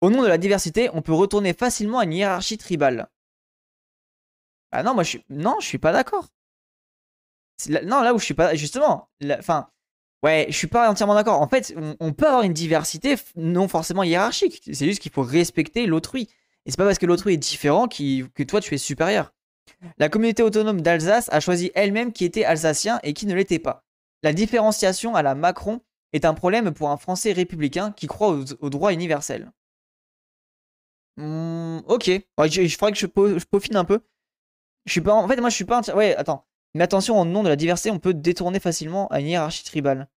Au 0.00 0.10
nom 0.10 0.22
de 0.22 0.28
la 0.28 0.38
diversité, 0.38 0.88
on 0.94 1.02
peut 1.02 1.12
retourner 1.12 1.52
facilement 1.52 1.98
à 1.98 2.04
une 2.04 2.12
hiérarchie 2.12 2.58
tribale. 2.58 3.08
Ah 4.72 4.82
non, 4.82 4.94
moi 4.94 5.02
je 5.02 5.10
suis. 5.10 5.24
Non, 5.28 5.56
je 5.60 5.66
suis 5.66 5.78
pas 5.78 5.92
d'accord 5.92 6.28
non, 7.84 8.00
là 8.00 8.14
où 8.14 8.18
je 8.18 8.24
suis 8.24 8.34
pas. 8.34 8.54
Justement, 8.54 9.10
enfin. 9.38 9.68
Ouais, 10.22 10.46
je 10.50 10.56
suis 10.56 10.66
pas 10.66 10.90
entièrement 10.90 11.14
d'accord. 11.14 11.40
En 11.40 11.48
fait, 11.48 11.74
on, 11.98 12.12
peut 12.12 12.26
avoir 12.26 12.42
une 12.42 12.52
diversité 12.52 13.16
non 13.36 13.68
forcément 13.68 14.02
hiérarchique. 14.02 14.60
C'est 14.66 14.84
juste 14.84 15.00
qu'il 15.00 15.12
faut 15.12 15.22
respecter 15.22 15.86
l'autrui. 15.86 16.28
Et 16.66 16.70
c'est 16.70 16.76
pas 16.76 16.84
parce 16.84 16.98
que 16.98 17.06
l'autrui 17.06 17.34
est 17.34 17.38
différent 17.38 17.88
que 17.88 18.42
toi 18.42 18.60
tu 18.60 18.74
es 18.74 18.78
supérieur. 18.78 19.32
La 19.96 20.10
communauté 20.10 20.42
autonome 20.42 20.82
d'Alsace 20.82 21.30
a 21.32 21.40
choisi 21.40 21.72
elle-même 21.74 22.12
qui 22.12 22.26
était 22.26 22.44
alsacien 22.44 23.00
et 23.02 23.14
qui 23.14 23.24
ne 23.24 23.34
l'était 23.34 23.58
pas. 23.58 23.86
La 24.22 24.34
différenciation 24.34 25.14
à 25.14 25.22
la 25.22 25.34
Macron 25.34 25.80
est 26.12 26.26
un 26.26 26.34
problème 26.34 26.72
pour 26.72 26.90
un 26.90 26.98
Français 26.98 27.32
républicain 27.32 27.92
qui 27.92 28.06
croit 28.06 28.36
au, 28.60 28.68
droit 28.68 28.92
universel. 28.92 29.50
Hmm, 31.20 31.80
ok, 31.86 32.04
je, 32.06 32.66
je 32.66 32.78
que 32.78 32.94
je, 32.94 33.44
peaufine 33.44 33.76
un 33.76 33.84
peu. 33.84 34.00
Je 34.86 34.92
suis 34.92 35.00
pas. 35.02 35.12
En 35.12 35.28
fait, 35.28 35.36
moi, 35.36 35.50
je 35.50 35.54
suis 35.54 35.66
pas. 35.66 35.82
Ouais, 35.94 36.16
attends. 36.16 36.46
Mais 36.74 36.84
attention, 36.84 37.20
au 37.20 37.24
nom 37.26 37.42
de 37.42 37.48
la 37.48 37.56
diversité, 37.56 37.90
on 37.90 37.98
peut 37.98 38.14
détourner 38.14 38.58
facilement 38.58 39.06
à 39.08 39.20
une 39.20 39.26
hiérarchie 39.26 39.64
tribale. 39.64 40.08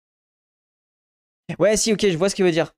Ouais, 1.59 1.75
si, 1.75 1.91
ok, 1.91 2.07
je 2.07 2.17
vois 2.17 2.29
ce 2.29 2.35
qu'il 2.35 2.45
veut 2.45 2.51
dire. 2.51 2.73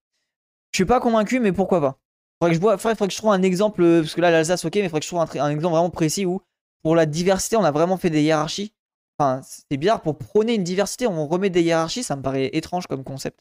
Je 0.71 0.77
suis 0.77 0.85
pas 0.85 0.99
convaincu, 0.99 1.39
mais 1.39 1.51
pourquoi 1.51 1.81
pas. 1.81 1.99
Faudrait 2.41 2.55
que 2.55 2.61
je, 2.61 2.77
faudrait, 2.77 3.07
que 3.07 3.13
je 3.13 3.17
trouve 3.17 3.31
un 3.31 3.43
exemple, 3.43 3.83
euh, 3.83 4.01
parce 4.01 4.15
que 4.15 4.21
là, 4.21 4.31
l'Alsace, 4.31 4.65
ok, 4.65 4.75
mais 4.75 4.81
il 4.81 4.85
faudrait 4.85 5.01
que 5.01 5.05
je 5.05 5.09
trouve 5.09 5.21
un, 5.21 5.49
exemple 5.51 5.75
vraiment 5.75 5.89
précis 5.91 6.25
où, 6.25 6.41
pour 6.81 6.95
la 6.95 7.05
diversité, 7.05 7.57
on 7.57 7.63
a 7.63 7.71
vraiment 7.71 7.97
fait 7.97 8.09
des 8.09 8.23
hiérarchies. 8.23 8.73
Enfin, 9.19 9.41
c'est 9.43 9.77
bizarre, 9.77 10.01
pour 10.01 10.17
prôner 10.17 10.55
une 10.55 10.63
diversité, 10.63 11.05
on 11.07 11.27
remet 11.27 11.49
des 11.51 11.61
hiérarchies, 11.61 12.03
ça 12.03 12.15
me 12.15 12.21
paraît 12.23 12.49
étrange 12.53 12.87
comme 12.87 13.03
concept. 13.03 13.39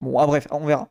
Bon, 0.00 0.18
ah, 0.18 0.26
bref, 0.26 0.46
on 0.50 0.66
verra. 0.66 0.90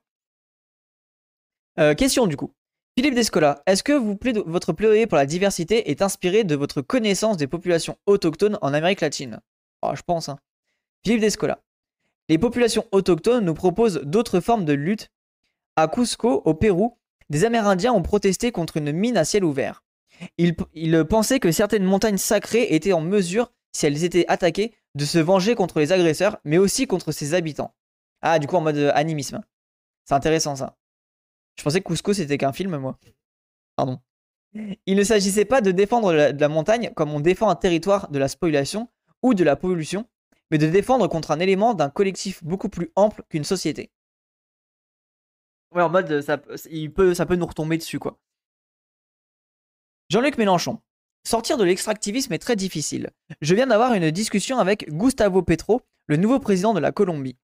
Euh, 1.80 1.93
question 1.95 2.27
du 2.27 2.36
coup. 2.36 2.51
Philippe 3.00 3.16
Descola, 3.16 3.64
est-ce 3.66 3.82
que 3.82 3.93
votre 3.93 4.74
plaidoyer 4.74 5.08
pour 5.08 5.16
la 5.16 5.26
diversité 5.26 5.89
est 5.89 6.02
inspiré 6.02 6.43
de 6.43 6.54
votre 6.54 6.82
connaissance 6.82 7.38
des 7.38 7.47
populations 7.47 7.97
autochtones 8.06 8.60
en 8.62 8.74
Amérique 8.74 9.00
latine? 9.00 9.39
Oh, 9.82 9.91
Je 9.95 10.02
pense. 10.02 10.28
Hein. 10.28 10.38
Philippe 11.06 11.22
Descola. 11.22 11.60
Les 12.28 12.38
populations 12.38 12.86
autochtones 12.91 13.45
nous 13.45 13.54
proposent 13.54 14.02
d'autres 14.04 14.41
formes 14.41 14.66
de 14.66 14.74
lutte. 14.74 15.14
À 15.78 15.88
Cusco, 15.88 16.41
au 16.43 16.54
Pérou, 16.54 16.97
des 17.30 17.45
Amérindiens 17.45 17.93
ont 17.93 18.02
protesté 18.02 18.52
contre 18.52 18.76
une 18.76 18.91
mine 18.91 19.16
à 19.16 19.24
ciel 19.24 19.45
ouvert. 19.45 19.82
Ils, 20.38 20.58
ils 20.74 21.06
pensaient 21.06 21.39
que 21.39 21.54
certaines 21.54 21.86
montagnes 21.86 22.18
sacrées 22.18 22.76
étaient 22.76 22.91
en 22.91 23.00
mesure, 23.00 23.54
si 23.72 23.86
elles 23.86 24.04
étaient 24.04 24.28
attaquées, 24.28 24.74
de 24.95 25.06
se 25.06 25.20
venger 25.20 25.56
contre 25.56 25.80
les 25.80 25.93
agresseurs, 25.93 26.39
mais 26.43 26.58
aussi 26.58 26.86
contre 26.86 27.14
ses 27.14 27.34
habitants. 27.34 27.74
Ah, 28.22 28.39
du 28.39 28.47
coup, 28.47 28.58
en 28.58 28.62
mode 28.62 28.76
euh, 28.76 28.91
animisme. 28.93 29.41
C'est 30.04 30.16
intéressant 30.16 30.58
ça. 30.58 30.76
Je 31.60 31.64
pensais 31.66 31.82
que 31.82 31.89
Cusco 31.89 32.14
c'était 32.14 32.38
qu'un 32.38 32.53
film, 32.53 32.78
moi. 32.78 32.97
Pardon. 33.76 33.99
Il 34.86 34.95
ne 34.95 35.03
s'agissait 35.03 35.43
pas 35.43 35.60
de 35.60 35.72
défendre 35.72 36.14
la, 36.14 36.47
montagne 36.47 36.93
comme 36.95 37.14
on 37.14 37.20
défend 37.20 37.49
un 37.49 37.55
territoire 37.55 38.10
de 38.10 38.18
la 38.18 38.30
spoliation 38.30 38.88
ou 39.22 39.34
de 39.34 39.43
la 39.43 39.57
pollution, 39.57 40.07
mais 40.51 40.57
de 40.57 40.68
défendre 40.68 41.07
contre 41.07 41.32
un 41.32 41.39
élément 41.41 41.74
d'un 41.74 41.89
collectif 41.89 42.41
beaucoup 42.45 42.70
plus 42.70 42.93
ample 42.95 43.24
qu'une 43.28 43.43
société. 43.43 43.91
Ouais, 45.76 45.84
en 45.84 45.89
mode, 45.89 46.22
ça 46.22 46.38
peut 46.38 47.36
nous 47.36 47.45
retomber 47.45 47.78
dessus, 47.78 47.99
quoi. 47.99 48.18
Jean-Luc 50.10 50.38
Mélenchon. 50.38 50.80
Sortir 51.28 51.57
de 51.57 51.66
l'extractivisme 51.66 52.32
est 52.32 52.39
très 52.39 52.55
difficile. 52.55 53.10
Je 53.41 53.53
viens 53.53 53.68
d'avoir 53.68 53.93
une 53.93 54.12
discussion 54.12 54.60
avec 54.60 54.89
Gustavo 54.89 55.41
Petro, 55.41 55.82
le 56.07 56.16
nouveau 56.16 56.39
président 56.39 56.74
de 56.74 56.80
la 56.80 56.93
Colombie. 56.93 57.36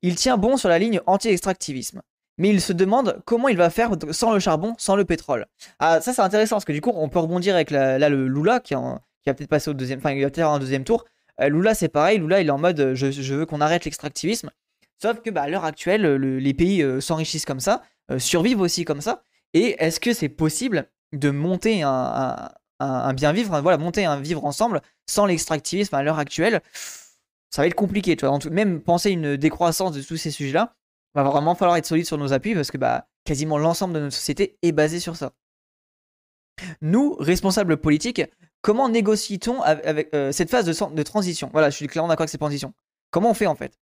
Il 0.00 0.14
tient 0.14 0.38
bon 0.38 0.56
sur 0.56 0.68
la 0.68 0.78
ligne 0.78 1.00
anti-extractivisme. 1.06 2.02
Mais 2.38 2.48
il 2.50 2.60
se 2.60 2.72
demande 2.72 3.22
comment 3.24 3.48
il 3.48 3.56
va 3.56 3.70
faire 3.70 3.90
sans 4.10 4.32
le 4.32 4.40
charbon, 4.40 4.74
sans 4.78 4.96
le 4.96 5.04
pétrole. 5.04 5.46
Ah, 5.78 6.00
ça 6.00 6.12
c'est 6.12 6.22
intéressant 6.22 6.56
parce 6.56 6.64
que 6.64 6.72
du 6.72 6.80
coup, 6.80 6.92
on 6.94 7.08
peut 7.08 7.20
rebondir 7.20 7.54
avec 7.54 7.70
là, 7.70 8.08
le 8.08 8.26
Lula 8.26 8.60
qui, 8.60 8.74
a 8.74 9.00
peut-être 9.24 9.48
passé 9.48 9.70
au 9.70 9.74
deuxième, 9.74 9.98
enfin, 9.98 10.12
il 10.12 10.22
va 10.22 10.30
peut-être 10.30 10.48
un 10.48 10.58
deuxième 10.58 10.84
tour. 10.84 11.04
Euh, 11.40 11.48
Lula 11.48 11.74
c'est 11.74 11.88
pareil, 11.88 12.18
Lula 12.18 12.40
il 12.40 12.46
est 12.48 12.50
en 12.50 12.58
mode 12.58 12.78
euh, 12.80 12.94
je, 12.94 13.34
veux 13.34 13.46
qu'on 13.46 13.60
arrête 13.60 13.84
l'extractivisme. 13.84 14.50
Sauf 15.00 15.20
que 15.20 15.30
bah, 15.30 15.42
à 15.42 15.48
l'heure 15.48 15.64
actuelle, 15.64 16.06
les 16.16 16.54
pays 16.54 16.82
euh, 16.82 17.00
s'enrichissent 17.00 17.44
comme 17.44 17.60
ça, 17.60 17.82
survivent 18.18 18.60
aussi 18.60 18.84
comme 18.84 19.00
ça. 19.00 19.22
Et 19.52 19.76
est-ce 19.78 20.00
que 20.00 20.12
c'est 20.12 20.28
possible 20.28 20.88
de 21.12 21.30
monter 21.30 21.82
un, 21.82 22.50
bien 23.14 23.32
vivre, 23.32 23.60
voilà, 23.60 23.78
monter 23.78 24.04
un 24.04 24.20
vivre 24.20 24.44
ensemble 24.44 24.82
sans 25.06 25.26
l'extractivisme 25.26 25.94
à 25.94 26.02
l'heure 26.02 26.18
actuelle? 26.18 26.60
Ça 27.50 27.62
va 27.62 27.66
être 27.66 27.74
compliqué, 27.74 28.16
tu 28.16 28.26
vois. 28.26 28.36
Même 28.50 28.80
penser 28.80 29.10
une 29.10 29.36
décroissance 29.36 29.92
de 29.92 30.02
tous 30.02 30.16
ces 30.16 30.32
sujets-là, 30.32 30.74
va 31.14 31.22
vraiment 31.22 31.54
falloir 31.54 31.76
être 31.76 31.86
solide 31.86 32.06
sur 32.06 32.18
nos 32.18 32.32
appuis 32.32 32.54
parce 32.54 32.70
que 32.70 32.78
bah, 32.78 33.06
quasiment 33.24 33.58
l'ensemble 33.58 33.94
de 33.94 34.00
notre 34.00 34.14
société 34.14 34.58
est 34.62 34.72
basé 34.72 35.00
sur 35.00 35.16
ça. 35.16 35.32
Nous, 36.80 37.16
responsables 37.18 37.76
politiques, 37.76 38.22
comment 38.62 38.88
négocie-t-on 38.88 39.60
avec, 39.62 40.14
euh, 40.14 40.32
cette 40.32 40.50
phase 40.50 40.66
de, 40.66 41.02
transition? 41.02 41.50
Voilà, 41.52 41.70
je 41.70 41.76
suis 41.76 41.86
clairement 41.86 42.08
d'accord 42.08 42.22
avec 42.22 42.30
cette 42.30 42.40
transition. 42.40 42.74
Comment 43.10 43.30
on 43.30 43.34
fait 43.34 43.46
en 43.46 43.54
fait? 43.54 43.78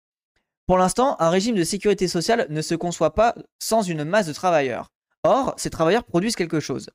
Pour 0.66 0.78
l'instant, 0.78 1.16
un 1.20 1.30
régime 1.30 1.54
de 1.54 1.62
sécurité 1.64 2.08
sociale 2.08 2.46
ne 2.50 2.60
se 2.60 2.74
conçoit 2.74 3.14
pas 3.14 3.34
sans 3.60 3.82
une 3.82 4.04
masse 4.04 4.26
de 4.26 4.32
travailleurs. 4.32 4.90
Or, 5.22 5.54
ces 5.56 5.70
travailleurs 5.70 6.04
produisent 6.04 6.36
quelque 6.36 6.60
chose. 6.60 6.90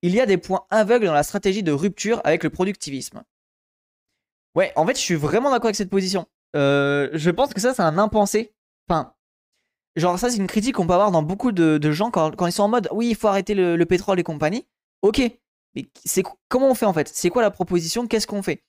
Il 0.00 0.14
y 0.14 0.20
a 0.20 0.26
des 0.26 0.38
points 0.38 0.64
aveugles 0.70 1.06
dans 1.06 1.12
la 1.12 1.22
stratégie 1.22 1.62
de 1.62 1.72
rupture 1.72 2.20
avec 2.24 2.42
le 2.44 2.50
productivisme. 2.50 3.22
Ouais, 4.54 4.72
en 4.76 4.86
fait, 4.86 4.96
je 4.96 5.00
suis 5.00 5.14
vraiment 5.14 5.50
d'accord 5.50 5.66
avec 5.66 5.76
cette 5.76 5.90
position. 5.90 6.26
Euh, 6.56 7.08
je 7.12 7.30
pense 7.30 7.52
que 7.54 7.60
ça, 7.60 7.74
c'est 7.74 7.82
un 7.82 7.98
impensé. 7.98 8.54
Enfin, 8.88 9.14
genre, 9.96 10.18
ça, 10.18 10.30
c'est 10.30 10.36
une 10.36 10.46
critique 10.46 10.76
qu'on 10.76 10.86
peut 10.86 10.94
avoir 10.94 11.10
dans 11.10 11.22
beaucoup 11.22 11.52
de, 11.52 11.92
gens 11.92 12.10
quand, 12.10 12.46
ils 12.46 12.52
sont 12.52 12.64
en 12.64 12.68
mode 12.68 12.88
oui, 12.92 13.08
il 13.10 13.16
faut 13.16 13.28
arrêter 13.28 13.54
le, 13.54 13.84
pétrole 13.84 14.20
et 14.20 14.22
compagnie. 14.22 14.66
Ok, 15.02 15.20
mais 15.74 15.86
c'est 16.04 16.22
comment 16.48 16.70
on 16.70 16.74
fait 16.74 16.86
en 16.86 16.92
fait? 16.92 17.10
C'est 17.12 17.30
quoi 17.30 17.42
la 17.42 17.50
proposition? 17.50 18.06
Qu'est-ce 18.06 18.26
qu'on 18.26 18.42
fait? 18.42 18.62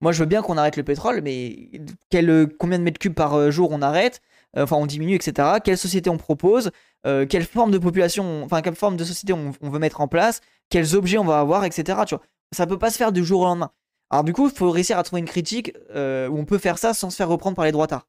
Moi, 0.00 0.12
je 0.12 0.20
veux 0.20 0.26
bien 0.26 0.42
qu'on 0.42 0.56
arrête 0.56 0.76
le 0.76 0.84
pétrole, 0.84 1.22
mais 1.22 1.70
quel, 2.10 2.48
combien 2.58 2.78
de 2.78 2.84
mètres 2.84 2.98
cubes 2.98 3.14
par 3.14 3.34
euh, 3.34 3.50
jour 3.50 3.70
on 3.72 3.82
arrête? 3.82 4.20
Euh, 4.56 4.64
Enfin, 4.64 4.76
on 4.76 4.86
diminue, 4.86 5.14
etc. 5.14 5.58
Quelle 5.64 5.78
société 5.78 6.10
on 6.10 6.18
propose? 6.18 6.70
Quelle 7.04 7.44
forme 7.44 7.70
de 7.70 7.78
population, 7.78 8.44
enfin, 8.44 8.60
quelle 8.60 8.74
forme 8.74 8.98
de 8.98 9.04
société 9.04 9.32
on, 9.32 9.52
veut 9.62 9.78
mettre 9.78 10.02
en 10.02 10.08
place? 10.08 10.42
Quels 10.68 10.94
objets 10.94 11.16
on 11.16 11.24
va 11.24 11.40
avoir, 11.40 11.64
etc. 11.64 12.00
Tu 12.06 12.14
vois, 12.14 12.22
ça 12.52 12.66
peut 12.66 12.78
pas 12.78 12.90
se 12.90 12.98
faire 12.98 13.12
du 13.12 13.24
jour 13.24 13.40
au 13.40 13.44
lendemain. 13.44 13.70
Alors 14.10 14.24
du 14.24 14.32
coup, 14.32 14.48
il 14.48 14.54
faut 14.54 14.70
réussir 14.70 14.98
à 14.98 15.02
trouver 15.02 15.20
une 15.20 15.26
critique 15.26 15.72
euh, 15.94 16.28
où 16.28 16.38
on 16.38 16.44
peut 16.44 16.58
faire 16.58 16.78
ça 16.78 16.94
sans 16.94 17.10
se 17.10 17.16
faire 17.16 17.28
reprendre 17.28 17.56
par 17.56 17.64
les 17.64 17.72
droitards. 17.72 18.06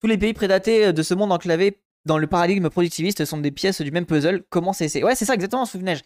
Tous 0.00 0.06
les 0.06 0.18
pays 0.18 0.34
prédatés 0.34 0.92
de 0.92 1.02
ce 1.02 1.14
monde 1.14 1.32
enclavé 1.32 1.80
dans 2.04 2.18
le 2.18 2.26
paradigme 2.26 2.68
productiviste 2.68 3.24
sont 3.24 3.38
des 3.38 3.50
pièces 3.50 3.80
du 3.80 3.90
même 3.90 4.06
puzzle. 4.06 4.44
Comment 4.50 4.72
c'est 4.72 5.02
Ouais, 5.02 5.14
c'est 5.14 5.24
ça 5.24 5.34
exactement, 5.34 5.64
souvenez 5.64 5.96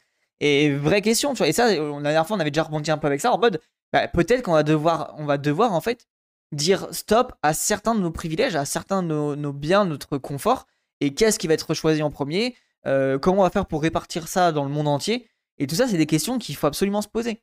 Et 0.41 0.74
vraie 0.74 1.03
question, 1.03 1.32
tu 1.32 1.39
vois. 1.39 1.49
Et 1.49 1.53
ça, 1.53 1.68
la 1.68 2.01
dernière 2.01 2.26
fois, 2.26 2.36
on 2.36 2.41
avait 2.41 2.51
déjà 2.51 2.62
rebondi 2.62 2.91
un 2.91 2.99
peu 2.99 3.07
avec 3.07 3.20
ça 3.20 3.32
en 3.32 3.39
mode, 3.39 3.61
bah, 3.93 4.07
peut-être 4.09 4.43
qu'on 4.43 4.53
va 4.53 4.62
devoir, 4.62 5.14
on 5.18 5.24
va 5.24 5.39
devoir 5.39 5.72
en 5.72 5.80
fait 5.80 6.07
dire 6.53 6.89
stop 6.93 7.32
à 7.43 7.53
certains 7.53 7.95
de 7.95 8.01
nos 8.01 8.11
privilèges, 8.11 8.57
à 8.57 8.64
certains 8.64 9.03
de 9.03 9.09
nos, 9.09 9.36
nos 9.36 9.53
biens, 9.53 9.84
notre 9.84 10.18
confort. 10.18 10.66
Et 11.01 11.14
qu'est-ce 11.14 11.39
qui 11.39 11.47
va 11.47 11.55
être 11.55 11.74
choisi 11.74 12.03
en 12.03 12.11
premier? 12.11 12.57
Euh, 12.86 13.18
comment 13.18 13.41
on 13.41 13.45
va 13.45 13.51
faire 13.51 13.66
pour 13.66 13.82
répartir 13.82 14.28
ça 14.28 14.53
dans 14.53 14.64
le 14.64 14.70
monde 14.70 14.89
entier? 14.89 15.28
Et 15.59 15.66
tout 15.66 15.74
ça, 15.74 15.89
c'est 15.89 15.97
des 15.97 16.07
questions 16.07 16.39
qu'il 16.39 16.57
faut 16.57 16.66
absolument 16.66 17.03
se 17.03 17.09
poser. 17.09 17.43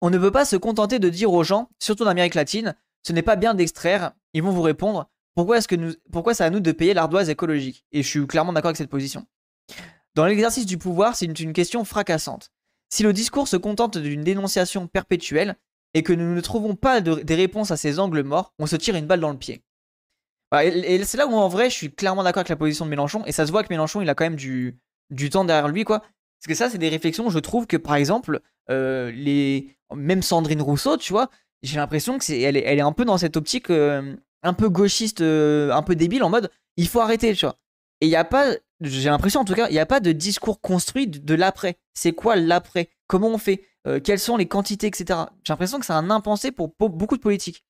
On 0.00 0.10
ne 0.10 0.18
peut 0.18 0.30
pas 0.30 0.44
se 0.44 0.56
contenter 0.56 0.98
de 0.98 1.08
dire 1.08 1.32
aux 1.32 1.44
gens, 1.44 1.70
surtout 1.78 2.04
en 2.04 2.08
Amérique 2.08 2.34
latine, 2.34 2.74
ce 3.02 3.12
n'est 3.12 3.22
pas 3.22 3.36
bien 3.36 3.54
d'extraire. 3.54 4.12
Ils 4.34 4.42
vont 4.42 4.52
vous 4.52 4.62
répondre, 4.62 5.08
pourquoi 5.34 5.58
est-ce 5.58 5.68
que 5.68 5.76
nous, 5.76 5.92
pourquoi 6.12 6.34
c'est 6.34 6.44
à 6.44 6.50
nous 6.50 6.60
de 6.60 6.72
payer 6.72 6.94
l'ardoise 6.94 7.30
écologique? 7.30 7.84
Et 7.92 8.02
je 8.02 8.08
suis 8.08 8.26
clairement 8.26 8.52
d'accord 8.52 8.68
avec 8.68 8.76
cette 8.76 8.90
position. 8.90 9.26
Dans 10.14 10.26
l'exercice 10.26 10.66
du 10.66 10.78
pouvoir, 10.78 11.14
c'est 11.16 11.26
une, 11.26 11.52
question 11.52 11.84
fracassante. 11.84 12.50
Si 12.88 13.02
le 13.02 13.12
discours 13.12 13.46
se 13.46 13.56
contente 13.56 13.96
d'une 13.96 14.22
dénonciation 14.22 14.88
perpétuelle 14.88 15.56
et 15.94 16.02
que 16.02 16.12
nous 16.12 16.34
ne 16.34 16.40
trouvons 16.40 16.74
pas 16.74 17.00
des 17.00 17.34
réponses 17.34 17.70
à 17.70 17.76
ces 17.76 17.98
angles 17.98 18.22
morts, 18.22 18.52
on 18.58 18.66
se 18.66 18.76
tire 18.76 18.96
une 18.96 19.06
balle 19.06 19.20
dans 19.20 19.30
le 19.30 19.38
pied. 19.38 19.62
Bah, 20.50 20.64
et, 20.64 21.04
c'est 21.04 21.16
là 21.16 21.28
où 21.28 21.34
en 21.34 21.48
vrai 21.48 21.70
je 21.70 21.76
suis 21.76 21.94
clairement 21.94 22.24
d'accord 22.24 22.40
avec 22.40 22.48
la 22.48 22.56
position 22.56 22.84
de 22.84 22.90
Mélenchon 22.90 23.22
et 23.24 23.30
ça 23.30 23.46
se 23.46 23.52
voit 23.52 23.62
que 23.62 23.68
Mélenchon 23.70 24.00
il 24.00 24.10
a 24.10 24.16
quand 24.16 24.24
même 24.24 24.34
du, 24.34 24.80
du 25.10 25.30
temps 25.30 25.44
derrière 25.44 25.68
lui 25.68 25.84
quoi. 25.84 26.00
Parce 26.00 26.48
que 26.48 26.54
ça 26.54 26.68
c'est 26.68 26.78
des 26.78 26.88
réflexions, 26.88 27.30
je 27.30 27.38
trouve 27.38 27.68
que 27.68 27.76
par 27.76 27.94
exemple, 27.94 28.40
euh, 28.68 29.12
les... 29.12 29.76
même 29.94 30.22
Sandrine 30.22 30.62
Rousseau, 30.62 30.96
tu 30.96 31.12
vois, 31.12 31.30
j'ai 31.62 31.76
l'impression 31.76 32.18
que 32.18 32.24
c'est 32.24 32.40
elle, 32.40 32.56
est, 32.56 32.64
elle 32.64 32.78
est 32.78 32.82
un 32.82 32.92
peu 32.92 33.04
dans 33.04 33.18
cette 33.18 33.36
optique 33.36 33.70
euh, 33.70 34.16
un 34.42 34.52
peu 34.54 34.68
gauchiste, 34.68 35.20
euh, 35.20 35.72
un 35.72 35.82
peu 35.82 35.94
débile 35.94 36.22
en 36.22 36.30
mode 36.30 36.50
il 36.76 36.88
faut 36.88 37.00
arrêter, 37.00 37.34
tu 37.34 37.44
vois. 37.44 37.56
Et 38.00 38.06
il 38.06 38.10
n'y 38.10 38.16
a 38.16 38.24
pas, 38.24 38.54
j'ai 38.80 39.10
l'impression 39.10 39.40
en 39.40 39.44
tout 39.44 39.54
cas, 39.54 39.68
il 39.68 39.72
n'y 39.72 39.78
a 39.78 39.86
pas 39.86 40.00
de 40.00 40.12
discours 40.12 40.60
construit 40.60 41.06
de, 41.06 41.34
l'après. 41.34 41.76
C'est 41.92 42.12
quoi 42.12 42.36
l'après? 42.36 42.88
Comment 43.06 43.28
on 43.28 43.38
fait? 43.38 43.64
Quelles 44.04 44.18
sont 44.18 44.36
les 44.36 44.46
quantités, 44.46 44.86
etc. 44.86 45.20
J'ai 45.44 45.52
l'impression 45.52 45.78
que 45.78 45.84
c'est 45.84 45.92
un 45.92 46.10
impensé 46.10 46.52
pour 46.52 46.68
beaucoup 46.78 47.16
de 47.16 47.22
politiques. 47.22 47.64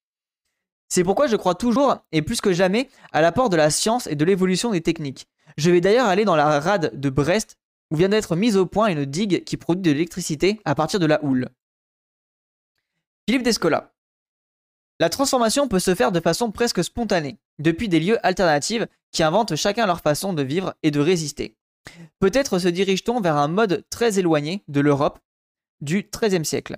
C'est 0.88 1.04
pourquoi 1.04 1.28
je 1.28 1.36
crois 1.36 1.54
toujours, 1.54 1.98
et 2.10 2.20
plus 2.20 2.40
que 2.40 2.52
jamais, 2.52 2.88
à 3.12 3.20
l'apport 3.20 3.48
de 3.48 3.56
la 3.56 3.70
science 3.70 4.08
et 4.08 4.16
de 4.16 4.24
l'évolution 4.24 4.72
des 4.72 4.80
techniques. 4.80 5.28
Je 5.56 5.70
vais 5.70 5.80
d'ailleurs 5.80 6.08
aller 6.08 6.24
dans 6.24 6.34
la 6.34 6.58
rade 6.58 6.98
de 6.98 7.10
Brest, 7.10 7.56
où 7.92 7.96
vient 7.96 8.08
d'être 8.08 8.34
mise 8.34 8.56
au 8.56 8.66
point 8.66 8.88
une 8.88 9.04
digue 9.04 9.44
qui 9.44 9.56
produit 9.56 9.82
de 9.82 9.92
l'électricité 9.92 10.60
à 10.64 10.74
partir 10.74 10.98
de 10.98 11.06
la 11.06 11.24
houle. 11.24 11.48
Philippe 13.30 13.44
Descola. 13.44 13.94
La 14.98 15.08
transformation 15.08 15.68
peut 15.68 15.78
se 15.78 15.94
faire 15.94 16.10
de 16.10 16.18
façon 16.18 16.50
presque 16.50 16.82
spontanée, 16.82 17.38
depuis 17.60 17.88
des 17.88 18.00
lieux 18.00 18.18
alternatifs 18.26 18.86
qui 19.12 19.22
inventent 19.22 19.54
chacun 19.54 19.86
leur 19.86 20.00
façon 20.00 20.32
de 20.32 20.42
vivre 20.42 20.74
et 20.82 20.90
de 20.90 20.98
résister. 20.98 21.54
Peut-être 22.18 22.58
se 22.58 22.66
dirige-t-on 22.66 23.20
vers 23.20 23.36
un 23.36 23.46
mode 23.46 23.84
très 23.88 24.18
éloigné 24.18 24.64
de 24.66 24.80
l'Europe 24.80 25.20
du 25.80 26.10
XIIIe 26.12 26.44
siècle, 26.44 26.74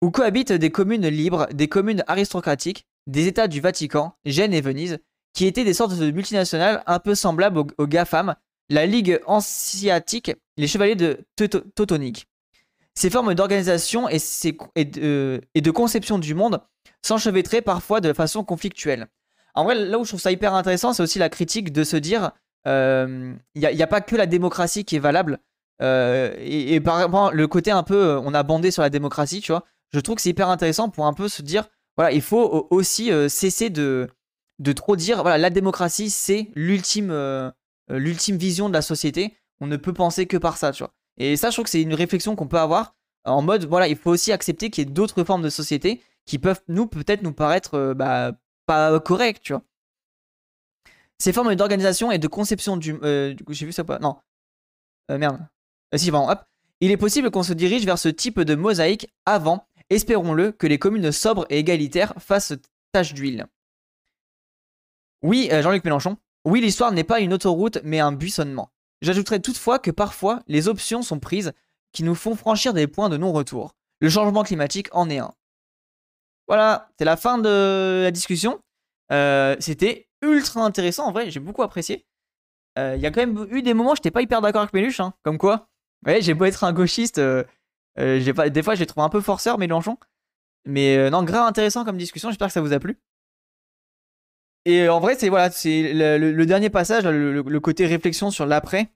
où 0.00 0.10
cohabitent 0.10 0.52
des 0.52 0.70
communes 0.70 1.08
libres, 1.08 1.46
des 1.52 1.68
communes 1.68 2.04
aristocratiques, 2.06 2.86
des 3.06 3.26
États 3.26 3.46
du 3.46 3.60
Vatican, 3.60 4.16
Gênes 4.24 4.54
et 4.54 4.62
Venise, 4.62 4.98
qui 5.34 5.44
étaient 5.44 5.64
des 5.64 5.74
sortes 5.74 5.98
de 5.98 6.10
multinationales 6.10 6.82
un 6.86 7.00
peu 7.00 7.14
semblables 7.14 7.58
aux, 7.76 7.86
GAFAM, 7.86 8.34
la 8.70 8.86
Ligue 8.86 9.20
Hanséatique, 9.26 10.32
les 10.56 10.68
Chevaliers 10.68 10.96
de 10.96 11.26
Teutonique. 11.36 12.28
Ces 12.96 13.10
formes 13.10 13.34
d'organisation 13.34 14.08
et, 14.08 14.18
de, 14.84 15.70
conception 15.70 16.18
du 16.18 16.34
monde 16.34 16.60
s'enchevêtraient 17.02 17.62
parfois 17.62 18.00
de 18.00 18.12
façon 18.12 18.42
conflictuelle. 18.42 19.06
En 19.54 19.64
vrai, 19.64 19.74
là 19.74 19.98
où 19.98 20.04
je 20.04 20.10
trouve 20.10 20.20
ça 20.20 20.32
hyper 20.32 20.54
intéressant, 20.54 20.92
c'est 20.92 21.02
aussi 21.02 21.18
la 21.18 21.28
critique 21.28 21.72
de 21.72 21.84
se 21.84 21.96
dire 21.96 22.32
il 22.64 22.70
euh, 22.70 23.34
n'y 23.54 23.82
a, 23.82 23.86
pas 23.86 24.00
que 24.00 24.16
la 24.16 24.26
démocratie 24.26 24.84
qui 24.84 24.96
est 24.96 25.00
valable. 25.00 25.38
Euh, 25.82 26.34
et, 26.38 26.74
et, 26.74 26.80
par 26.80 27.00
exemple, 27.00 27.36
le 27.36 27.46
côté 27.46 27.70
un 27.70 27.84
peu, 27.84 28.18
on 28.24 28.34
a 28.34 28.42
bandé 28.42 28.72
sur 28.72 28.82
la 28.82 28.90
démocratie, 28.90 29.40
tu 29.40 29.52
vois. 29.52 29.64
Je 29.92 30.00
trouve 30.00 30.16
que 30.16 30.22
c'est 30.22 30.30
hyper 30.30 30.48
intéressant 30.48 30.88
pour 30.88 31.06
un 31.06 31.12
peu 31.12 31.28
se 31.28 31.42
dire 31.42 31.68
voilà, 31.96 32.12
il 32.12 32.20
faut 32.20 32.68
aussi 32.70 33.10
euh, 33.10 33.28
cesser 33.28 33.70
de, 33.70 34.08
trop 34.74 34.96
dire, 34.96 35.22
voilà, 35.22 35.38
la 35.38 35.50
démocratie, 35.50 36.10
c'est 36.10 36.50
euh, 36.56 37.50
euh, 37.90 37.98
l'ultime 37.98 38.36
vision 38.36 38.68
de 38.68 38.74
la 38.74 38.82
société. 38.82 39.34
On 39.60 39.66
ne 39.66 39.76
peut 39.76 39.94
penser 39.94 40.26
que 40.26 40.36
par 40.36 40.58
ça, 40.58 40.72
tu 40.72 40.82
vois. 40.82 40.92
Et 41.18 41.36
ça, 41.36 41.50
je 41.50 41.56
trouve 41.56 41.64
que 41.64 41.70
c'est 41.70 41.82
une 41.82 41.94
réflexion 41.94 42.36
qu'on 42.36 42.48
peut 42.48 42.58
avoir 42.58 42.94
en 43.24 43.42
mode, 43.42 43.64
voilà, 43.64 43.88
il 43.88 43.96
faut 43.96 44.10
aussi 44.10 44.30
accepter 44.30 44.70
qu'il 44.70 44.86
y 44.86 44.86
ait 44.88 44.92
d'autres 44.92 45.24
formes 45.24 45.42
de 45.42 45.50
société 45.50 46.00
qui 46.26 46.38
peuvent 46.38 46.62
nous 46.68 46.86
peut-être 46.86 47.22
nous 47.22 47.32
paraître 47.32 47.92
bah, 47.94 48.32
pas 48.66 49.00
correctes, 49.00 49.42
tu 49.42 49.52
vois. 49.52 49.62
Ces 51.18 51.32
formes 51.32 51.54
d'organisation 51.56 52.12
et 52.12 52.18
de 52.18 52.28
conception 52.28 52.76
du, 52.76 52.94
j'ai 53.02 53.66
vu 53.66 53.72
ça 53.72 53.82
pas, 53.82 53.98
non, 53.98 54.16
merde, 55.08 55.40
si 55.96 56.10
bon, 56.10 56.28
hop. 56.28 56.44
Il 56.80 56.90
est 56.90 56.98
possible 56.98 57.30
qu'on 57.30 57.42
se 57.42 57.54
dirige 57.54 57.86
vers 57.86 57.98
ce 57.98 58.08
type 58.08 58.40
de 58.40 58.54
mosaïque 58.54 59.08
avant 59.24 59.66
Espérons-le 59.88 60.50
que 60.52 60.66
les 60.66 60.78
communes 60.78 61.12
sobres 61.12 61.46
et 61.48 61.58
égalitaires 61.58 62.12
fassent 62.18 62.54
tâche 62.92 63.14
d'huile. 63.14 63.46
Oui, 65.22 65.48
euh, 65.52 65.62
Jean-Luc 65.62 65.84
Mélenchon, 65.84 66.16
oui, 66.44 66.60
l'histoire 66.60 66.92
n'est 66.92 67.04
pas 67.04 67.20
une 67.20 67.32
autoroute 67.32 67.78
mais 67.84 68.00
un 68.00 68.12
buissonnement. 68.12 68.70
J'ajouterai 69.02 69.40
toutefois 69.40 69.78
que 69.78 69.90
parfois, 69.90 70.42
les 70.46 70.68
options 70.68 71.02
sont 71.02 71.18
prises 71.18 71.52
qui 71.92 72.02
nous 72.02 72.14
font 72.14 72.36
franchir 72.36 72.74
des 72.74 72.86
points 72.86 73.08
de 73.08 73.16
non-retour. 73.16 73.74
Le 74.00 74.08
changement 74.08 74.42
climatique 74.42 74.88
en 74.92 75.08
est 75.08 75.18
un. 75.18 75.32
Voilà, 76.48 76.88
c'est 76.98 77.04
la 77.04 77.16
fin 77.16 77.38
de 77.38 78.02
la 78.04 78.10
discussion. 78.10 78.60
Euh, 79.12 79.56
c'était 79.60 80.08
ultra 80.22 80.62
intéressant, 80.62 81.06
en 81.06 81.12
vrai, 81.12 81.30
j'ai 81.30 81.40
beaucoup 81.40 81.62
apprécié. 81.62 82.06
Euh, 82.78 82.94
il 82.96 83.02
y 83.02 83.06
a 83.06 83.10
quand 83.10 83.20
même 83.20 83.46
eu 83.50 83.62
des 83.62 83.74
moments 83.74 83.92
où 83.92 83.96
j'étais 83.96 84.10
pas 84.10 84.22
hyper 84.22 84.40
d'accord 84.40 84.62
avec 84.62 84.74
Méluche, 84.74 85.00
hein, 85.00 85.14
comme 85.22 85.38
quoi. 85.38 85.68
Ouais, 86.04 86.20
j'ai 86.20 86.34
beau 86.34 86.44
être 86.44 86.64
un 86.64 86.72
gauchiste, 86.72 87.18
euh, 87.18 87.44
des 87.96 88.62
fois, 88.62 88.74
j'ai 88.74 88.86
trouvé 88.86 89.04
un 89.04 89.08
peu 89.08 89.20
forceur, 89.20 89.58
Mélenchon. 89.58 89.98
Mais 90.66 91.10
non, 91.10 91.22
grave 91.22 91.46
intéressant 91.46 91.84
comme 91.84 91.96
discussion. 91.96 92.28
J'espère 92.28 92.48
que 92.48 92.52
ça 92.52 92.60
vous 92.60 92.72
a 92.72 92.78
plu. 92.78 92.98
Et 94.68 94.88
en 94.88 94.98
vrai, 94.98 95.14
c'est 95.16 95.28
voilà, 95.28 95.48
c'est 95.52 95.92
le, 95.94 96.44
dernier 96.44 96.70
passage, 96.70 97.04
le, 97.04 97.60
côté 97.60 97.86
réflexion 97.86 98.32
sur 98.32 98.46
l'après. 98.46 98.92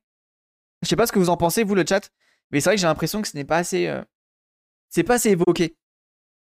Je 0.83 0.89
sais 0.89 0.97
pas 0.97 1.07
ce 1.07 1.13
que 1.13 1.21
vous 1.21 1.31
en 1.31 1.37
pensez, 1.37 1.63
vous, 1.63 1.77
le 1.77 1.85
chat. 1.89 2.11
Mais 2.51 2.61
c'est 2.61 2.71
vrai 2.71 2.75
que 2.75 2.81
j'ai 2.81 2.89
l'impression 2.89 3.23
que 3.23 3.29
ce 3.29 3.37
n'est 3.37 3.45
pas 3.45 3.59
assez. 3.59 3.87
euh, 3.87 4.03
C'est 4.89 5.05
pas 5.05 5.15
assez 5.15 5.31
évoqué. 5.31 5.77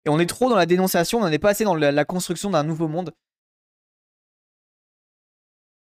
Et 0.04 0.10
on 0.10 0.20
est 0.20 0.26
trop 0.26 0.48
dans 0.48 0.54
la 0.54 0.66
dénonciation, 0.66 1.18
on 1.18 1.28
n'est 1.28 1.40
pas 1.40 1.50
assez 1.50 1.64
dans 1.64 1.74
la 1.74 2.04
construction 2.04 2.50
d'un 2.50 2.62
nouveau 2.62 2.86
monde. 2.86 3.12